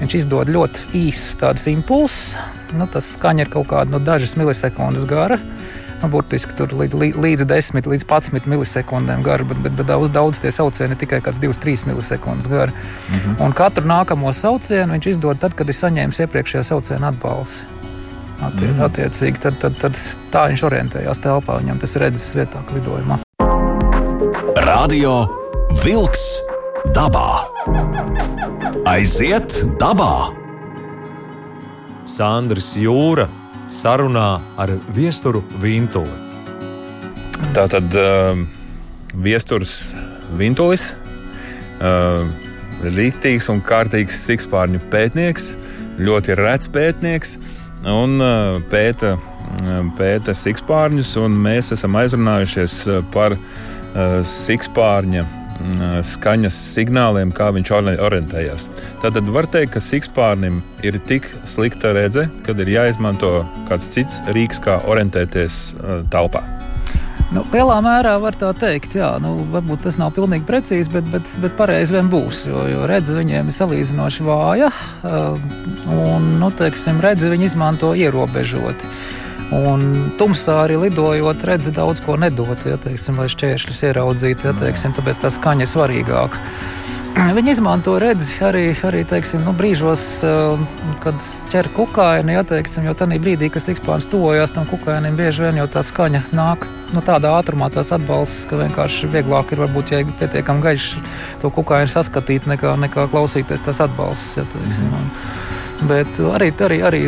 Viņš 0.00 0.16
izdod 0.18 0.50
ļoti 0.52 0.90
īsus 1.06 1.38
tādus 1.40 1.68
impulsus. 1.72 2.36
Nu, 2.76 2.88
tas 2.90 3.14
skaņa 3.14 3.46
ir 3.46 3.52
kaut 3.52 3.70
kāda 3.70 3.94
no 3.94 4.00
dažas 4.02 4.34
milisekundes 4.40 5.06
gara. 5.08 5.38
Nu, 6.02 6.10
burtiski 6.12 6.52
tur 6.56 6.74
līdz, 6.76 6.96
līdz 7.16 7.46
10 7.48 7.88
līdz 7.88 8.04
11 8.04 8.50
milisekundēm 8.52 9.22
gara, 9.24 9.46
bet, 9.48 9.62
bet, 9.64 9.72
bet 9.78 9.88
daudz, 9.88 10.10
daudz 10.12 10.40
tie 10.42 10.52
saucieni 10.52 10.92
ir 10.92 11.00
tikai 11.00 11.22
2-3 11.24 11.86
milisekundes 11.88 12.50
gara. 12.52 12.72
-hmm. 12.72 13.40
Un 13.46 13.52
katru 13.52 13.86
nākamo 13.86 14.32
saucienu 14.32 14.92
viņš 14.92 15.08
izdod 15.08 15.38
tad, 15.38 15.54
kad 15.54 15.68
ir 15.68 15.74
saņēmis 15.74 16.20
iepriekšējā 16.26 16.62
sauciena 16.62 17.08
atbalsi. 17.08 17.64
Attie, 18.36 18.68
mm. 18.68 18.80
Attiecīgi, 18.84 19.40
tad, 19.40 19.56
tad, 19.62 19.76
tad 19.80 19.96
tā 20.32 20.46
viņš 20.50 20.64
orientējās 20.68 21.20
telpā. 21.24 21.56
Viņam 21.62 21.80
tas 21.80 21.96
ir 21.96 22.04
redzes 22.04 22.34
vietā, 22.36 22.60
lidojumā. 22.74 23.18
Radio 24.66 25.14
Wolks 25.80 26.24
dabā. 26.96 27.46
Aiziet 28.86 29.56
dabā! 29.80 30.28
Sandrs 32.06 32.74
Jūra 32.78 33.26
sarunā 33.72 34.36
ar 34.60 34.76
viesturu 34.94 35.42
Vintuli. 35.62 36.12
Tā 37.56 37.66
tad 37.72 37.96
uh, 37.96 38.36
viesturs 39.16 39.94
Vintulis, 40.36 40.90
uh, 41.80 42.28
rītīgs 42.84 43.48
un 43.52 43.64
kārtīgs 43.64 44.20
sikspārņu 44.28 44.84
pētnieks, 44.92 45.54
ļoti 45.96 46.36
rets 46.36 46.68
pētnieks. 46.72 47.38
Uh, 47.40 47.55
un 47.86 48.20
uh, 48.20 48.58
pēta, 48.70 49.14
uh, 49.16 49.80
pēta 49.98 50.34
sikspārņus. 50.36 51.16
Mēs 51.32 51.72
esam 51.76 51.98
aizrunājušies 52.02 52.82
uh, 52.90 53.02
par 53.14 53.38
sikspārņa 53.96 55.22
skaņas 56.04 56.56
signāliem, 56.74 57.30
kā 57.32 57.46
viņš 57.56 57.70
orientējas. 58.04 58.66
Tad 59.00 59.16
var 59.32 59.48
teikt, 59.48 59.72
ka 59.72 59.80
sikspārnim 59.80 60.58
ir 60.84 60.98
tik 61.08 61.30
slikta 61.48 61.94
redzes, 61.96 62.28
kad 62.44 62.60
ir 62.60 62.74
jāizmanto 62.74 63.38
kāds 63.70 63.88
cits 63.94 64.20
rīks, 64.36 64.60
kā 64.60 64.82
orientēties 64.84 65.62
telpā. 66.12 66.44
Nu, 67.34 67.42
lielā 67.50 67.80
mērā 67.82 68.12
var 68.22 68.36
tā 68.38 68.52
teikt, 68.54 68.94
jā, 69.00 69.08
nu, 69.22 69.32
varbūt 69.50 69.82
tas 69.88 69.96
nav 69.98 70.12
pilnīgi 70.14 70.46
precīzi, 70.46 70.92
bet, 70.94 71.08
bet, 71.10 71.32
bet 71.42 71.56
pareizi 71.58 71.96
vien 71.96 72.06
būs. 72.10 72.44
Jo, 72.46 72.62
jo 72.70 72.86
redzi 72.86 73.16
viņiem 73.16 73.50
ir 73.50 73.56
salīdzinoši 73.56 74.26
vāja, 74.26 74.70
un 75.90 76.28
nu, 76.38 76.50
teiksim, 76.54 77.02
redzi 77.02 77.32
viņi 77.32 77.48
izmanto 77.50 77.92
ierobežoti. 77.98 78.92
Un 79.56 80.12
tumsā 80.18 80.60
arī 80.64 80.78
lidojot, 80.86 81.44
redzi 81.46 81.74
daudz 81.74 82.02
ko 82.02 82.16
nedot, 82.18 82.62
ja, 82.66 82.78
teiksim, 82.82 83.18
lai 83.18 83.28
šķēršļus 83.30 83.84
ieraudzītu. 83.90 84.50
Ja, 84.50 84.54
teiksim, 84.58 84.94
tāpēc 84.94 85.22
tā 85.22 85.30
skaņa 85.34 85.66
ir 85.66 85.70
svarīgāka. 85.70 86.42
Viņi 87.36 87.52
izmanto 87.54 87.94
redzi 88.00 88.34
arī, 88.44 88.66
arī 88.84 89.00
teiksim, 89.08 89.44
nu, 89.46 89.54
brīžos, 89.56 90.02
kad 91.04 91.28
ķer 91.52 91.70
kukaini. 91.76 92.36
Ja, 92.36 92.44
teiksim, 92.46 92.84
jo 92.88 92.94
tajā 92.98 93.20
brīdī, 93.22 93.48
kad 93.52 93.64
sikspārns 93.64 94.08
tuvojas 94.12 94.52
tam 94.52 94.68
kukainim, 94.68 95.16
bieži 95.16 95.46
vien 95.46 95.60
jau 95.62 95.68
tā 95.70 95.84
skaņa 95.86 96.26
nāk 96.36 96.66
nu, 96.92 97.02
tādā 97.04 97.32
ātrumā, 97.38 97.70
tās 97.72 97.92
atbalsts, 97.96 98.44
ka 98.50 98.60
vienkārši 98.60 99.10
vieglāk 99.14 99.54
ir 99.54 99.64
varbūt, 99.64 99.94
ja 99.94 100.02
pietiekami 100.20 100.64
gaiši 100.68 101.04
to 101.42 101.52
kukaini 101.54 101.90
saskatīt, 101.90 102.48
nekā, 102.50 102.76
nekā 102.84 103.08
klausīties 103.12 103.64
tās 103.64 103.80
atbalsts. 103.86 104.36
Ja, 104.40 104.48
teiksim, 104.52 104.92
un, 104.92 105.88
bet 105.88 106.20
arī, 106.36 106.52
arī, 106.68 106.82
arī 106.90 107.02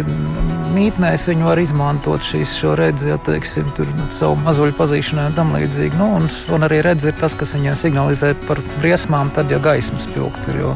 mītnēs 0.74 1.28
viņi 1.30 1.46
var 1.46 1.60
izmantot 1.60 2.24
šīs, 2.24 2.54
šo 2.60 2.74
redzi, 2.78 3.08
ja 3.10 3.18
teiksim, 3.24 3.68
tur, 3.76 3.88
savu 4.14 4.38
mazuļu 4.44 4.74
pazīšanai 4.78 5.28
un 5.30 5.36
tam 5.36 5.54
līdzīgi. 5.56 5.98
Nu, 6.00 6.10
un, 6.18 6.28
un 6.54 6.66
arī 6.66 6.80
redzi 6.86 7.10
ir 7.10 7.18
tas, 7.20 7.36
kas 7.38 7.54
viņiem 7.56 7.78
signalizē 7.78 8.34
par 8.46 8.60
briesmām, 8.78 9.32
tad, 9.36 9.52
ja 9.52 9.60
gaismas 9.62 10.08
pilgt 10.14 10.50
ir. 10.52 10.60
Jo, 10.62 10.74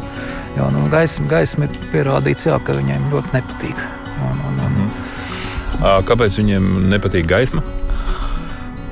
jo 0.59 0.71
nu, 0.75 0.87
gaisma, 0.93 1.29
gaisma 1.31 1.69
ir 1.69 1.83
pierādīts, 1.93 2.49
jā, 2.51 2.59
ka 2.65 2.77
viņiem 2.79 3.11
ļoti 3.13 3.37
nepatīk. 3.39 3.87
Un, 4.23 4.43
un, 4.49 4.61
un, 4.67 4.83
mm. 4.83 6.03
Kāpēc 6.09 6.39
viņiem 6.43 6.75
nepatīk 6.93 7.27
gaisma? 7.31 7.65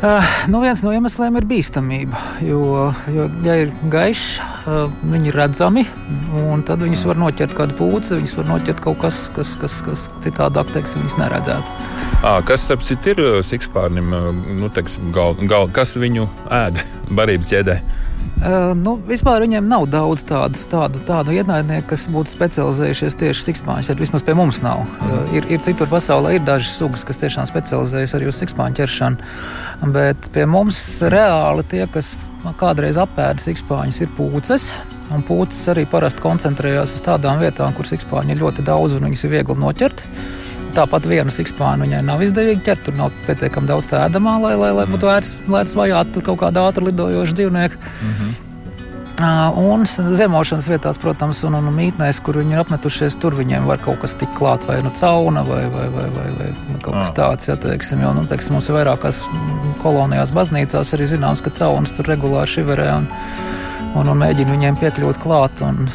Uh, 0.00 0.24
nu 0.48 0.62
viens 0.62 0.80
no 0.80 0.94
iemesliem 0.96 1.34
ir 1.36 1.44
bīstamība. 1.44 2.16
Jo, 2.40 2.88
jo 3.12 3.26
ja 3.44 3.58
ir 3.60 3.72
gaišs, 3.92 4.38
uh, 4.64 4.86
viņi 5.04 5.28
ir 5.28 5.36
redzami, 5.36 5.82
un 6.40 6.62
tad 6.64 6.80
viņus 6.80 7.02
var 7.10 7.20
noķert 7.20 7.52
kāda 7.58 7.76
pūce, 7.76 8.16
viņus 8.16 8.32
var 8.38 8.48
noķert 8.48 8.80
kaut 8.80 8.96
kas, 9.02 9.26
kas, 9.36 9.50
kas, 9.60 9.76
kas 9.84 10.06
citādāk, 10.24 10.72
teiksim, 10.72 11.04
viņus 11.04 11.18
neredzētu. 11.20 11.76
À, 12.24 12.38
kas, 12.48 12.64
starp 12.64 12.86
citu, 12.88 13.12
ir 13.12 13.44
sikspārnim, 13.44 14.08
nu, 14.62 14.72
teiksim, 14.72 15.12
gal, 15.12 15.36
gal, 15.44 15.68
kas 15.68 15.92
viņu 16.00 16.30
ēd 16.62 16.80
barības 17.20 17.52
ķēdē? 17.52 17.76
Uh, 18.40 18.70
nu, 18.72 18.94
vispār 19.04 19.42
viņiem 19.44 19.66
nav 19.68 19.82
daudz 19.92 20.22
tādu, 20.24 20.56
tādu, 20.72 21.02
tādu 21.04 21.34
ienaidnieku, 21.36 21.90
kas 21.90 22.06
būtu 22.08 22.32
specializējušies 22.32 23.18
tieši 23.20 23.44
sikspāņu. 23.44 23.96
Vismaz 24.00 24.24
pie 24.24 24.32
mums 24.38 24.62
nav. 24.64 24.86
Uh, 25.04 25.18
ir, 25.36 25.44
ir 25.52 25.60
citur 25.60 25.90
pasaulē 25.92 26.38
ir 26.38 26.46
dažas 26.46 26.72
sugas, 26.80 27.04
kas 27.04 27.20
tiešām 27.20 27.44
specializējas 27.50 28.16
arī 28.16 28.30
uz 28.30 28.40
sikspāņu 28.40 28.80
ķeršanu. 28.80 29.28
Bet 29.92 30.30
pie 30.32 30.48
mums 30.48 30.80
reāli 31.12 31.66
tie, 31.68 31.84
kas 31.92 32.30
kādreiz 32.60 32.96
apēda 33.00 33.44
sikspāņus, 33.44 34.00
ir 34.06 34.16
pūces. 34.16 34.70
Un 35.12 35.24
pūces 35.26 35.72
arī 35.74 35.84
parasti 35.90 36.24
koncentrējās 36.24 36.96
uz 36.96 37.04
tādām 37.04 37.42
vietām, 37.44 37.76
kur 37.76 37.88
sikspāņi 37.92 38.32
ir 38.32 38.40
ļoti 38.40 38.64
daudz 38.64 38.96
un 38.96 39.10
viņas 39.10 39.26
ir 39.26 39.36
viegli 39.36 39.60
noķert. 39.60 40.06
Tāpat 40.76 41.08
vienu 41.10 41.32
sikspānu 41.34 41.86
viņai 41.86 42.02
nav 42.06 42.22
izdevīgi 42.24 42.64
ķert. 42.66 42.84
Tur 42.86 42.98
nav 42.98 43.16
pietiekami 43.26 43.70
daudz 43.70 43.90
tā 43.90 44.04
ēdamā, 44.06 44.36
lai, 44.44 44.54
lai, 44.60 44.70
lai 44.80 44.86
būtu 44.90 45.08
vērts 45.08 45.74
vajāt 45.76 46.20
kaut 46.26 46.40
kādu 46.44 46.62
ātru 46.66 46.90
lidojošu 46.90 47.36
dzīvnieku. 47.40 47.80
Mm 47.80 48.14
-hmm. 48.14 48.38
Un 49.20 49.84
zemošanas 50.16 50.68
vietās, 50.68 50.96
protams, 50.98 51.42
un, 51.44 51.54
un 51.58 51.66
mītnēs, 51.76 52.22
kur 52.24 52.38
viņi 52.40 52.54
ir 52.56 52.62
apmetušies, 52.62 53.18
tur 53.20 53.34
viņiem 53.36 53.66
var 53.68 53.78
kaut 53.78 54.00
kas 54.00 54.14
tikt 54.16 54.32
klāt, 54.38 54.64
vai 54.64 54.78
nu 54.82 54.90
cauna, 54.96 55.42
vai, 55.44 55.66
vai, 55.68 55.88
vai, 55.92 56.06
vai, 56.14 56.28
vai 56.38 56.48
kaut 56.80 56.94
kas 56.94 57.12
tāds. 57.12 57.48
Ja, 57.48 57.56
teiksim, 57.60 58.00
jo, 58.00 58.14
nu, 58.16 58.24
teiksim, 58.30 58.56
mums 58.56 58.70
ir 58.70 58.78
vairākās 58.78 59.20
kolonijās, 59.82 60.32
baznīcās 60.32 60.94
arī 60.96 61.10
zināms, 61.10 61.44
ka 61.44 61.52
caunas 61.52 61.92
tur 61.92 62.08
regulāri 62.08 62.48
šiverē. 62.48 62.88
Un, 62.96 63.10
un, 63.94 64.08
un 64.08 64.20
mēģina 64.24 64.56
viņiem 64.56 64.80
piekļūt 64.80 65.20
klāt. 65.20 65.60
Un, 65.68 65.90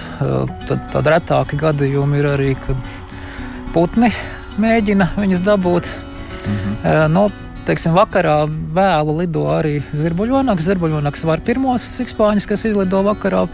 tad 0.69 0.85
tādi 0.93 1.15
retāki 1.15 1.57
gadījumi 1.57 2.21
ir 2.21 2.29
arī, 2.35 2.53
kad 2.67 2.77
putni 3.73 4.13
mēģina 4.61 5.11
viņus 5.17 5.41
dabūt. 5.45 5.89
Mm 6.45 6.55
-hmm. 6.55 7.11
no, 7.11 7.29
teiksim, 7.65 7.95
vakarā 7.97 8.45
vēlu 8.75 9.17
lido 9.19 9.45
arī 9.49 9.79
zirbuļonaks. 9.95 10.65
Zirbuļonaks 10.67 11.25
var 11.25 11.41
pirmos 11.45 11.85
sikspāņus, 11.97 12.47
kas 12.49 12.65
izlido 12.69 13.01
vakarā, 13.05 13.45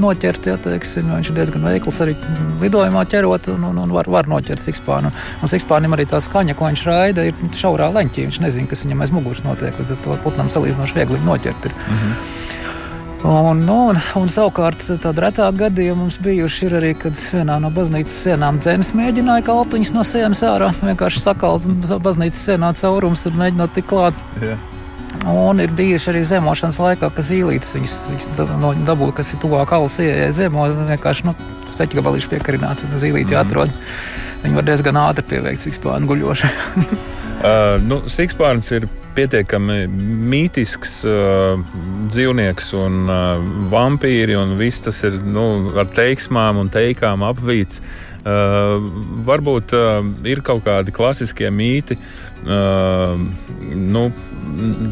noķert. 0.00 0.46
Ja, 0.50 0.56
teiksim, 0.60 1.12
viņš 1.12 1.30
ir 1.30 1.38
diezgan 1.38 1.66
veikls 1.68 2.00
arī 2.04 2.16
lidojumā 2.60 3.04
ķerot 3.10 3.48
un, 3.54 3.64
un, 3.70 3.78
un 3.84 3.94
var, 3.94 4.10
var 4.10 4.28
noķert 4.30 4.60
sikspānu. 4.60 5.12
Un 5.42 5.52
sikspānim 5.52 5.94
arī 5.96 6.08
tā 6.10 6.20
skaņa, 6.20 6.58
ko 6.58 6.66
viņš 6.70 6.84
raida, 6.88 7.28
ir 7.30 7.34
šaurā 7.62 7.92
leņķī. 7.94 8.26
Viņš 8.28 8.42
nezina, 8.44 8.70
kas 8.70 8.84
viņam 8.84 9.06
aiz 9.06 9.14
muguras 9.14 9.44
notiek. 9.46 9.78
Līdz 9.78 9.96
ar 9.96 10.04
to 10.04 10.18
putnam 10.24 10.52
salīdzinoši 10.52 11.00
viegli 11.00 11.24
noķert. 11.24 11.70
Ir. 11.70 11.72
-hmm. 11.72 12.38
Un, 13.20 13.58
nu, 13.66 13.74
un, 13.90 13.98
un 14.16 14.30
savukārt 14.32 14.80
tāda 15.02 15.26
retāka 15.26 15.66
gadījuma 15.66 16.06
mums 16.06 16.16
bijuši 16.24 16.70
arī, 16.78 16.94
kad 16.96 17.18
vienā 17.20 17.58
no 17.60 17.68
baznīcas 17.74 18.14
sienām 18.24 18.56
dzēnis 18.62 18.94
mēģināja 18.96 19.44
kaltiņus 19.44 19.92
no 19.92 20.04
sienas 20.08 20.40
ārā. 20.48 20.70
Vienkārši 20.80 21.20
sakals 21.20 21.68
baznīcas 22.00 22.40
sienā 22.48 22.72
caurums 22.80 23.26
un 23.28 23.36
mēģināt 23.42 23.76
tik 23.76 23.90
klāt. 23.92 24.16
Yeah. 24.40 24.56
Un 25.28 25.60
ir 25.60 25.72
bijuši 25.76 26.12
arī 26.14 26.24
zemošanas 26.24 26.80
laikā, 26.80 27.10
kad 27.12 27.26
zīlītes 27.26 27.74
viņas, 27.76 27.96
viņas 28.08 28.28
no, 28.62 28.72
dabūja, 28.88 29.18
kas 29.20 29.34
ir 29.34 29.42
tuvāk 29.42 29.76
alas 29.76 29.98
ieejai 30.00 30.32
zemo. 30.32 30.64
Vienkārši 30.88 31.28
nu, 31.28 31.36
speķi 31.68 32.00
gabalīši 32.00 32.32
piekarināts 32.32 32.88
un 32.88 32.96
zīlīti 32.96 33.36
mm. 33.36 33.40
atrod. 33.42 33.74
Viņi 34.46 34.56
var 34.56 34.70
diezgan 34.70 35.02
ātri 35.02 35.26
pieveikt 35.34 35.66
sikspānu 35.66 36.08
guļošanu. 36.08 37.00
uh, 37.40 37.76
nu, 37.82 38.02
sikspārns 38.10 38.70
ir 38.76 38.86
pietiekami 39.16 39.84
mītisks 40.30 41.00
uh, 41.08 41.60
dzīvnieks 42.10 42.70
un 42.78 43.02
uh, 43.10 43.42
vampīri, 43.72 44.36
un 44.38 44.54
viss 44.60 44.84
tas 44.84 45.02
ir 45.08 45.18
nu, 45.26 45.72
ar 45.80 45.90
teiksmām 45.96 46.60
un 46.62 46.70
teikām 46.72 47.24
apvīts. 47.26 47.82
Uh, 48.20 48.76
varbūt 49.24 49.72
uh, 49.76 50.00
ir 50.28 50.42
kaut 50.44 50.66
kādi 50.66 50.92
klasiskie 50.94 51.48
mīti. 51.50 51.96
Uh, 52.44 53.16
nu, 53.74 54.10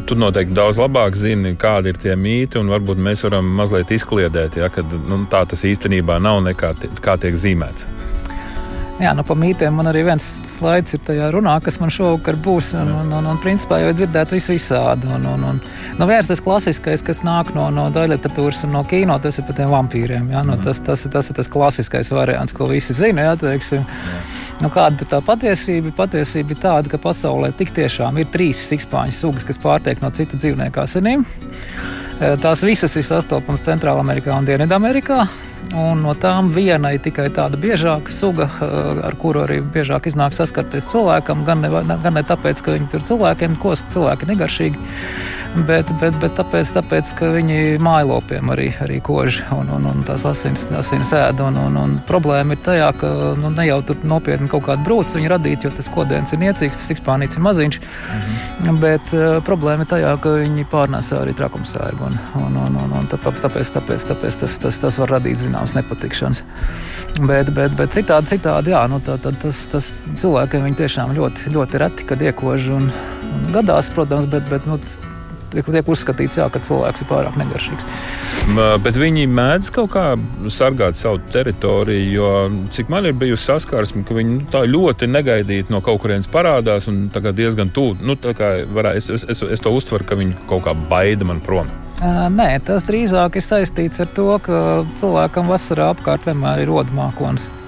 tu 0.09 0.17
noteikti 0.17 0.55
daudz 0.57 0.79
labāk 0.81 1.17
zini, 1.17 1.55
kādi 1.59 1.93
ir 1.93 1.99
tie 2.01 2.15
mīti, 2.17 2.59
un 2.61 2.71
varbūt 2.73 3.01
mēs 3.01 3.23
varam 3.25 3.49
mazliet 3.59 3.91
izkliedēt, 3.93 4.59
ja, 4.59 4.69
ka 4.73 4.85
nu, 4.85 5.23
tā 5.31 5.43
tas 5.49 5.65
īstenībā 5.67 6.19
nav 6.23 6.41
nekā 6.45 6.73
kā 7.05 7.17
tiek 7.21 7.37
zīmēts. 7.39 7.87
Jā, 8.99 9.13
nu, 9.15 9.23
pa 9.23 9.35
mītiem 9.39 9.77
man 9.79 9.87
arī 9.87 10.01
viens 10.09 10.25
slaids 10.49 10.97
ir 10.97 10.99
tajā 11.07 11.29
runā, 11.31 11.53
kas 11.63 11.77
man 11.79 11.91
šovakar 11.93 12.35
būs. 12.43 12.73
Un, 12.75 12.89
un, 12.91 13.13
un, 13.15 13.29
un 13.31 13.37
principā 13.39 13.77
jau 13.79 13.93
dzirdēt 13.95 14.33
visu 14.35 14.51
visādi. 14.51 15.07
Un, 15.15 15.23
un, 15.29 15.45
un, 15.53 15.61
nu, 15.95 16.07
viens 16.09 16.27
tas 16.27 16.43
klasiskais, 16.43 17.03
kas 17.07 17.23
nāk 17.23 17.53
no, 17.55 17.69
no 17.71 17.87
daļliteratūras 17.95 18.65
un 18.67 18.75
no 18.75 18.83
kino, 18.89 19.15
tas 19.23 19.39
ir 19.39 19.47
par 19.47 19.55
tiem 19.55 19.71
vampīriem. 19.71 20.27
Jā, 20.35 20.43
nu, 20.43 20.59
tas, 20.65 20.83
tas, 20.83 21.07
tas 21.15 21.31
ir 21.31 21.39
tas 21.39 21.51
klasiskais 21.51 22.11
variants, 22.11 22.55
ko 22.55 22.67
visi 22.67 22.97
zina. 22.97 23.29
Jā, 23.29 23.37
teiksim. 23.39 23.87
Nu, 24.59 24.67
kāda 24.73 25.05
ir 25.05 25.11
tā 25.15 25.23
patiesība? 25.23 25.95
Patiesība 25.95 26.57
ir 26.57 26.63
tāda, 26.67 26.91
ka 26.91 26.99
pasaulē 26.99 27.53
tik 27.55 27.71
tiešām 27.79 28.19
ir 28.19 28.27
trīs 28.33 28.67
sikspāņu 28.67 29.15
sugas, 29.15 29.47
kas 29.47 29.63
pārtiek 29.63 30.03
no 30.03 30.11
citu 30.11 30.35
dzīvnieku 30.41 30.83
asinīm. 30.83 31.23
Tās 32.19 32.67
visas 32.67 32.99
ir 32.99 33.07
sastopamas 33.07 33.63
Centrālā 33.63 34.03
Amerikā 34.03 34.35
un 34.35 34.49
Dienvidamerikā. 34.49 35.23
Un 35.77 36.01
no 36.01 36.15
tām 36.17 36.49
viena 36.49 36.89
ir 36.95 37.01
tikai 37.05 37.27
tāda 37.33 37.57
biežāka 37.61 38.09
suga, 38.13 38.47
eh, 38.49 39.01
ar 39.05 39.15
kuru 39.21 39.43
arī 39.45 39.59
biežāk 39.61 40.07
iznāk 40.09 40.33
saskarties 40.33 40.89
cilvēkam. 40.89 41.45
Gan 41.45 41.61
ne, 41.61 41.69
gan 41.69 42.13
ne 42.13 42.23
tāpēc, 42.23 42.63
ka 42.63 42.73
viņi 42.73 42.89
tur 42.89 43.05
cilvēkiem 43.05 43.57
kost, 43.61 43.91
cilvēki 43.93 44.31
negaršīgi, 44.31 44.79
bet, 45.67 45.89
bet, 46.01 46.15
bet 46.21 46.35
tāpēc, 46.37 46.71
tāpēc, 46.75 47.11
ka 47.17 47.29
viņi 47.33 47.79
mājlopiem 47.83 48.51
arī, 48.53 48.69
arī 48.83 48.99
kož 49.03 49.41
un, 49.55 49.71
un, 49.75 49.87
un 49.89 50.03
tās 50.07 50.25
asins, 50.29 50.67
asins 50.75 51.11
ēd. 51.15 51.41
Un, 51.45 51.57
un, 51.59 51.77
un 51.79 51.95
problēma 52.07 52.55
ir 52.55 52.61
tajā, 52.65 52.89
ka 52.99 53.11
nu, 53.39 53.51
ne 53.55 53.65
jau 53.67 53.79
tur 53.87 53.99
nopietni 54.07 54.49
kaut 54.51 54.67
kādu 54.67 54.85
brūci 54.87 55.19
viņi 55.19 55.31
radīt, 55.33 55.65
jo 55.65 55.73
tas 55.75 55.89
kodēns 55.93 56.35
ir 56.35 56.41
niecīgs, 56.43 56.79
tas 56.79 56.93
ikspānīts 56.95 57.39
ir 57.39 57.45
maziņš. 57.45 57.79
Mhm. 57.81 58.79
Bet 58.83 59.13
uh, 59.15 59.39
problēma 59.45 59.85
ir 59.85 59.91
tajā, 59.93 60.15
ka 60.23 60.37
viņi 60.39 60.67
pārnēsā 60.71 61.23
arī 61.23 61.35
trakumsērgu. 61.37 62.09
Un, 62.09 62.19
un, 62.43 62.59
un, 62.65 62.79
un, 62.85 62.97
un 63.01 63.11
tāpēc, 63.11 63.43
tāpēc, 63.45 63.73
tāpēc, 63.79 64.07
tāpēc 64.13 64.39
tas, 64.43 64.57
tas, 64.63 64.81
tas 64.85 65.01
var 65.01 65.15
radīt 65.17 65.41
zināmas 65.43 65.75
nepatikšanas. 65.77 66.43
Bet, 67.19 67.51
bet, 67.55 67.73
bet 67.75 67.95
citādi, 67.95 68.35
citādi 68.35 68.71
jā, 68.71 68.85
nu, 68.91 69.01
tā, 69.03 69.17
tā, 69.21 69.33
tas, 69.41 69.65
tas 69.71 69.87
cilvēkiem 70.21 70.67
tiešām 70.79 71.15
ļoti, 71.17 71.53
ļoti 71.55 71.81
reti, 71.81 72.05
kad 72.07 72.21
iekož 72.23 72.69
un, 72.75 72.91
un 73.27 73.47
gadās, 73.55 73.89
protams, 73.95 74.29
bet, 74.29 74.45
bet 74.51 74.67
nu, 74.69 74.77
tiek 75.53 75.89
uzskatīts, 75.89 76.39
jā, 76.39 76.47
ka 76.51 76.61
cilvēks 76.63 77.03
ir 77.03 77.09
pārāk 77.09 77.37
negaršīgs. 77.39 77.87
Bet 78.83 78.99
viņi 78.99 79.27
mēdz 79.29 79.71
kaut 79.75 79.91
kā 79.93 80.05
sargāt 80.53 80.97
savu 80.99 81.21
teritoriju, 81.33 82.13
jo 82.13 82.31
cik 82.75 82.89
man 82.93 83.09
ir 83.09 83.17
bijusi 83.19 83.49
saskarsme, 83.49 84.05
ka 84.07 84.17
viņi 84.17 84.37
nu, 84.37 84.47
tā 84.53 84.63
ļoti 84.69 85.09
negaidīti 85.09 85.73
no 85.73 85.83
kaut 85.85 86.01
kurienes 86.03 86.29
parādās 86.31 86.89
un 86.91 87.07
diezgan 87.13 87.73
tuvu. 87.73 87.99
Nu, 88.01 88.17
varā, 88.73 88.95
es, 88.97 89.09
es, 89.13 89.27
es, 89.29 89.43
es 89.43 89.63
to 89.63 89.73
uztveru, 89.75 90.07
ka 90.07 90.17
viņi 90.19 90.37
kaut 90.49 90.65
kā 90.67 90.75
baida 90.89 91.27
man 91.27 91.43
prom. 91.45 91.69
Nē, 91.99 92.51
tas 92.63 92.85
drīzāk 92.87 93.35
ir 93.35 93.43
saistīts 93.43 93.99
ar 93.99 94.11
to, 94.15 94.31
ka 94.43 94.59
cilvēkam 94.99 95.51
vasarā 95.51 95.91
apkārt 95.93 96.29
vienmēr 96.29 96.63
ir 96.63 96.71
rodmākons. 96.71 97.49
Ah. 97.49 97.58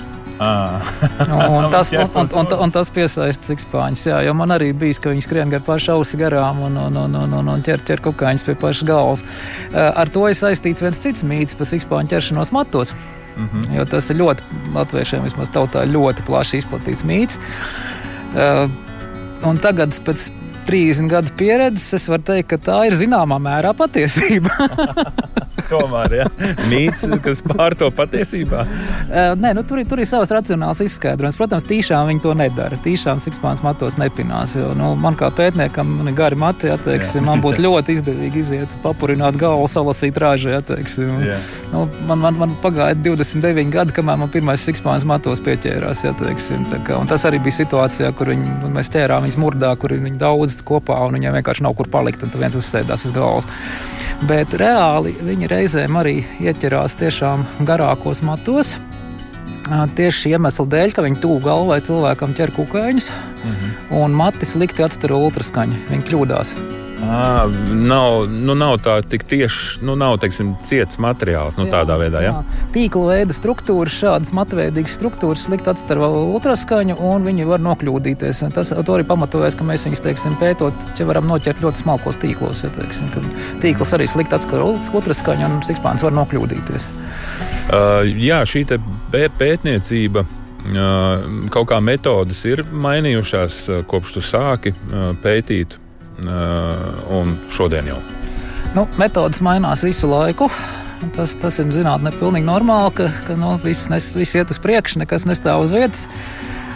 Un, 0.42 1.70
tas, 1.72 1.92
un, 2.02 2.10
un, 2.16 2.30
un, 2.40 2.54
un 2.66 2.74
tas 2.74 2.90
piesaista 2.94 3.52
sikspāņus. 3.52 4.06
Jā, 4.10 4.20
jo 4.26 4.34
man 4.38 4.54
arī 4.56 4.72
bija, 4.74 5.00
ka 5.04 5.14
viņi 5.14 5.26
skrien 5.26 5.54
gar 5.54 5.64
pašu 5.66 5.96
ausi 5.96 6.20
garām 6.20 6.64
un, 6.68 6.78
un, 6.82 7.00
un, 7.06 7.18
un, 7.24 7.38
un, 7.40 7.54
un 7.56 7.66
ķer, 7.66 7.86
ķer 7.88 8.04
kukaiņus 8.08 8.46
pie 8.48 8.58
pašas 8.62 8.88
galvas. 8.88 9.26
Ar 9.74 10.12
to 10.14 10.28
ir 10.30 10.38
saistīts 10.38 10.84
viens 10.84 11.02
cits 11.04 11.26
mīts 11.28 11.58
par 11.58 11.70
sikspāņu 11.70 12.16
ķeršanos 12.16 12.54
matos. 12.56 12.96
Mm 13.38 13.50
-hmm. 13.50 13.78
Jo 13.78 13.86
tas 13.86 14.10
ir 14.10 14.18
ļoti 14.20 14.44
latviešiem, 14.76 15.24
vismaz 15.24 15.50
tautā, 15.50 15.86
ļoti 15.88 16.26
plaši 16.28 16.58
izplatīts 16.58 17.06
mīts. 17.08 17.38
Uh, 18.32 18.70
un 19.48 19.58
tagad 19.58 19.96
pēc 20.06 20.30
30 20.68 21.08
gadu 21.08 21.32
pieredzes, 21.38 21.94
es 21.94 22.08
varu 22.08 22.22
teikt, 22.22 22.50
ka 22.50 22.58
tā 22.58 22.86
ir 22.88 22.94
zināmā 22.94 23.40
mērā 23.42 23.74
patiesība. 23.74 24.50
tomēr 25.72 26.16
ja? 26.22 26.28
mīts, 26.72 27.08
kas 27.24 27.42
pār 27.46 27.76
to 27.80 27.90
patiesībā. 27.96 28.66
Uh, 28.66 29.34
nē, 29.40 29.54
nu, 29.58 29.64
tur, 29.68 29.82
tur 29.88 30.02
ir 30.02 30.10
savs 30.10 30.32
racionāls 30.34 30.82
izskaidrojums. 30.86 31.38
Protams, 31.40 31.68
tīšām 31.70 32.10
viņi 32.12 32.24
to 32.24 32.36
nedara. 32.38 32.80
Tīšām 32.84 33.22
sikspāns 33.24 33.64
matos 33.66 33.98
nepinās. 34.02 34.56
Jo, 34.60 34.72
nu, 34.78 34.94
man 35.00 35.18
kā 35.20 35.32
pētniekam, 35.36 35.96
man 36.00 36.12
ir 36.12 36.18
gari 36.18 36.40
mati, 36.40 36.72
atteiksim, 36.74 37.26
man 37.30 37.44
būtu 37.44 37.64
ļoti 37.68 37.98
izdevīgi 37.98 38.44
iziet, 38.44 38.78
papurināt 38.84 39.40
galvu, 39.42 39.70
salasīt 39.72 40.20
rāžu. 40.22 40.52
Atteiksim. 40.58 41.12
Nu, 41.72 41.86
man, 42.10 42.20
man, 42.24 42.40
man 42.42 42.56
pagāja 42.64 42.98
29 43.00 43.72
gadi, 43.74 43.96
kamēr 43.96 44.20
man 44.22 44.32
pirmais 44.34 44.64
sikspāns 44.68 45.08
matos 45.08 45.44
pieķērās. 45.46 46.04
Atteiksim, 46.12 46.68
kā, 46.88 47.00
tas 47.10 47.26
arī 47.30 47.40
bija 47.44 47.62
situācijā, 47.62 48.12
kur 48.18 48.34
viņi, 48.34 48.74
mēs 48.76 48.92
ķērām 48.94 49.28
viņus 49.28 49.40
murdā, 49.42 49.72
kur 49.80 49.96
viņi 49.96 50.20
daudz 50.22 50.60
kopā 50.68 51.00
un 51.08 51.20
viņiem 51.20 51.40
vienkārši 51.40 51.66
nav 51.68 51.78
kur 51.80 51.90
palikt. 51.92 52.26
Un 52.26 52.34
viens 52.42 52.58
uzsēdās 52.58 53.08
uz 53.08 53.16
galvas. 53.16 53.50
Bet 54.30 54.54
reāli 54.54 55.16
viņi 55.26 55.50
reizēm 55.50 55.96
arī 55.98 56.20
ieķerās 56.44 56.94
tiešām 57.00 57.46
garākos 57.66 58.22
matos. 58.26 58.76
Tieši 59.98 60.36
iemesla 60.36 60.66
dēļ, 60.70 60.94
ka 60.94 61.06
viņi 61.06 61.22
tuvu 61.24 61.40
galvai 61.46 61.80
cilvēkam 61.88 62.36
ķer 62.38 62.54
kukaiņus, 62.54 63.10
mm 63.10 63.52
-hmm. 63.56 63.74
un 64.04 64.18
mati 64.20 64.46
slikti 64.46 64.84
atstaro 64.84 65.18
ultraskaņu. 65.26 65.86
Viņi 65.90 66.08
kļūdās. 66.10 66.54
À, 67.02 67.48
nav, 67.74 68.28
nu, 68.30 68.54
nav 68.54 68.76
tā 68.86 69.00
tieši, 69.02 69.82
nu, 69.86 69.96
nav 69.98 70.20
teiksim, 70.22 70.52
ciets 70.66 71.00
materiāls 71.02 71.58
nu, 71.58 71.66
jā, 71.66 71.74
tādā 71.80 71.98
veidā. 71.98 72.22
Ja? 72.22 72.34
Tīkla 72.76 73.16
veida 73.16 73.34
struktūras, 73.36 73.96
šādas 73.98 74.34
matveidīgas 74.38 75.00
struktūras 75.00 75.48
slikti 75.48 75.72
atstaro 75.74 76.12
ultraskaņu, 76.36 77.00
un 77.02 77.26
viņi 77.26 77.48
var 77.50 77.64
nokļūdīties. 77.66 78.44
Tas 78.54 78.74
arī 78.78 79.08
pamatojas, 79.10 79.58
ka 79.58 79.66
mēs 79.66 79.88
viņus 79.90 80.06
teiksim, 80.06 80.38
pētot, 80.42 80.86
ja 81.00 81.10
varam 81.10 81.26
noķert 81.32 81.64
ļoti 81.66 81.82
smalkos 81.82 82.22
tīklos. 82.22 82.62
Ja, 82.68 82.74
teiksim, 82.78 83.10
tīkls 83.66 83.96
arī 83.98 84.06
slikti 84.12 84.38
atstaro 84.38 84.76
ultraskaņu, 84.78 85.50
un 85.50 85.66
sikspāns 85.66 86.06
var 86.06 86.14
nokļūdīties. 86.22 86.86
Uh, 87.72 88.06
jā, 88.22 88.44
šī 88.46 88.68
pētniecība. 89.42 90.28
Uh, 90.62 91.48
kaut 91.50 91.72
kā 91.72 91.80
metodas 91.82 92.44
ir 92.46 92.62
mainījušās, 92.70 93.64
uh, 93.72 93.86
kopš 93.90 94.20
tu 94.20 94.22
sāki 94.22 94.76
uh, 94.76 95.16
pētīt 95.24 95.81
un 96.26 97.36
šodien 97.54 97.88
jau? 97.90 98.00
Nu, 98.76 98.86
metodas 99.02 99.42
mainās 99.44 99.84
visu 99.84 100.08
laiku. 100.12 100.48
Tas, 101.16 101.34
tas 101.42 101.58
ir 101.58 101.72
zinātnē 101.74 102.12
pilnīgi 102.20 102.46
normāli, 102.46 102.94
ka, 103.00 103.08
ka 103.26 103.36
nu, 103.40 103.56
viss, 103.64 103.90
nes, 103.90 104.12
viss 104.14 104.38
iet 104.38 104.52
uz 104.54 104.60
priekšu, 104.62 105.02
nekas 105.02 105.26
nestāv 105.26 105.64
uz 105.64 105.74
vietas. 105.74 106.06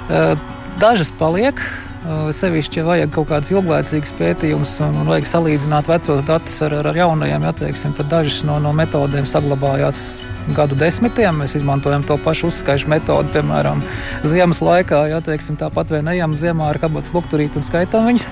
Eh, 0.10 0.34
dažas 0.81 1.12
paliek, 1.19 1.62
eh, 1.62 1.94
Sevišķi, 2.06 2.82
ja 2.82 2.86
vajag 2.86 3.13
kaut 3.15 3.32
kādas 3.32 3.50
ilglaicīgas 3.50 4.12
pētījumus 4.20 4.76
un, 4.86 5.00
un 5.02 5.10
vajag 5.10 5.26
salīdzināt 5.32 5.89
vecos 5.89 6.22
datus 6.28 6.60
ar, 6.62 6.76
ar, 6.78 6.91
ar 6.91 7.00
jaunajiem, 7.00 7.48
ja, 7.48 7.54
teiksim, 7.58 7.96
tad 7.98 8.12
dažas 8.12 8.44
no, 8.46 8.60
no 8.62 8.74
metodēm 8.78 9.26
saglabājās 9.30 10.04
gadu 10.54 10.78
desmitiem. 10.78 11.41
Mēs 11.41 11.58
izmantojam 11.58 12.06
to 12.06 12.20
pašu 12.22 12.52
uzskaišu 12.52 12.91
metodi, 12.94 13.34
piemēram, 13.34 13.82
ziemas 14.28 14.62
laikā. 14.62 15.02
Ja, 15.15 15.24
teiksim, 15.26 15.58
tāpat 15.58 15.96
vai 15.96 16.04
neejam 16.06 16.38
ziemā 16.38 16.70
ar 16.70 16.82
kabatas 16.84 17.15
lukturīti 17.15 17.58
un 17.62 17.65
skaitām 17.65 18.06
viņus. 18.12 18.30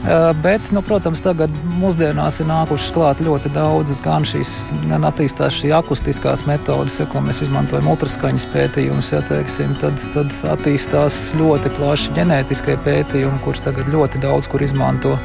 Eh, 0.00 0.34
bet, 0.42 0.70
nu, 0.72 0.80
protams, 0.80 1.20
tagad 1.20 1.52
mūsdienās 1.76 2.38
ir 2.40 2.46
nākušas 2.48 2.92
klāt 2.96 3.18
ļoti 3.20 3.50
daudzas 3.52 3.98
gan 4.00 4.24
šīs, 4.24 4.70
gan 4.88 5.04
attīstās 5.04 5.58
šīs 5.58 5.74
akustiskās 5.76 6.46
metodes, 6.48 6.96
ja, 7.02 7.04
ko 7.10 7.20
mēs 7.20 7.42
izmantojam 7.44 7.90
ultraskaņas 7.92 8.46
pētījumus, 8.54 9.10
ja, 9.12 9.20
teiksim, 9.28 9.74
tad, 9.82 10.00
tad 10.14 10.32
attīstās 10.54 11.18
ļoti 11.36 11.74
plaši 11.76 12.16
ģenētiskie 12.60 12.76
pētījumi, 12.84 13.40
kurus 13.44 13.62
tagad 13.64 13.88
ļoti 13.88 14.20
daudz 14.20 14.48
kur 14.48 14.62
izmanto. 14.62 15.16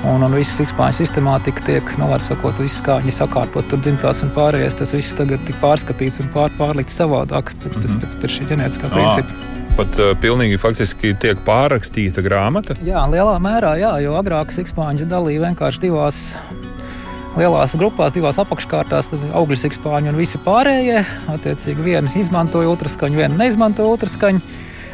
Un, 0.00 0.22
un 0.24 0.32
viss 0.32 0.56
sikspāņu 0.56 0.96
sistemātika 0.96 1.60
tiek, 1.66 1.84
nu, 1.98 2.06
var 2.08 2.22
sakot, 2.24 2.56
viss 2.62 2.80
kā 2.80 3.00
viņi 3.02 3.12
sakārtot, 3.12 3.66
tur 3.68 3.80
dzimtās 3.82 4.22
un 4.24 4.30
pārējais, 4.32 4.78
tas 4.78 4.94
viss 4.94 5.12
tagad 5.12 5.42
tik 5.44 5.58
pārskatīts 5.60 6.22
un 6.22 6.30
pār, 6.32 6.50
pārlikts 6.56 6.96
savādāk 6.96 7.52
pēc, 7.60 7.76
pēc, 7.76 7.96
pēc, 8.00 8.14
pēc 8.22 8.36
šī 8.38 8.46
ģenētiskā 8.54 8.92
principa 8.94 9.48
pat 9.76 9.96
uh, 10.00 10.10
pilnīgi 10.18 10.58
faktiski 10.60 11.12
tiek 11.20 11.38
pārrakstīta 11.46 12.24
grāmata? 12.24 12.74
Jā, 12.84 13.04
lielā 13.08 13.36
mērā, 13.40 13.76
jā, 13.80 13.92
jo 14.02 14.16
agrāk 14.18 14.50
sikspāņus 14.52 15.06
dalīja 15.08 15.44
vienkārši 15.44 15.84
divās 15.84 16.18
lielās 17.38 17.76
grupās, 17.78 18.12
divās 18.12 18.40
apakškārtās, 18.42 19.12
tad 19.12 19.22
augļu 19.38 19.60
sikspāņi 19.62 20.10
un 20.10 20.18
visi 20.18 20.40
pārējie. 20.42 21.04
Attiecīgi, 21.32 21.86
viena 21.86 22.12
izmantoja 22.18 22.72
ultraskaņu, 22.72 23.22
viena 23.22 23.38
neizmantoja 23.44 23.94
ultraskaņu. 23.94 24.42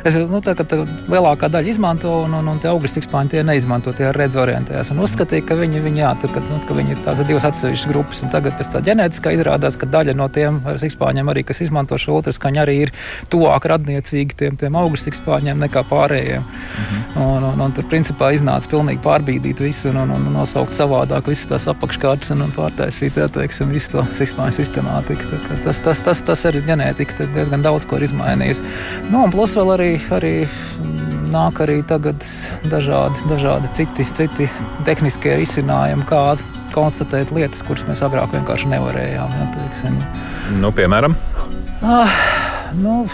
Es, 0.07 0.14
nu, 0.31 0.38
tā, 0.45 0.55
tā, 0.55 0.79
lielākā 1.11 1.49
daļa 1.51 1.71
izmanto, 1.73 2.12
un, 2.27 2.37
un, 2.38 2.51
un 2.53 2.61
tie 2.62 2.71
augļu 2.71 2.90
sikspāņi 2.92 3.33
tie 3.33 3.42
neizmanto, 3.47 3.90
tie 3.97 4.12
redz 4.14 4.37
orientējās. 4.38 4.92
Un 4.95 5.03
uzskatīja, 5.03 5.42
ka 5.49 5.57
viņi, 5.59 5.83
viņi, 5.83 6.03
jā, 6.05 6.12
tur, 6.23 6.31
ka, 6.37 6.42
nu, 6.47 6.61
ka 6.69 6.77
viņi 6.79 6.99
tās 7.03 7.23
ir 7.23 7.31
divas 7.31 7.49
atsevišķas 7.49 7.90
grupas. 7.90 8.23
Un 8.23 8.31
tagad 8.31 8.55
pēc 8.59 8.71
tā 8.71 8.83
ģenētiskā 8.87 9.33
izrādās, 9.35 9.79
ka 9.81 9.88
daļa 9.90 10.14
no 10.14 10.29
tiem 10.31 10.61
sikspāņiem, 10.79 11.33
arī, 11.33 11.42
kas 11.49 11.64
izmanto 11.66 11.99
šo 11.99 12.21
ultraskaņu, 12.21 12.62
arī 12.62 12.77
ir 12.85 12.92
tuvāk 13.33 13.66
radniecīgi 13.73 14.38
tiem, 14.38 14.61
tiem 14.61 14.79
augļu 14.79 15.03
sikspāņiem 15.09 15.66
nekā 15.66 15.83
pārējiem. 15.90 16.47
Mhm. 16.47 17.03
Un, 17.27 17.49
un, 17.51 17.66
un 17.66 17.75
tur 17.75 17.88
principā 17.90 18.31
iznāca 18.37 18.71
pilnīgi 18.71 19.03
pārbīdīt 19.03 19.64
visu 19.64 19.90
un, 19.90 20.03
un, 20.05 20.14
un 20.14 20.31
nosaukt 20.37 20.77
savādāk 20.77 21.33
visas 21.33 21.51
tās 21.51 21.66
apakškārtas 21.73 22.35
un, 22.37 22.47
un 22.47 22.55
pārtaisīt 22.55 23.19
teiksim, 23.35 23.73
visu 23.75 23.97
to 23.97 24.07
sikspāņu 24.21 24.59
sistemātiku. 24.61 25.40
Tas, 25.64 25.81
tas, 25.83 26.03
tas, 26.05 26.23
tas 26.27 26.47
arī 26.47 26.62
ģenētika 26.69 27.27
diezgan 27.35 27.64
daudz 27.64 27.88
ko 27.88 27.99
ir 27.99 28.07
izmainījusi. 28.07 28.64
Nu, 29.11 29.25
un 29.25 29.35
plus 29.35 29.57
vēl 29.57 29.73
arī 29.75 29.95
arī, 30.16 30.35
nāk 31.32 31.61
arī 31.64 31.80
dažādi, 31.87 33.28
dažādi 33.30 33.70
citi, 33.76 34.06
citi 34.16 34.48
tehniskie 34.87 35.37
risinājumi, 35.40 36.06
kā 36.09 36.37
konstatēt 36.74 37.32
lietas, 37.32 37.62
kuras 37.66 37.87
mēs 37.88 38.02
agrāk 38.04 38.35
vienkārši 38.37 38.72
nevarējām. 38.74 39.38
Ja, 39.38 39.94
nu, 40.61 40.72
piemēram? 40.76 41.16
Ah, 41.82 42.20
nu, 42.76 43.06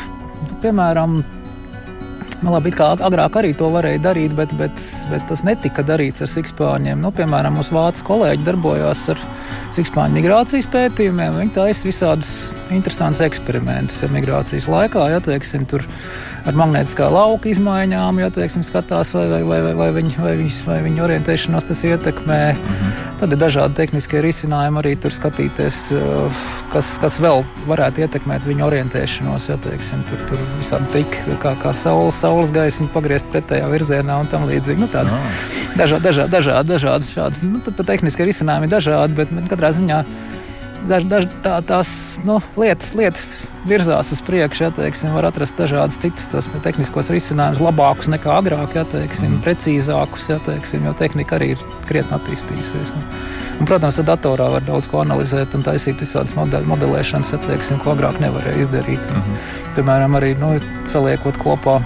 piemēram, 0.63 1.23
Nu, 2.43 2.51
labi, 2.51 2.73
kā 2.75 2.89
agrāk 2.99 3.37
arī 3.39 3.53
to 3.55 3.69
varēja 3.71 4.01
darīt, 4.03 4.33
bet, 4.35 4.51
bet, 4.59 4.81
bet 5.13 5.29
tas 5.31 5.45
netika 5.47 5.85
darīts 5.87 6.25
ar 6.25 6.31
sikspāņiem. 6.31 6.99
Nu, 6.99 7.13
piemēram, 7.15 7.55
mūsu 7.55 7.77
vācu 7.77 8.03
kolēģi 8.09 8.47
darbojās 8.49 9.05
ar 9.15 9.21
sikspāņu 9.77 10.19
migrācijas 10.19 10.67
pētījumiem. 10.73 11.39
Viņi 11.39 11.55
taisa 11.55 11.87
visādus 11.87 12.33
interesantus 12.75 13.23
eksperimentus 13.29 14.03
migrācijas 14.11 14.67
laikā. 14.73 15.07
Ja, 15.15 15.23
teiksim, 15.23 15.69
tur, 15.71 15.87
ar 16.49 16.57
magnētiskā 16.59 17.07
lauka 17.13 17.51
izmaiņām, 17.51 18.19
ja 18.23 18.31
teiksim, 18.35 18.65
skatās, 18.67 19.13
vai, 19.17 19.27
vai, 19.31 19.43
vai, 19.47 19.61
vai, 19.67 19.75
vai, 19.79 19.89
viņi, 19.99 20.17
vai, 20.23 20.33
viņas, 20.41 20.61
vai 20.67 20.79
viņa 20.87 21.05
orientēšanos 21.07 21.69
tas 21.69 21.83
ietekmē. 21.87 22.41
-hmm. 22.57 22.97
Tad 23.21 23.33
ir 23.33 23.39
dažādi 23.39 23.79
tehniskie 23.79 24.23
risinājumi 24.25 24.81
arī 24.83 24.97
tur 24.99 25.15
skatīties, 25.15 25.79
uh, 25.95 26.43
kas, 26.73 26.97
kas 27.03 27.21
vēl 27.23 27.45
varētu 27.69 28.03
ietekmēt 28.07 28.47
viņa 28.49 28.67
orientēšanos. 28.67 29.49
Ja, 29.49 29.57
teiksim, 29.63 30.03
tur 30.09 30.19
tur 30.29 30.43
visādi 30.59 30.91
triki, 30.93 31.39
kā, 31.43 31.55
kā 31.63 31.75
saules, 31.75 32.19
saules 32.19 32.51
gaismu 32.51 32.89
pagriezt 32.95 33.27
pretējā 33.31 33.71
virzienā 33.71 34.19
un 34.21 34.27
tam 34.27 34.49
līdzīgi. 34.51 34.81
Nu, 34.81 34.91
tādi, 34.91 35.11
no. 35.15 35.21
dažādi, 35.79 36.03
dažādi, 36.09 36.31
dažādi, 36.31 36.69
dažādas 36.75 37.15
šādas 37.15 37.43
nu, 37.47 37.63
tehniskie 37.63 38.27
risinājumi 38.27 38.67
ir 38.67 38.75
dažādi, 38.77 39.15
bet 39.15 39.31
katrā 39.51 39.71
ziņā 39.71 40.03
daž, 40.89 41.07
daž, 41.11 41.27
tā, 41.45 41.57
tās 41.67 41.91
nu, 42.27 42.39
lietas, 42.59 42.93
lietas 42.99 43.27
virzās 43.69 44.13
uz 44.15 44.23
priekšu. 44.25 44.65
Ja, 44.67 44.71
teiksim, 44.75 45.13
var 45.17 45.29
atrast 45.29 45.59
dažādas 45.59 45.99
citas 46.03 46.29
tos, 46.33 46.49
tehniskos 46.65 47.11
risinājumus, 47.13 47.63
labākus 47.63 48.11
nekā 48.13 48.35
agrāk, 48.41 48.77
ja, 48.79 48.85
teiksim, 48.89 49.37
mm. 49.37 49.45
precīzākus, 49.47 50.29
ja, 50.33 50.41
teiksim, 50.47 50.87
jo 50.89 50.95
tehnika 50.99 51.39
arī 51.39 51.53
ir 51.57 51.65
krietni 51.89 52.17
attīstījusies. 52.19 52.95
Un, 52.97 53.07
un, 53.61 53.71
protams, 53.71 54.01
ar 54.03 54.11
datorā 54.13 54.51
var 54.57 54.67
daudz 54.67 54.91
ko 54.91 55.03
analizēt 55.05 55.57
un 55.59 55.65
taisīt 55.67 56.03
visādas 56.03 56.35
model, 56.39 56.67
modelēšanas, 56.71 57.35
ja, 57.35 57.41
teiksim, 57.47 57.81
ko 57.85 57.95
agrāk 57.97 58.21
nevarēja 58.23 58.67
izdarīt. 58.67 59.09
Mm 59.09 59.23
-hmm. 59.23 59.49
Piemēram, 59.79 60.21
arī 60.21 60.35
nu, 60.41 60.55
saliekot 60.85 61.39
kopā 61.43 61.81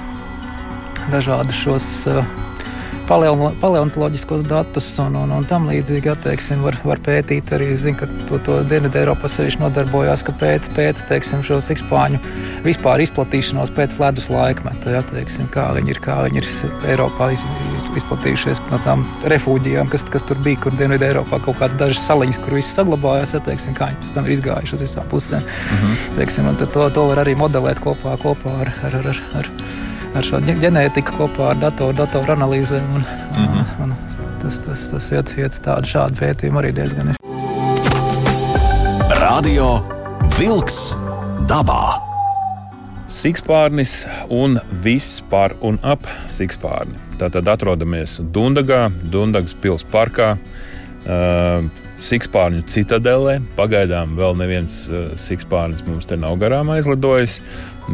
dažādus 1.12 1.64
šos. 1.64 1.88
Uh, 2.10 2.45
paleontoloģiskos 3.06 4.42
datus 4.46 4.88
un, 5.02 5.16
un, 5.20 5.32
un 5.36 5.46
tam 5.48 5.68
līdzīgi 5.70 6.10
atteiksim, 6.12 6.62
var, 6.66 6.78
var 6.86 7.00
pētīt. 7.04 7.52
Arī 7.54 7.70
zinu, 7.78 8.00
ka 8.00 8.08
to, 8.28 8.40
to 8.46 8.58
Dienvidu 8.68 9.00
Eiropā 9.00 9.30
sevišķi 9.30 9.62
nodarbojās, 9.62 10.24
ka 10.26 10.34
pēta, 10.40 10.72
pēta 10.76 11.06
teiksim, 11.10 11.44
šo 11.46 11.60
sikspāņu 11.64 12.20
vispār 12.66 13.04
izplatīšanos 13.06 13.72
pēc 13.76 13.96
ledus 14.02 14.28
laikmeta. 14.32 14.96
Ja, 14.96 15.04
teiksim, 15.06 15.48
kā 15.54 15.68
viņi 15.76 15.94
ir, 15.94 16.02
kā 16.02 16.18
viņi 16.26 16.42
ir 16.42 16.50
Eiropā 16.94 17.30
iz, 17.36 17.46
iz, 17.78 17.88
izplatījušies 18.02 18.62
no 18.72 18.82
tām 18.86 19.06
refūģijām, 19.32 19.90
kas, 19.92 20.06
kas 20.10 20.26
tur 20.26 20.40
bija, 20.44 20.64
kur 20.66 20.76
Dienvidu 20.78 21.08
Eiropā 21.08 21.40
kaut 21.46 21.60
kādas 21.62 21.78
dažas 21.80 22.04
saliņas, 22.08 22.42
kur 22.42 22.58
viss 22.58 22.74
saglabājās, 22.76 23.36
ja, 23.38 23.42
teiksim, 23.46 23.76
kā 23.78 23.92
viņi 23.92 24.02
pēc 24.02 24.14
tam 24.18 24.26
ir 24.28 24.36
izgājuši 24.36 24.78
uz 24.78 24.86
visām 24.86 25.10
pusēm. 25.12 25.42
-hmm. 25.46 25.98
teiksim, 26.18 26.54
to, 26.62 26.88
to 26.90 27.08
var 27.12 27.24
arī 27.24 27.36
modelēt 27.38 27.82
kopā, 27.82 28.18
kopā 28.22 28.60
ar, 28.66 28.74
ar, 28.90 29.02
ar, 29.14 29.22
ar 29.42 29.52
ar 30.16 30.24
šo 30.26 30.40
ģenētiku 30.46 31.16
kopā 31.18 31.50
ar 31.52 31.60
datoru, 31.60 31.96
datoru 31.96 32.34
analīzēm. 32.36 32.86
Un, 32.96 33.04
mm 33.04 33.46
-hmm. 33.46 33.82
un, 33.84 33.92
un 33.92 33.96
tas, 34.42 34.58
tas, 34.64 34.88
tas 34.92 35.10
iet, 35.12 35.34
iet 35.38 35.60
tādu 35.64 35.86
šādu 35.92 36.20
pētījumu 36.20 36.62
arī 36.62 36.72
diezgan 36.76 37.12
ir. 37.12 37.16
Radio 39.20 39.80
Vilks 40.38 40.94
dabā. 41.48 42.00
Sikspārnis 43.08 44.06
un 44.28 44.58
viss 44.82 45.22
par 45.30 45.54
un 45.60 45.78
ap 45.82 46.06
Sikspārni. 46.28 46.96
Tātad 47.18 47.48
atrodamies 47.48 48.20
Dundagā, 48.20 48.90
Dundagas 49.12 49.54
pilsētas 49.54 49.92
parkā. 49.92 50.36
Uh, 51.06 51.85
Sikspārņu 52.02 52.62
citadelē. 52.68 53.38
Pagaidām 53.56 54.16
vēl 54.18 54.36
neviens 54.36 54.84
uh, 54.90 55.08
sikspārnis 55.16 55.84
mums 55.86 56.08
te 56.08 56.18
nav 56.20 56.36
garām 56.42 56.70
aizlidojis, 56.74 57.40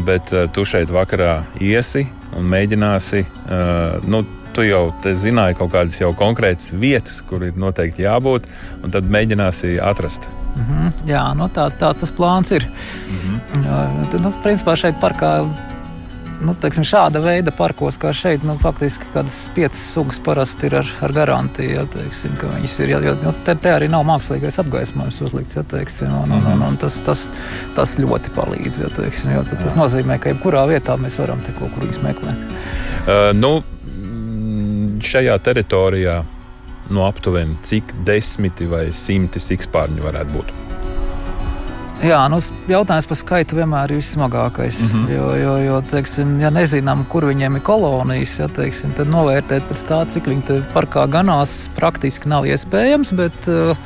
bet 0.07 0.33
uh, 0.35 0.49
tu 0.53 0.65
šeit 0.67 0.91
vakarā 0.91 1.43
iesi 1.63 2.07
un 2.37 2.49
mēģināsi. 2.51 3.25
Uh, 3.47 4.03
nu, 4.09 4.25
tu 4.53 4.67
jau 4.67 4.85
zināji 5.03 5.57
kaut 5.61 5.73
kādas 5.73 5.97
jau 6.01 6.13
konkrētas 6.17 6.73
vietas, 6.77 7.23
kur 7.29 7.45
ir 7.47 7.57
noteikti 7.57 8.05
jābūt, 8.05 8.49
un 8.83 8.93
tad 8.93 9.09
mēģināsi 9.09 9.79
atrast. 9.81 10.29
Mm 10.53 10.65
-hmm. 10.69 10.93
Jā, 11.09 11.25
nu 11.35 11.49
tās, 11.49 11.75
tās 11.81 11.97
tas 11.97 12.13
plāns 12.13 12.53
ir. 12.53 12.67
Mm 12.67 13.41
-hmm. 13.65 14.11
Tad, 14.11 14.21
nu, 14.21 14.33
principā 14.45 14.77
šeit 14.77 15.01
parkā 15.01 15.47
nu, 16.45 16.55
teiksim, 16.59 16.85
šāda 16.87 17.23
veida 17.23 17.53
parkos, 17.55 17.99
kā 18.01 18.13
šeit, 18.17 18.45
nu, 18.47 18.57
faktiski 18.61 19.09
kādas 19.15 19.39
piecas 19.57 19.81
sugas 19.95 20.21
parasti 20.23 20.69
ir 20.69 20.79
ar, 20.81 20.93
ar 21.07 21.15
garantiju. 21.17 21.75
Ja, 21.77 21.85
teiksim, 21.91 22.35
viņas 22.41 22.77
ir, 22.85 22.95
jo, 22.95 23.15
jo 23.27 23.35
te, 23.47 23.55
te 23.55 23.75
arī 23.75 23.89
nav 23.93 24.05
mākslīgais 24.09 24.61
apgaismojums 24.63 25.21
uzlikts. 25.27 25.59
Ja, 25.59 25.65
teiksim, 25.75 26.13
un, 26.23 26.35
un, 26.39 26.49
un, 26.55 26.65
un 26.69 26.79
tas, 26.81 27.01
tas, 27.07 27.29
tas 27.77 27.97
ļoti 28.03 28.35
palīdz. 28.37 28.83
Ja, 28.85 28.93
teiksim, 28.97 29.35
jo, 29.37 29.45
tas 29.53 29.79
nozīmē, 29.79 30.19
ka 30.23 30.33
jebkurā 30.33 30.67
vietā 30.71 30.99
mēs 31.01 31.21
varam 31.23 31.43
te 31.47 31.55
kaut 31.59 31.75
kur 31.77 31.89
izmeklēt. 31.89 32.49
Uh, 33.03 33.31
nu, 33.35 33.57
šajā 35.03 35.39
teritorijā 35.43 36.23
no 36.93 37.01
nu, 37.01 37.07
aptuveni 37.07 37.57
cik 37.65 37.95
desmiti 38.07 38.67
vai 38.69 38.89
simti 38.97 39.41
sikspārņu 39.41 40.05
varētu 40.05 40.37
būt? 40.37 40.62
Jā, 42.03 42.21
nu, 42.33 42.41
jautājums 42.67 43.07
par 43.07 43.19
skaitu 43.19 43.57
vienmēr 43.61 43.93
ir 43.93 44.01
vissmagākais. 44.01 44.81
Mm 44.83 44.89
-hmm. 44.93 45.11
Jo, 45.15 45.27
jo, 45.39 45.57
jo 45.67 45.83
teiksim, 45.91 46.41
ja 46.41 46.51
nezinām, 46.51 47.05
kur 47.09 47.25
viņiem 47.25 47.57
ir 47.57 47.63
kolonijas, 47.63 48.39
ja, 48.39 48.49
teiksim, 48.49 48.93
tad 48.97 49.07
novērtēt 49.07 49.69
pēc 49.71 49.85
tā, 49.87 50.07
cik 50.09 50.27
viņi 50.27 50.63
parkā 50.75 51.07
ganās, 51.07 51.71
praktiski 51.77 52.29
nav 52.29 52.45
iespējams. 52.45 53.13
Bet, 53.13 53.49
uh, 53.49 53.77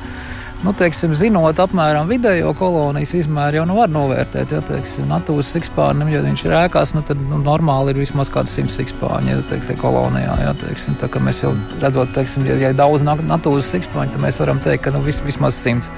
Nu, 0.65 0.73
teiksim, 0.73 1.13
zinot 1.15 1.59
apmēram 1.61 2.09
vidējo 2.09 2.55
kolonijas 2.57 3.13
izmēru, 3.19 3.61
jau 3.61 3.67
nu 3.69 3.75
var 3.77 3.91
novērtēt, 3.93 4.55
ja 4.57 4.63
teiksim, 4.65 5.05
natūras 5.11 5.51
sikspārnim, 5.53 6.09
ja 6.09 6.23
viņš 6.25 6.45
ir 6.47 6.55
ēkās, 6.63 6.95
nu, 6.97 7.03
tad 7.07 7.21
nu, 7.21 7.37
normāli 7.45 7.93
ir 7.93 8.01
vismaz 8.01 8.31
kāds 8.33 8.55
simts 8.57 8.79
sikspārņi 8.81 9.35
ja, 9.35 9.43
teiksim, 9.51 9.77
kolonijā. 9.83 10.39
Ja, 10.41 10.55
teiksim, 10.57 10.97
tā, 10.97 11.11
mēs 11.21 11.43
jau 11.45 11.53
redzam, 11.83 12.49
ja, 12.49 12.57
ja 12.57 12.73
daudz 12.73 13.05
natūras 13.05 13.69
sikspārņu, 13.77 14.17
tad 14.17 14.25
mēs 14.25 14.41
varam 14.41 14.63
teikt, 14.65 14.87
ka 14.87 14.95
nu, 14.97 15.05
vis, 15.05 15.21
vismaz 15.27 15.61
simts. 15.61 15.93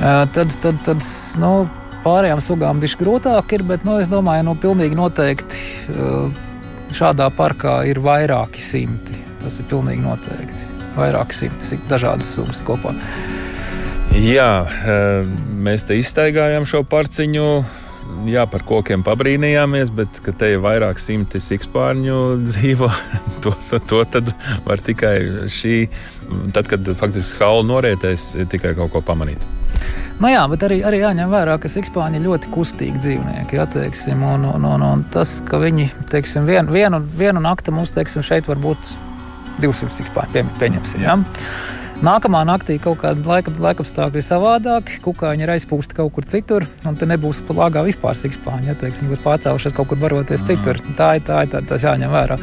Tad, 0.00 0.56
tad, 0.60 0.80
tad 0.84 1.04
nu, 1.40 1.52
pārējām 2.04 2.42
sugām 2.44 2.80
bija 2.82 2.98
grūtāk, 3.00 3.54
ir, 3.56 3.64
bet 3.68 3.86
nu, 3.86 3.98
es 4.02 4.10
domāju, 4.12 4.42
ka 4.42 4.48
nu, 4.50 4.56
pilnīgi 4.60 4.98
noteikti 4.98 5.62
šādā 6.94 7.30
parkā 7.34 7.82
ir 7.90 8.00
vairāki 8.04 8.62
simti. 8.62 9.20
Tas 9.42 9.58
ir 9.60 9.68
pilnīgi 9.70 10.04
noteikti. 10.04 10.68
Vairāki 10.94 11.36
simti, 11.36 11.78
dažādas 11.90 12.30
sugas 12.36 12.62
kopā. 12.64 12.94
Jā, 14.14 14.66
mēs 15.64 15.86
te 15.88 15.98
iztaigājām 15.98 16.68
šo 16.70 16.84
parciņu. 16.86 17.48
Jā, 18.28 18.44
par 18.48 18.62
kokiem 18.68 19.02
pabrīnījāmies, 19.04 19.90
bet 19.96 20.20
ka 20.22 20.32
te 20.36 20.52
ir 20.54 20.62
vairāk 20.62 21.00
simti 21.02 21.40
sikspārņu 21.42 22.18
dzīvo, 22.50 22.90
to, 23.44 23.54
to 23.88 24.02
var 24.68 24.84
tikai 24.84 25.16
šī, 25.50 25.76
tad, 26.54 26.68
kad 26.70 26.94
faktiski 27.00 27.26
saule 27.26 27.66
norietēs, 27.68 28.30
tikai 28.52 28.76
kaut 28.78 28.92
ko 28.94 29.02
pamanīt. 29.04 29.42
Nu 30.22 30.30
jā, 30.30 30.44
bet 30.50 30.62
arī, 30.62 30.78
arī 30.86 31.00
jāņem 31.02 31.32
vērā, 31.32 31.56
ka 31.58 31.68
sikspāņi 31.70 32.20
ir 32.20 32.26
ļoti 32.28 32.50
kustīgi 32.54 33.00
dzīvnieki. 33.02 33.58
Jā, 33.58 33.66
teiksim, 33.72 34.22
un, 34.22 34.46
un, 34.46 34.66
un, 34.70 34.84
un 34.86 35.02
tas, 35.14 35.40
ka 35.48 35.58
viņi 35.62 35.88
teiksim, 36.12 36.46
vien, 36.46 36.70
vienu, 36.70 37.02
vienu 37.18 37.42
nakti 37.42 37.74
mums 37.74 37.92
teiksim, 37.96 38.22
šeit 38.22 38.46
var 38.50 38.62
būt 38.62 38.94
200 39.62 39.90
sikspāņi, 39.98 40.36
pie, 40.36 40.44
pieņemsim. 40.62 41.02
Jā. 41.02 41.16
Jā. 41.18 41.82
Nākamā 42.04 42.42
naktī 42.44 42.74
kaut 42.82 42.98
kāda 43.00 43.22
laika, 43.24 43.52
laikapstākļi 43.64 44.20
ir 44.20 44.24
savādāki, 44.26 44.98
kukaiņi 45.06 45.46
ir 45.46 45.52
aizpūsti 45.54 45.96
kaut 45.96 46.12
kur 46.12 46.26
citur, 46.28 46.66
un 46.84 46.98
te 47.00 47.08
nebūs 47.08 47.40
plāgā 47.48 47.80
vispār 47.86 48.18
sikspāņi. 48.20 48.68
Ja, 48.68 48.74
teiksim, 48.76 49.08
būs 49.08 49.22
pārcēlušies 49.24 49.72
kaut 49.76 49.88
kur 49.88 50.00
baroties 50.02 50.42
mm. 50.42 50.50
citur. 50.50 50.82
Tā 50.98 51.14
ir 51.16 51.24
tā, 51.24 51.40
tā, 51.48 51.62
tas 51.64 51.86
jāņem 51.86 52.12
vērā. 52.12 52.36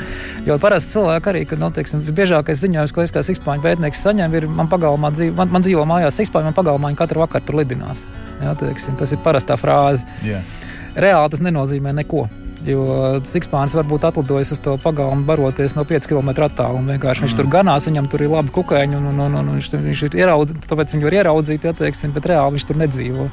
Jo 0.48 0.58
parasti 0.62 0.96
cilvēki 0.96 1.32
arī, 1.34 1.46
kad 1.52 1.62
nu, 1.62 1.70
teiksim, 1.76 2.02
biežākais 2.10 2.64
ziņojums, 2.64 2.96
ko 2.96 3.06
es 3.06 3.14
kā 3.14 3.22
sikspāņu 3.28 3.66
pētnieks 3.68 4.02
saņemu, 4.02 4.40
ir 4.40 4.50
man 4.50 4.72
pagalmā 4.72 5.14
dzīvo, 5.14 5.38
man, 5.38 5.54
man 5.54 5.68
dzīvo 5.68 5.86
mājās 5.94 6.18
sikspāņi, 6.24 6.50
man 6.50 6.58
pagalmā 6.58 6.90
viņi 6.90 7.02
katru 7.04 7.22
vakaru 7.22 7.52
tur 7.52 7.62
lidinās. 7.62 8.02
Ja, 8.42 8.56
teiksim, 8.58 8.98
tas 8.98 9.14
ir 9.14 9.22
parastā 9.22 9.62
frāze. 9.62 10.10
Yeah. 10.26 10.42
Reāli 10.98 11.36
tas 11.36 11.46
nenozīmē 11.46 11.94
neko. 12.02 12.26
Jo 12.68 12.84
Sikspānis 13.26 13.74
varbūt 13.74 14.06
atlidojis 14.12 14.54
uz 14.54 14.62
to 14.62 14.76
pagalmu, 14.82 15.26
baroties 15.26 15.74
no 15.78 15.86
5 15.88 16.08
km 16.12 16.30
attālumā. 16.46 16.96
Vienkārši 16.96 17.26
viņš 17.26 17.34
mm. 17.34 17.40
tur 17.40 17.52
ganās, 17.52 17.88
viņam 17.90 18.10
tur 18.12 18.22
ir 18.22 18.34
labi 18.36 18.54
kukaiņi, 18.54 18.98
un, 19.00 19.08
un, 19.14 19.22
un, 19.26 19.38
un 19.42 19.54
viņš, 19.58 19.70
viņš 19.82 20.04
ir 20.08 20.18
ieraudzījis, 20.22 20.68
tāpēc 20.70 20.96
viņu 20.96 21.08
var 21.08 21.20
ieraudzīt, 21.22 21.66
ja, 21.66 21.74
teiksim, 21.78 22.14
bet 22.14 22.30
reāli 22.30 22.58
viņš 22.60 22.68
tur 22.70 22.82
nedzīvo. 22.84 23.30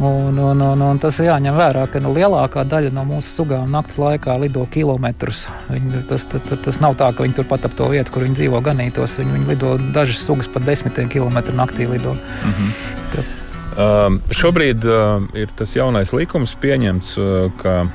Un, 0.00 0.38
un, 0.38 0.60
un, 0.60 0.80
un 0.80 0.98
tas 0.98 1.18
ir 1.20 1.28
jāņem 1.28 1.54
vērā, 1.54 1.84
ka 1.92 2.00
nu, 2.00 2.14
lielākā 2.16 2.64
daļa 2.64 2.94
no 2.96 3.04
mūsu 3.04 3.28
sugām 3.42 3.68
naktas 3.74 3.98
laikā 4.00 4.38
lido 4.40 4.64
kilometrus. 4.72 5.44
Viņi, 5.68 6.00
tas, 6.08 6.24
tas, 6.32 6.42
tas, 6.48 6.62
tas 6.64 6.80
nav 6.80 6.96
tā, 6.98 7.10
ka 7.12 7.26
viņi 7.26 7.36
turpat 7.36 7.68
ap 7.68 7.76
to 7.76 7.90
vietu, 7.92 8.14
kur 8.14 8.24
viņi 8.24 8.38
dzīvo, 8.40 8.62
ganītos. 8.64 9.18
Viņi, 9.20 9.36
viņi 9.36 9.50
lido 9.52 9.76
dažas 9.92 10.24
sugas 10.24 10.48
pat 10.48 10.64
desmitiem 10.64 11.12
kilometru 11.12 11.54
naktī. 11.58 11.84
Lido. 11.92 12.16
Mm 12.16 12.56
-hmm. 12.56 12.72
Tā. 13.12 13.26
Um, 13.72 14.20
šobrīd 14.30 14.84
uh, 14.84 15.22
ir 15.32 15.48
tas 15.56 15.76
jaunais 15.76 16.12
likums 16.12 16.56
pieņemts, 16.60 17.14
uh, 17.16 17.52
ka 17.60 17.86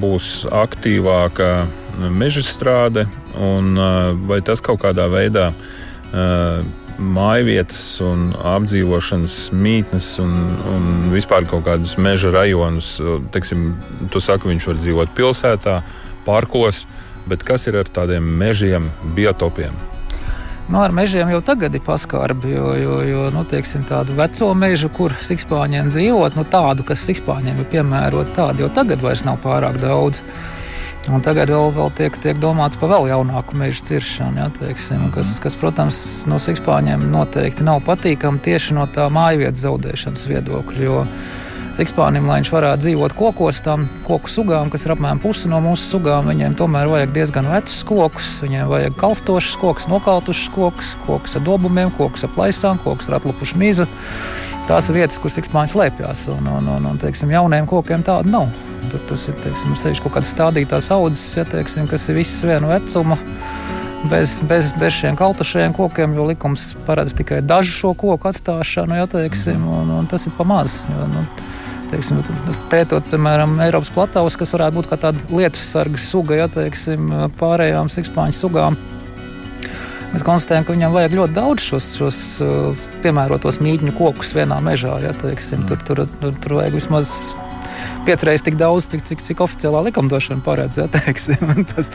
būs 0.00 0.46
aktīvāka 0.52 1.66
meža 2.12 2.42
strāde, 2.44 3.06
un 3.38 3.78
vai 4.28 4.42
tas 4.44 4.60
kaut 4.64 4.82
kādā 4.82 5.08
veidā 5.10 5.52
mājvietas 6.98 7.82
un 8.02 8.30
apdzīvošanas 8.34 9.36
mītnes 9.54 10.10
un, 10.22 10.32
un 10.72 10.88
vispār 11.14 11.46
kaut 11.48 11.64
kādus 11.68 11.96
meža 12.00 12.32
rajonus. 12.34 12.96
Teiksim, 13.34 13.70
tu 14.12 14.22
saki, 14.22 14.50
viņš 14.50 14.66
var 14.70 14.80
dzīvot 14.82 15.14
pilsētā, 15.16 15.78
parkos, 16.26 16.84
bet 17.30 17.46
kas 17.46 17.68
ir 17.70 17.78
ar 17.80 17.92
tādiem 17.92 18.26
mežiem, 18.40 18.90
biotopiem? 19.16 19.78
Nu, 20.68 20.82
ar 20.84 20.92
mežiem 20.92 21.30
jau 21.32 21.40
tagad 21.40 21.72
ir 21.72 21.80
paskarbi, 21.80 22.50
jo, 22.52 22.74
jo, 22.76 22.96
jo 23.08 23.22
nu, 23.32 23.40
teiksim, 23.48 23.86
tādu 23.88 24.12
veco 24.18 24.50
mežu, 24.52 24.90
kur 24.92 25.14
sikspāņiem 25.24 25.88
dzīvot, 25.94 26.36
nu, 26.36 26.44
tādu, 26.44 26.84
kas 26.84 27.06
sikspāņiem 27.08 27.62
ir 27.62 27.70
piemērota, 27.72 28.34
tādu 28.36 28.66
jau 28.66 28.68
tagad 28.76 29.00
vairs 29.00 29.24
nav 29.24 29.40
pārāk 29.40 29.80
daudz. 29.80 30.20
Un 31.08 31.24
tagad 31.24 31.48
vēl, 31.48 31.70
vēl 31.72 31.88
tiek, 31.96 32.18
tiek 32.20 32.36
domāts 32.36 32.76
par 32.76 32.92
vēl 32.92 33.08
jaunāku 33.08 33.56
meža 33.56 33.86
ciršanu, 33.88 34.42
ja, 34.42 34.50
teiksim, 34.58 35.06
-hmm. 35.06 35.14
kas, 35.14 35.38
kas, 35.40 35.56
protams, 35.56 36.26
no 36.28 36.36
sikspāņiem 36.36 37.06
noteikti 37.16 37.64
nav 37.64 37.80
patīkami 37.88 38.44
tieši 38.44 38.76
no 38.76 38.84
tā 38.92 39.08
mājvietas 39.08 39.64
zaudēšanas 39.64 40.28
viedokļa. 40.28 41.06
Sikspānim, 41.78 42.24
lai 42.26 42.40
viņš 42.40 42.48
varētu 42.50 42.82
dzīvot 42.82 43.12
kokos, 43.14 43.60
tām 43.62 43.84
koku 44.02 44.26
sugām, 44.32 44.66
kas 44.66 44.82
ir 44.82 44.96
apmēram 44.96 45.20
pusi 45.22 45.46
no 45.46 45.60
mūsu 45.62 45.84
sugām, 45.92 46.26
viņiem 46.26 46.56
tomēr 46.58 46.88
vajag 46.90 47.12
diezgan 47.14 47.46
vecus 47.52 47.84
kokus. 47.86 48.30
Viņiem 48.42 48.64
vajag 48.66 48.96
kalstošus 48.98 49.54
kokus, 49.60 49.86
nokautušus 49.86 50.48
kokus, 50.56 50.88
kokus 51.06 51.36
ar 51.38 51.44
dobumiem, 51.46 51.92
kokus 51.94 52.26
ar 52.26 52.32
plaisām, 52.34 52.80
kokus 52.82 53.06
ar 53.06 53.20
atlapušu 53.20 53.60
mīzu. 53.62 53.86
Tās 54.66 54.90
ir 54.90 54.98
vietas, 54.98 55.20
kur 55.22 55.30
sikspāņi 55.30 55.70
slēpjas. 55.70 56.24
Un, 56.34 56.48
un, 56.50 56.66
un, 56.74 56.88
un 56.90 56.98
teiksim, 56.98 57.30
jauniem 57.30 57.68
kokiem 57.70 58.02
tāda 58.02 58.26
nav. 58.26 58.50
Tur 58.90 59.04
tas 59.06 59.28
ir 59.30 59.36
teiksim, 59.44 59.76
kaut 60.02 60.16
kādas 60.16 60.32
stādītās 60.34 60.90
audzes, 60.96 61.28
ja, 61.38 61.44
teiksim, 61.46 61.86
kas 61.86 62.08
ir 62.10 62.18
visas 62.18 62.42
viena 62.48 62.72
vecuma 62.72 63.20
bez, 64.10 64.40
bez, 64.50 64.72
bez 64.80 64.98
šiem 64.98 65.14
kaltušajiem 65.18 65.78
kokiem, 65.78 66.18
jo 66.18 66.26
likums 66.26 66.72
paredz 66.90 67.14
tikai 67.14 67.38
dažu 67.46 67.70
šo 67.76 67.94
koku 67.98 68.32
atstāšanu, 68.32 68.98
ja, 68.98 69.06
teiksim, 69.14 69.62
un, 69.62 69.94
un 70.00 70.10
tas 70.10 70.26
ir 70.26 70.34
pamazs. 70.38 70.80
Nu, 70.90 71.22
teiksim, 71.92 72.20
pētot, 72.72 73.06
piemēram, 73.12 73.58
Eiropas 73.64 73.90
platavas, 73.94 74.36
kas 74.38 74.52
varētu 74.54 74.78
būt 74.78 74.90
kā 74.90 75.00
tāda 75.00 75.24
lietus 75.32 75.64
sarga 75.72 76.00
suga, 76.02 76.38
ja 76.42 76.46
teiksim, 76.52 77.10
pārējām 77.40 77.90
sikspāņu 77.92 78.36
sugām. 78.36 78.78
Mēs 80.12 80.24
konstatējam, 80.24 80.64
ka 80.64 80.72
viņam 80.72 80.94
vajag 80.94 81.16
ļoti 81.18 81.36
daudz 81.36 81.66
šos, 81.68 81.90
šos 81.98 82.20
piemērotos 83.04 83.60
mītņu 83.60 83.92
kokus 83.98 84.32
vienā 84.36 84.56
mežā. 84.64 84.94
Ja, 85.04 85.12
teiksim, 85.20 85.66
tur, 85.68 85.82
tur, 85.84 86.06
tur, 86.22 86.32
tur 86.40 86.56
vajag 86.60 86.78
vismaz 86.78 87.12
piecreiz 88.06 88.44
tik 88.44 88.56
daudz, 88.58 88.88
cik, 88.92 89.02
cik, 89.08 89.22
cik 89.24 89.42
oficiālā 89.44 89.82
likumdošana 89.88 90.44
paredz. 90.44 90.80
Ja, 90.80 90.86
tas, 90.92 91.90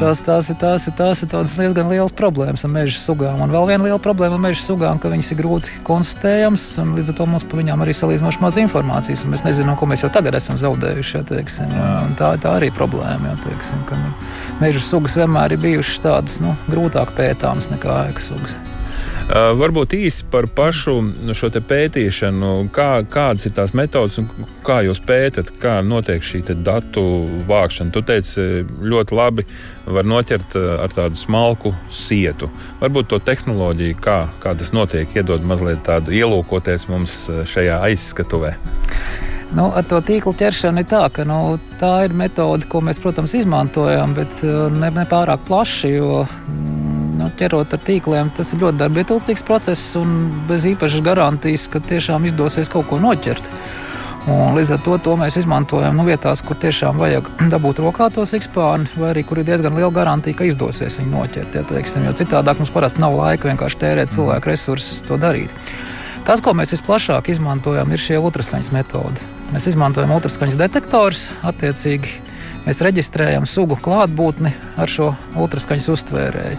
tās, 0.00 0.20
tās, 0.24 0.50
ir, 0.50 0.58
tās, 0.60 0.88
ir, 0.88 1.30
tās 1.30 1.54
ir 1.54 1.62
diezgan 1.64 1.90
liels 1.92 2.14
problēmas 2.16 2.66
ar 2.66 2.72
meža 2.74 2.98
sugām. 3.00 3.42
Un 3.44 3.54
vēl 3.54 3.68
viena 3.72 3.88
liela 3.88 4.00
problēma 4.02 4.38
ar 4.38 4.44
meža 4.46 4.62
sugām, 4.64 5.00
ka 5.02 5.12
viņas 5.12 5.32
ir 5.34 5.40
grūti 5.40 5.80
konstatējamas, 5.86 6.66
un 6.82 6.94
līdz 6.98 7.12
ar 7.12 7.18
to 7.20 7.28
mums 7.30 7.46
par 7.48 7.62
viņām 7.62 7.84
arī 7.84 7.96
salīdzinoši 7.96 8.44
maz 8.44 8.60
informācijas. 8.62 9.24
Mēs 9.30 9.46
nezinām, 9.46 9.78
ko 9.80 9.88
mēs 9.90 10.04
jau 10.04 10.12
tagad 10.14 10.38
esam 10.38 10.60
zaudējuši. 10.60 11.18
Ja, 11.18 11.24
teiksim, 11.32 11.74
un, 11.74 11.90
un 12.10 12.14
tā, 12.20 12.34
tā 12.42 12.56
arī 12.58 12.70
ir 12.72 12.78
problēma. 12.78 13.32
Ja, 13.32 13.40
teiksim, 13.46 13.82
ka, 13.88 13.98
nu, 14.00 14.14
meža 14.62 14.82
sugas 14.84 15.18
vienmēr 15.20 15.56
ir 15.56 15.64
bijušas 15.64 16.04
tādas 16.04 16.40
nu, 16.44 16.56
grūtāk 16.70 17.14
pētāmas 17.18 17.70
nekā 17.72 18.06
ēkas 18.10 18.32
sugas. 18.32 18.58
Uh, 19.24 19.54
varbūt 19.56 19.94
īsi 19.96 20.26
par 20.28 20.44
pašu 20.52 20.98
šo 21.32 21.48
pētīšanu, 21.48 22.50
kā, 22.76 22.88
kādas 23.08 23.46
ir 23.48 23.54
tās 23.56 23.72
metodas 23.72 24.18
un 24.20 24.26
kā 24.66 24.82
jūs 24.84 25.00
pētat, 25.00 25.48
kā 25.62 25.78
notiek 25.80 26.20
šī 26.20 26.42
datu 26.60 27.24
vākšana. 27.48 27.94
Tu 27.94 28.02
teici, 28.04 28.44
ļoti 28.84 29.16
labi 29.16 29.46
var 29.88 30.04
noķert 30.04 30.58
ar 30.84 30.92
tādu 30.92 31.16
smalku 31.16 31.72
sietu. 31.88 32.50
Varbūt 32.84 33.14
to 33.14 33.22
tehnoloģiju, 33.24 33.96
kā, 34.04 34.18
kā 34.44 34.52
tas 34.60 34.74
notiek, 34.76 35.08
iedod 35.16 35.40
mazliet 35.40 35.80
tādu 35.88 36.12
ielūkoties 36.12 36.90
mums 36.92 37.22
šajā 37.48 37.80
aizskatuvē. 37.88 38.58
Nu, 39.54 39.70
ar 39.70 39.88
to 39.88 40.00
tīklu 40.04 40.34
ķeršanu 40.36 40.82
ir 40.82 40.88
tā, 40.90 41.00
ka 41.14 41.24
nu, 41.28 41.56
tā 41.80 41.94
ir 42.04 42.14
metode, 42.16 42.66
ko 42.68 42.80
mēs, 42.84 42.98
protams, 43.00 43.36
izmantojam, 43.38 44.12
bet 44.16 44.42
ne, 44.44 44.90
ne 44.92 45.04
pārāk 45.08 45.46
plaši. 45.48 45.94
Jo, 45.94 46.24
nu, 46.50 46.73
ķerot 47.38 47.74
ar 47.76 47.82
tīkliem, 47.86 48.30
tas 48.36 48.52
ir 48.54 48.62
ļoti 48.64 48.80
darbietilcīgs 48.82 49.46
process 49.46 49.94
un 50.00 50.28
bez 50.48 50.66
īpašas 50.70 51.04
garantijas, 51.04 51.66
ka 51.72 51.82
tiešām 51.82 52.28
izdosies 52.28 52.72
kaut 52.72 52.88
ko 52.90 53.00
noķert. 53.02 53.50
Un 54.24 54.56
līdz 54.56 54.70
ar 54.72 54.78
to, 54.80 54.94
to 55.04 55.14
mēs 55.20 55.36
izmantojam 55.36 55.98
nu, 55.98 56.06
vietās, 56.08 56.40
kur 56.44 56.56
tiešām 56.56 56.96
vajag 57.00 57.26
dabūt 57.54 57.82
rokā 57.84 58.08
to 58.14 58.24
sikspārni, 58.28 58.88
vai 58.96 59.12
arī 59.12 59.24
kur 59.28 59.40
ir 59.40 59.48
diezgan 59.48 59.76
liela 59.76 59.92
garantija, 59.92 60.38
ka 60.38 60.48
izdosies 60.48 60.96
viņu 61.00 61.12
noķert. 61.12 61.58
Ja, 61.58 61.64
teiksim, 61.68 62.06
jo 62.08 62.14
citādi 62.16 62.54
mums 62.56 62.72
parasti 62.72 63.04
nav 63.04 63.18
laika 63.18 63.50
vienkārši 63.50 63.80
tērēt 63.84 64.16
cilvēku 64.16 64.52
resursus 64.52 65.04
to 65.04 65.20
darīt. 65.20 65.52
Tas, 66.24 66.40
ko 66.40 66.54
mēs 66.56 66.72
visplašāk 66.72 67.28
izmantojam, 67.34 67.90
ir 67.92 68.00
šie 68.00 68.16
ultraskaņas 68.16 68.70
metodi. 68.72 69.26
Mēs 69.52 69.68
izmantojam 69.68 70.14
ultraskaņas 70.16 70.56
detektorus, 70.56 71.26
attiecīgi 71.44 72.14
mēs 72.64 72.80
reģistrējam 72.80 73.44
sugu 73.44 73.76
klātbūtni 73.76 74.54
ar 74.80 74.88
šo 74.88 75.10
ultraskaņas 75.36 75.90
uztvērēju. 75.98 76.56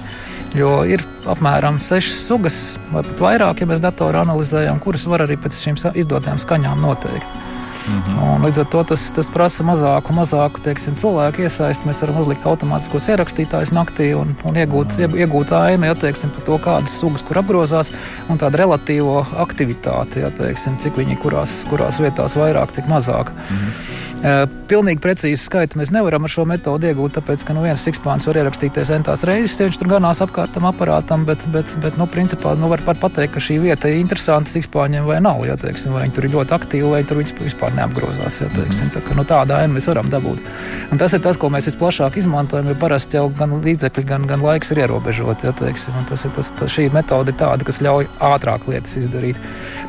Jo 0.56 0.84
ir 0.88 1.04
apmēram 1.28 1.82
sešas 1.84 2.22
sugas, 2.28 2.60
vai 2.94 3.04
pat 3.08 3.26
vairāk, 3.26 3.64
ja 3.64 3.70
mēs 3.72 3.82
datorā 3.84 4.22
analizējam, 4.24 4.80
kuras 4.84 5.08
var 5.10 5.26
arī 5.26 5.40
pēc 5.42 5.58
šīm 5.66 5.82
izdotajām 6.04 6.40
skaņām 6.42 6.86
noteikt. 6.86 7.42
Mhm. 7.86 8.18
Un 8.18 8.46
līdz 8.46 8.64
ar 8.64 8.68
to 8.74 8.82
tas, 8.90 9.04
tas 9.14 9.28
prasa 9.30 9.66
mazāku, 9.66 10.14
mazāku 10.18 10.62
teiksim, 10.66 10.96
cilvēku 10.98 11.46
iesaisti. 11.46 11.86
Mēs 11.86 12.02
varam 12.02 12.18
uzlikt 12.24 12.48
automātiskos 12.50 13.06
ierakstītājus 13.14 13.74
naktī 13.76 14.10
un, 14.18 14.34
un 14.48 14.58
iegūt, 14.58 14.98
iegūt 15.06 15.54
ainu 15.58 15.92
ja, 15.92 15.98
teiksim, 16.06 16.34
par 16.34 16.48
to, 16.48 16.58
kādas 16.66 16.96
sugas 16.98 17.26
kur 17.26 17.42
apgrozās, 17.44 17.94
un 18.30 18.42
tādu 18.42 18.64
relatīvo 18.64 19.20
aktivitāti, 19.44 20.24
ja, 20.26 20.34
teiksim, 20.34 20.80
cik 20.82 20.98
viņi 21.02 21.20
kurās, 21.22 21.62
kurās 21.70 22.02
vietās 22.02 22.38
vairāk, 22.40 22.74
cik 22.78 22.90
mazāk. 22.90 23.30
Mhm. 23.46 23.94
Pilnīgi 24.26 25.02
precīzi 25.04 25.38
skaitu 25.38 25.78
mēs 25.78 25.92
nevaram 25.94 26.24
ar 26.26 26.32
šo 26.34 26.48
metodi 26.50 26.90
iegūt, 26.90 27.14
tāpēc, 27.20 27.44
ka 27.46 27.54
nu, 27.54 27.62
viens 27.62 27.82
sikspāns 27.86 28.26
var 28.26 28.40
ierakstīties 28.42 28.90
entās 28.96 29.22
reizes, 29.28 29.60
ja 29.60 29.68
viņš 29.68 29.78
tur 29.78 29.90
ganās 29.92 30.22
apkārt 30.26 30.56
tam 30.56 30.66
aparātam, 30.66 31.28
bet, 31.28 31.44
bet, 31.54 31.70
bet 31.84 32.00
nu, 32.02 32.08
principā 32.10 32.56
nu, 32.58 32.72
var 32.72 32.82
pateikt, 32.88 33.36
ka 33.36 33.44
šī 33.44 33.60
vieta 33.62 33.92
ir 33.92 34.00
interesanta 34.00 34.50
sikspāņiem 34.50 35.06
vai 35.06 35.20
nav. 35.22 35.44
Ja, 35.46 35.60
teiksim, 35.62 35.94
vai 35.94 36.08
viņi 36.08 36.18
tur 36.18 36.26
ir 36.26 36.34
ļoti 36.40 36.58
aktīvi, 36.58 36.90
vai 36.90 37.04
tur 37.06 37.22
vispār 37.22 37.78
neapgrozās. 37.78 38.40
Ja, 38.42 38.50
teiksim, 38.56 38.90
tā, 38.96 39.06
ka, 39.06 39.14
nu, 39.20 39.28
tāda 39.30 39.62
aina 39.62 39.78
mēs 39.78 39.92
varam 39.92 40.10
dabūt. 40.10 40.50
Un 40.90 41.02
tas 41.02 41.14
ir 41.14 41.22
tas, 41.22 41.38
ko 41.38 41.54
mēs 41.54 41.70
visplašāk 41.70 42.18
izmantojam, 42.24 42.74
jo 42.74 42.80
parasti 42.82 43.22
jau 43.22 43.28
gan 43.38 43.54
līdzekļi, 43.62 44.08
gan, 44.10 44.26
gan 44.32 44.42
laiks 44.42 44.74
ir 44.74 44.88
ierobežoti. 44.88 45.52
Ja, 45.52 45.54
teiksim, 45.62 46.02
tas 46.10 46.26
ir 46.26 46.34
tas, 46.34 46.50
tā, 46.58 46.72
šī 46.72 46.90
metode 46.98 47.36
ir 47.36 47.42
tāda, 47.46 47.68
kas 47.68 47.84
ļauj 47.86 48.10
ātrāk 48.34 48.66
lietas 48.74 48.98
izdarīt. 49.06 49.38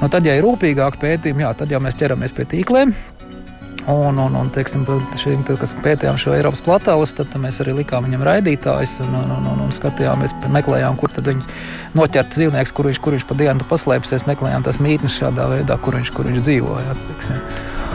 Nu, 0.02 0.12
tad, 0.12 0.28
ja 0.28 0.36
ir 0.36 0.44
rūpīgāk 0.44 1.00
pētījumi, 1.00 1.48
jā, 1.48 1.56
tad 1.56 1.72
jau 1.72 1.80
mēs 1.80 1.96
ķeramies 1.96 2.36
pie 2.36 2.50
tīkliem. 2.52 2.92
Un, 3.86 4.18
un, 4.18 4.34
un 4.34 4.48
teiksim, 4.50 4.82
šī, 5.14 5.36
tad, 5.46 5.60
kas 5.62 5.76
pētījām 5.78 6.16
šo 6.18 6.32
Eiropas 6.34 6.62
platavus, 6.66 7.12
tad, 7.14 7.28
tad 7.30 7.42
mēs 7.44 7.60
arī 7.62 7.76
likām 7.78 8.08
viņam 8.08 8.24
raidītājus 8.26 8.96
un, 9.04 9.14
un, 9.14 9.30
un, 9.36 9.46
un, 9.52 9.60
un 9.62 9.74
skatījāmies, 9.74 10.34
meklējām, 10.50 10.98
kur 10.98 11.14
tad 11.14 11.30
viņš 11.30 11.46
noķert 11.94 12.34
dzīvnieks, 12.34 12.74
kur 12.74 12.90
viņš, 12.90 13.00
kur 13.04 13.14
viņš 13.14 13.26
pa 13.28 13.38
dienu 13.38 13.68
paslēpsies, 13.70 14.26
meklējām 14.26 14.66
tās 14.66 14.82
mītnes 14.82 15.20
šādā 15.20 15.46
veidā, 15.54 15.78
kur 15.78 16.00
viņš, 16.00 16.10
kur 16.18 16.26
viņš 16.26 16.42
dzīvo. 16.42 16.80
Jā, 16.82 16.98
teiksim. 17.06 17.38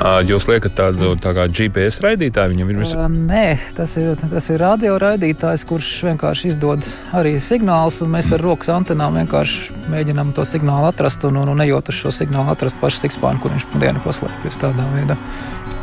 Jūs 0.01 0.47
liekat 0.49 0.73
tādu 0.79 1.11
tā 1.21 1.33
kā 1.37 1.43
GPS 1.51 1.99
raidītāju 2.01 2.55
viņam 2.55 2.71
ir 2.71 2.79
visur? 2.79 3.03
Nē, 3.11 3.43
tas 3.77 3.91
ir, 4.01 4.15
tas 4.17 4.47
ir 4.49 4.63
radio 4.63 4.95
raidītājs, 5.01 5.67
kurš 5.69 5.91
vienkārši 6.07 6.53
izdod 6.53 6.87
arī 7.13 7.35
signālus, 7.43 7.99
un 8.01 8.15
mēs 8.15 8.31
ar 8.33 8.41
rokas 8.41 8.71
antenām 8.73 9.19
vienkārši 9.19 9.75
mēģinām 9.93 10.31
to 10.33 10.47
signālu 10.47 10.89
atrast 10.89 11.27
un, 11.29 11.37
un, 11.43 11.51
un 11.53 11.65
ejot 11.67 11.91
uz 11.93 11.99
šo 11.99 12.15
signālu 12.15 12.55
atrast 12.55 12.79
pašu 12.81 13.03
sikspānu, 13.03 13.43
kur 13.43 13.53
viņš 13.53 13.67
dienu 13.75 14.01
paslēpjas 14.07 14.63
tādā 14.63 14.87
veidā. 14.95 15.19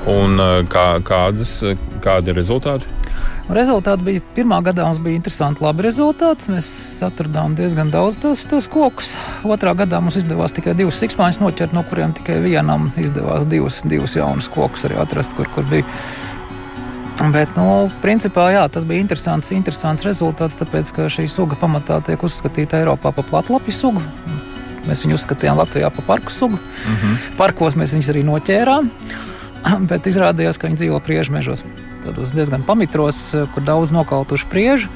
Un 0.09 0.41
kā, 0.73 0.87
kādas, 1.05 1.59
kādi 2.05 2.33
ir 2.33 2.39
rezultāti? 2.39 2.89
Rezultāti 3.49 4.05
bija 4.05 4.23
pirmā 4.37 4.59
gadā 4.65 4.85
mums 4.85 4.99
bija 5.01 5.17
interesanti, 5.17 5.63
labi 5.65 5.87
rezultāti. 5.87 6.51
Mēs 6.53 6.69
atradām 7.07 7.55
diezgan 7.57 7.89
daudz 7.93 8.19
tos, 8.21 8.43
tos 8.49 8.69
kokus. 8.69 9.15
Otrā 9.49 9.73
gadā 9.77 10.03
mums 10.05 10.19
izdevās 10.21 10.53
tikai 10.57 10.75
divas 10.77 11.01
sikspāņas 11.01 11.41
noķert, 11.41 11.73
no 11.77 11.85
kuriem 11.89 12.13
tikai 12.17 12.43
vienam 12.45 12.91
izdevās 13.01 13.47
divus, 13.49 13.81
divus 13.89 14.19
jaunus 14.19 14.51
kokus 14.53 14.85
arī 14.89 15.01
atrast, 15.01 15.37
kur, 15.37 15.49
kur 15.55 15.65
bija. 15.71 15.87
Bet, 17.33 17.57
nu, 17.57 17.89
principā, 18.03 18.51
jā, 18.55 18.67
tas 18.71 18.85
bija 18.87 19.03
interesants, 19.03 19.49
interesants 19.57 20.05
rezultāts, 20.07 20.59
tāpēc, 20.61 20.93
ka 20.95 21.09
šī 21.11 21.25
suga 21.33 21.57
pamatā 21.59 21.99
tiek 22.07 22.23
uzskatīta 22.23 22.79
Eiropā 22.83 23.11
par 23.17 23.27
platlapju 23.33 23.75
sugu. 23.75 24.05
Mēs 24.87 25.03
viņu 25.05 25.17
uzskatījām 25.19 25.59
Latvijā 25.59 25.89
par 25.97 26.07
parku 26.07 26.33
sugu. 26.33 26.61
Mm 26.61 27.01
-hmm. 27.01 27.17
Parkos 27.41 27.75
mēs 27.77 27.97
viņus 27.97 28.13
arī 28.13 28.23
noķērām. 28.29 28.93
bet 29.91 30.09
izrādījās, 30.09 30.59
ka 30.59 30.69
viņi 30.69 30.83
dzīvo 30.83 31.01
priežmežos. 31.05 31.65
Tādos 32.05 32.35
diezgan 32.37 32.65
pamitros, 32.67 33.21
kur 33.55 33.67
daudz 33.67 33.93
nokautuši 33.95 34.49
priežu. 34.51 34.93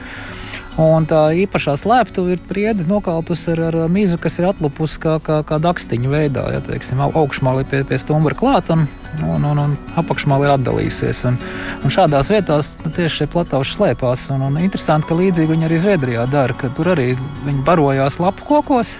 Un 0.81 1.05
tā 1.05 1.35
īpašā 1.37 1.75
slēptuve 1.77 2.33
ir 2.33 2.45
priede 2.49 2.87
nokautus 2.89 3.43
ar, 3.53 3.61
ar 3.69 3.75
mizu, 3.93 4.17
kas 4.17 4.39
ir 4.41 4.47
atlupusi 4.49 4.97
kā, 5.03 5.19
kā, 5.21 5.43
kā 5.45 5.59
dakstiņa 5.61 6.09
veidā. 6.09 6.47
Ja, 6.55 6.63
teiksim, 6.65 7.03
augšmāli 7.05 7.67
pie, 7.69 7.83
pie 7.85 7.99
stumbra 8.01 8.33
klāt 8.33 8.73
un, 8.73 8.87
un, 9.21 9.45
un, 9.45 9.61
un 9.67 9.77
apakšmāli 10.01 10.49
ir 10.49 10.55
atdalījusies. 10.55 11.23
Un, 11.29 11.37
un 11.85 11.93
šādās 11.93 12.33
vietās 12.33 12.79
nu, 12.87 12.95
tieši 12.97 13.21
šie 13.21 13.29
platauši 13.35 13.77
slēpās. 13.77 14.31
Un, 14.33 14.47
un 14.49 14.57
interesanti, 14.65 15.11
ka 15.11 15.21
līdzīgi 15.21 15.53
viņi 15.53 15.69
arī 15.69 15.83
Zviedrijā 15.85 16.25
dara, 16.33 16.57
ka 16.57 16.73
tur 16.73 16.95
arī 16.95 17.11
viņi 17.45 17.67
barojās 17.69 18.17
lapu 18.23 18.49
kokos 18.49 18.97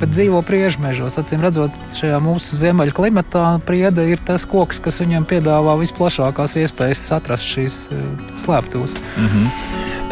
bet 0.00 0.12
dzīvo 0.12 0.42
priežmežos. 0.46 1.18
Acīm 1.20 1.42
redzot, 1.44 1.74
šajā 1.96 2.18
mūsu 2.22 2.58
ziemeļu 2.60 2.94
klimatā 2.96 3.46
priede 3.66 4.06
ir 4.10 4.22
tas 4.26 4.46
koks, 4.48 4.80
kas 4.82 5.00
viņam 5.02 5.26
piedāvā 5.28 5.76
visplašākās 5.80 6.58
iespējas 6.62 7.06
atrast 7.16 7.48
šīs 7.48 7.80
eh, 7.90 8.06
slēptuves. 8.44 8.96
Mm 9.16 9.28
-hmm. 9.32 9.50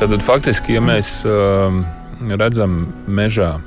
Tad 0.01 0.23
faktiski, 0.23 0.75
ja 0.75 0.81
mēs 0.83 1.23
uh, 1.25 1.73
redzam 2.39 2.93
mežā 3.07 3.61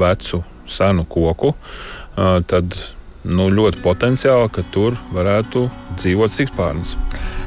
vecu, 0.00 0.42
senu 0.66 1.04
koku, 1.04 1.52
uh, 1.52 2.40
tad 2.46 2.78
nu, 3.24 3.50
ļoti 3.50 3.82
potenciāli, 3.82 4.48
ka 4.48 4.64
tur 4.72 4.96
varētu 5.12 5.68
dzīvot 5.96 6.32
sikspārnis. 6.32 6.96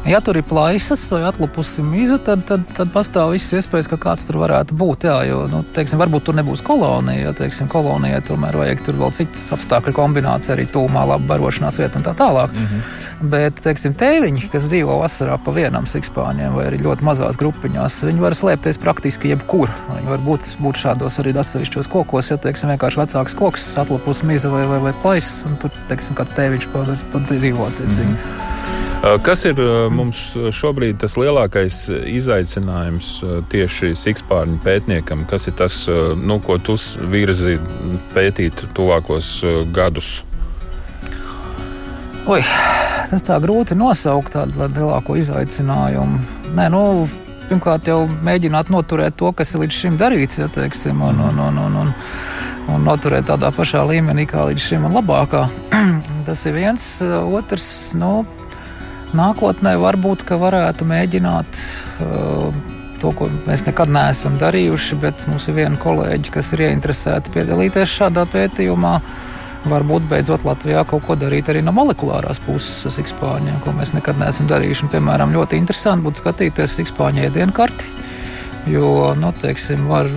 Ja 0.05 0.19
tur 0.21 0.37
ir 0.37 0.43
plaisas 0.45 1.01
vai 1.09 1.23
atlupusi 1.25 1.81
miza, 1.81 2.19
tad, 2.21 2.43
tad, 2.45 2.61
tad 2.77 2.91
pastāv 2.93 3.31
visas 3.33 3.55
iespējas, 3.57 3.87
ka 3.89 3.97
kāds 3.97 4.27
tur 4.27 4.37
varētu 4.43 4.75
būt. 4.77 5.07
Jā, 5.09 5.15
jo, 5.25 5.39
nu, 5.49 5.63
teiksim, 5.73 5.97
varbūt 5.97 6.27
tur 6.27 6.37
nebūs 6.37 6.61
kolonija. 6.65 7.23
Ja, 7.23 7.33
teiksim, 7.33 7.65
kolonijai 7.71 8.19
tomēr 8.27 8.53
vajag 8.59 8.83
tur 8.85 8.99
vēl 8.99 9.15
citas 9.17 9.47
apstākļu 9.57 9.95
kombinācijas, 9.97 10.53
arī 10.53 10.67
tūmā, 10.69 11.07
laba 11.09 11.25
barošanās 11.33 11.81
vieta 11.81 11.97
un 11.97 12.05
tā 12.05 12.13
tālāk. 12.21 12.53
Mm 12.53 12.69
-hmm. 12.69 13.33
Bet, 13.33 13.63
teiksim, 13.65 13.97
tēviņi, 13.97 14.45
kas 14.53 14.69
dzīvo 14.69 14.99
vasarā 15.01 15.39
pa 15.41 15.57
vienam 15.57 15.89
sikspāņiem 15.89 16.53
vai 16.53 16.69
arī 16.69 16.83
ļoti 16.85 17.09
mazās 17.09 17.41
grupiņās, 17.41 18.03
viņi 18.05 18.21
var 18.21 18.37
slēpties 18.37 18.77
praktiski 18.77 19.33
jebkur. 19.33 19.73
Viņi 19.89 20.09
var 20.13 20.19
būt, 20.19 20.55
būt 20.61 20.85
šādos 20.85 21.19
arī 21.19 21.33
atsevišķos 21.33 21.89
kokos, 21.89 22.29
ja, 22.29 22.37
teiksim, 22.37 22.69
vienkārši 22.69 23.01
vecāks 23.01 23.33
koks, 23.33 23.77
atlupusi 23.77 24.25
miza 24.25 24.49
vai, 24.49 24.67
vai, 24.67 24.79
vai 24.79 24.93
plaisas, 24.93 25.45
un 25.49 25.57
tur, 25.57 25.71
teiksim, 25.89 26.13
kāds 26.13 26.37
tēviņš 26.37 26.67
pat 27.11 27.31
dzīvo. 27.31 27.69
Mm 27.69 27.89
-hmm. 27.89 28.44
Kas 29.05 29.43
ir 29.45 29.59
mums 29.93 30.31
šobrīd 30.57 30.97
tas 31.03 31.13
lielākais 31.21 31.75
izaicinājums 32.09 33.09
tieši 33.51 33.91
sikspārņu 34.01 34.57
pētniekam? 34.63 35.27
Kas 35.29 35.45
ir 35.45 35.53
tas, 35.59 35.83
nu, 36.17 36.39
ko 36.41 36.55
tu 36.57 36.73
virzi 37.11 37.59
pētīt 38.15 38.63
tuvākos 38.73 39.27
gadus? 39.75 40.23
Oi, 42.25 42.39
tas 43.11 43.27
tā 43.27 43.37
grūti 43.43 43.77
nosaukt 43.77 44.33
tādu 44.33 44.65
lielāko 44.65 45.13
izaicinājumu. 45.21 46.23
Nē, 46.57 46.65
nu, 46.73 46.81
pirmkārt, 47.45 47.85
jau 47.91 48.07
mēģināt 48.25 48.71
noturēt 48.73 49.19
to, 49.21 49.29
kas 49.37 49.53
ir 49.53 49.67
līdz 49.67 49.81
šim 49.83 49.99
darīts, 50.01 50.39
ja, 50.41 50.49
teiksim, 50.49 51.03
un, 51.05 51.21
un, 51.27 51.43
un, 51.45 51.59
un, 51.67 51.75
un, 51.83 51.93
un 52.73 52.89
noturēt 52.89 53.29
tādā 53.29 53.53
pašā 53.53 53.85
līmenī 53.85 54.25
kā 54.33 54.47
līdz 54.49 54.65
šim, 54.65 54.89
un 54.89 54.97
labākā. 54.97 55.45
tas 56.25 56.41
ir 56.49 56.57
viens. 56.57 56.87
Otrs, 57.05 57.69
nu, 58.01 58.23
nākotnē 59.13 59.75
varbūt 59.81 60.25
varētu 60.25 60.87
mēģināt 60.89 61.59
uh, 62.01 62.49
to, 63.01 63.11
ko 63.11 63.29
mēs 63.45 63.65
nekad 63.67 63.91
neesam 63.93 64.39
darījuši, 64.41 64.99
bet 65.03 65.27
mums 65.29 65.47
ir 65.49 65.59
viena 65.59 65.77
kolēģi, 65.77 66.33
kas 66.33 66.53
ir 66.55 66.65
ieinteresēta 66.69 67.33
piedalīties 67.35 67.97
šādā 67.99 68.25
pētījumā. 68.33 68.99
Varbūt 69.65 70.05
beidzot 70.09 70.43
Latvijā 70.45 70.83
kaut 70.85 71.07
ko 71.07 71.15
darīt 71.17 71.47
arī 71.49 71.63
no 71.65 71.73
molekulārās 71.73 72.37
puses 72.45 72.85
ar 72.85 72.93
sikspāņiem, 72.93 73.61
ko 73.63 73.73
mēs 73.73 73.95
nekad 73.97 74.19
neesam 74.21 74.49
darījuši. 74.49 74.85
Un, 74.85 74.91
piemēram, 74.93 75.33
ļoti 75.33 75.57
interesanti 75.57 76.05
būtu 76.05 76.21
skatīties 76.21 76.77
sikspāņu 76.79 77.25
ēdienu 77.29 77.55
karti 77.57 77.95
Jo, 78.65 79.13
nu, 79.13 79.29
teiksim, 79.41 79.83
var 79.85 80.07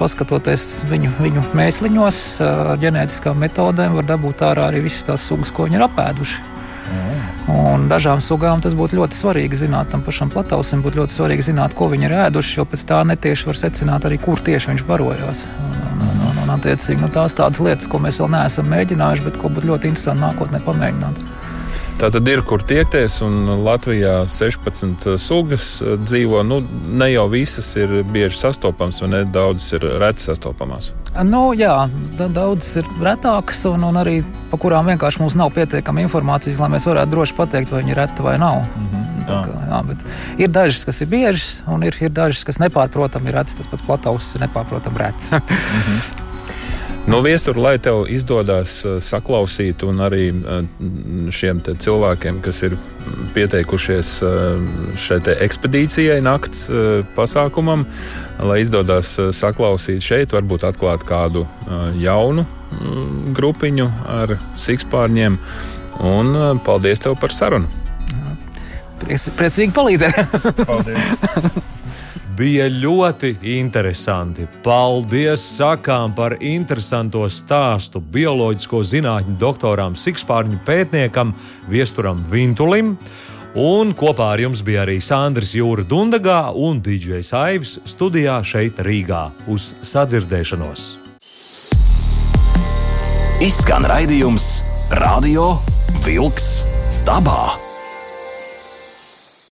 paskatoties 0.00 0.62
viņu, 0.88 1.10
viņu 1.20 1.42
mēsliņos, 1.58 2.20
ar 2.40 2.78
ģenētiskām 2.80 3.36
metodēm, 3.44 3.98
var 3.98 4.06
dabūt 4.08 4.44
ārā 4.48 4.70
arī 4.70 4.80
visas 4.86 5.04
tās 5.04 5.26
sugas, 5.28 5.52
ko 5.52 5.66
viņi 5.66 5.76
ir 5.76 5.84
apēduši. 5.84 6.38
Un 7.48 7.86
dažām 7.88 8.20
sugām 8.20 8.60
tas 8.64 8.74
būtu 8.76 8.98
ļoti 8.98 9.16
svarīgi 9.16 9.62
zināt, 9.62 9.88
tam 9.92 10.02
pašam 10.04 10.28
platausim 10.32 10.82
būtu 10.84 11.00
ļoti 11.00 11.14
svarīgi 11.14 11.46
zināt, 11.50 11.74
ko 11.76 11.88
viņi 11.88 12.08
ir 12.08 12.14
ēduši, 12.26 12.58
jo 12.58 12.66
pēc 12.68 12.84
tā 12.90 13.00
netieši 13.08 13.48
var 13.48 13.60
secināt 13.60 14.04
arī, 14.08 14.18
kur 14.20 14.42
tieši 14.44 14.74
viņš 14.74 14.84
barojās. 14.88 15.44
Un, 15.64 16.20
un, 16.28 16.42
un, 16.44 16.52
attiecīgi, 16.58 17.00
nu, 17.00 17.08
tās 17.12 17.36
tādas 17.38 17.62
lietas, 17.64 17.88
ko 17.88 18.00
mēs 18.04 18.20
vēl 18.20 18.32
neesam 18.36 18.68
mēģinājuši, 18.72 19.24
bet 19.28 19.40
ko 19.40 19.52
būtu 19.52 19.72
ļoti 19.72 19.92
interesanti 19.92 20.24
nākotnē 20.26 20.60
pamēģināt. 20.66 21.24
Tā 21.98 22.12
tad 22.14 22.28
ir 22.30 22.44
kur 22.46 22.62
tiekties, 22.62 23.16
un 23.26 23.48
Latvijā 23.66 24.20
16 24.30 25.16
sugas 25.18 25.80
dzīvo. 25.82 26.44
Nu, 26.46 26.60
ne 26.94 27.08
jau 27.10 27.24
visas 27.32 27.72
ir 27.74 27.90
bieži 28.06 28.38
sastopamas, 28.38 29.00
vai 29.02 29.08
ne? 29.16 29.22
Daudzas 29.34 29.74
ir 29.74 29.86
reti 29.98 30.28
sastopamas. 30.28 30.92
Nu, 31.26 31.48
jā, 31.58 31.88
daudzas 32.20 32.84
ir 32.84 32.92
retākas, 33.02 33.64
un, 33.66 33.88
un 33.88 33.98
arī 33.98 34.20
par 34.52 34.62
kurām 34.62 34.92
vienkārši 34.92 35.24
mums 35.24 35.34
nav 35.40 35.50
pietiekama 35.56 36.04
informācijas, 36.04 36.62
lai 36.62 36.70
mēs 36.76 36.86
varētu 36.86 37.14
droši 37.16 37.36
pateikt, 37.40 37.74
vai 37.74 37.82
viņi 37.82 37.96
ir 37.96 38.00
reti 38.04 38.28
vai 38.28 38.36
nav. 38.38 38.62
Mm 38.62 38.86
-hmm, 38.92 39.26
tā. 39.32 39.42
kā, 39.48 39.58
jā, 39.72 39.98
ir 40.46 40.54
dažas, 40.54 40.84
kas 40.84 41.02
ir 41.02 41.10
biežas, 41.10 41.50
un 41.66 41.82
ir, 41.82 41.98
ir 42.00 42.14
dažas, 42.14 42.44
kas 42.44 42.62
nepārprotami 42.62 43.26
ir 43.26 43.40
retas. 43.42 43.58
Tas 43.58 43.66
pats 43.66 43.82
plataus 43.82 44.34
ir 44.34 44.46
nepārprotami 44.46 44.98
rets. 44.98 45.30
mm 45.34 45.38
-hmm. 45.40 46.27
Nu, 47.08 47.22
Viestur, 47.24 47.56
lai 47.56 47.78
tev 47.80 48.02
izdodas 48.12 48.82
uh, 48.84 48.98
saklausīt, 49.00 49.80
un 49.88 50.02
arī 50.04 50.26
uh, 50.28 50.58
šiem 51.32 51.62
cilvēkiem, 51.64 52.42
kas 52.44 52.60
ir 52.66 52.74
pieteikušies 53.32 54.10
uh, 54.26 54.66
šai 54.92 55.16
ekspedīcijai, 55.46 56.18
nakts 56.20 56.66
pasākumam, 57.16 57.86
lai 58.44 58.58
izdodas 58.60 59.14
saklausīt 59.38 60.04
šeit, 60.04 60.36
varbūt 60.36 60.66
atklāt 60.68 61.06
kādu 61.08 61.46
jaunu 61.96 62.44
mm, 62.44 63.32
grupiņu 63.38 63.88
ar 64.18 64.36
sikspārņiem. 64.60 65.40
Un 66.12 66.60
paldies 66.68 67.00
tev 67.06 67.16
par 67.22 67.32
sarunu! 67.32 67.72
Priecīgi 69.00 69.72
palīdzēt! 69.72 70.22
paldies! 70.68 71.72
bija 72.38 72.68
ļoti 72.70 73.32
interesanti. 73.58 74.46
Paldies 74.62 75.42
sakām 75.56 76.14
par 76.14 76.36
interesanto 76.40 77.24
stāstu 77.30 78.00
bioloģisko 78.14 78.82
zinātņu 78.86 79.34
doktoram 79.40 79.96
Sikspārņu 79.98 80.60
pētniekam 80.66 81.34
Viesturam 81.70 82.22
Vintulim. 82.30 82.94
Un 83.58 83.90
kopā 83.96 84.32
ar 84.36 84.42
jums 84.44 84.62
bija 84.62 84.84
arī 84.84 84.98
Sandrs 85.02 85.54
Jūra 85.56 85.82
Dundagā 85.88 86.52
un 86.54 86.82
DJs 86.84 87.32
Aivis 87.34 87.78
studijā 87.88 88.38
šeit 88.46 88.78
Rīgā 88.86 89.28
uz 89.50 89.72
sadzirdēšanos. 89.82 90.90
Izskan 93.42 93.86
raidījums 93.88 94.50
Radio 94.98 95.56
Vilks 96.04 96.52
dabā. 97.06 97.67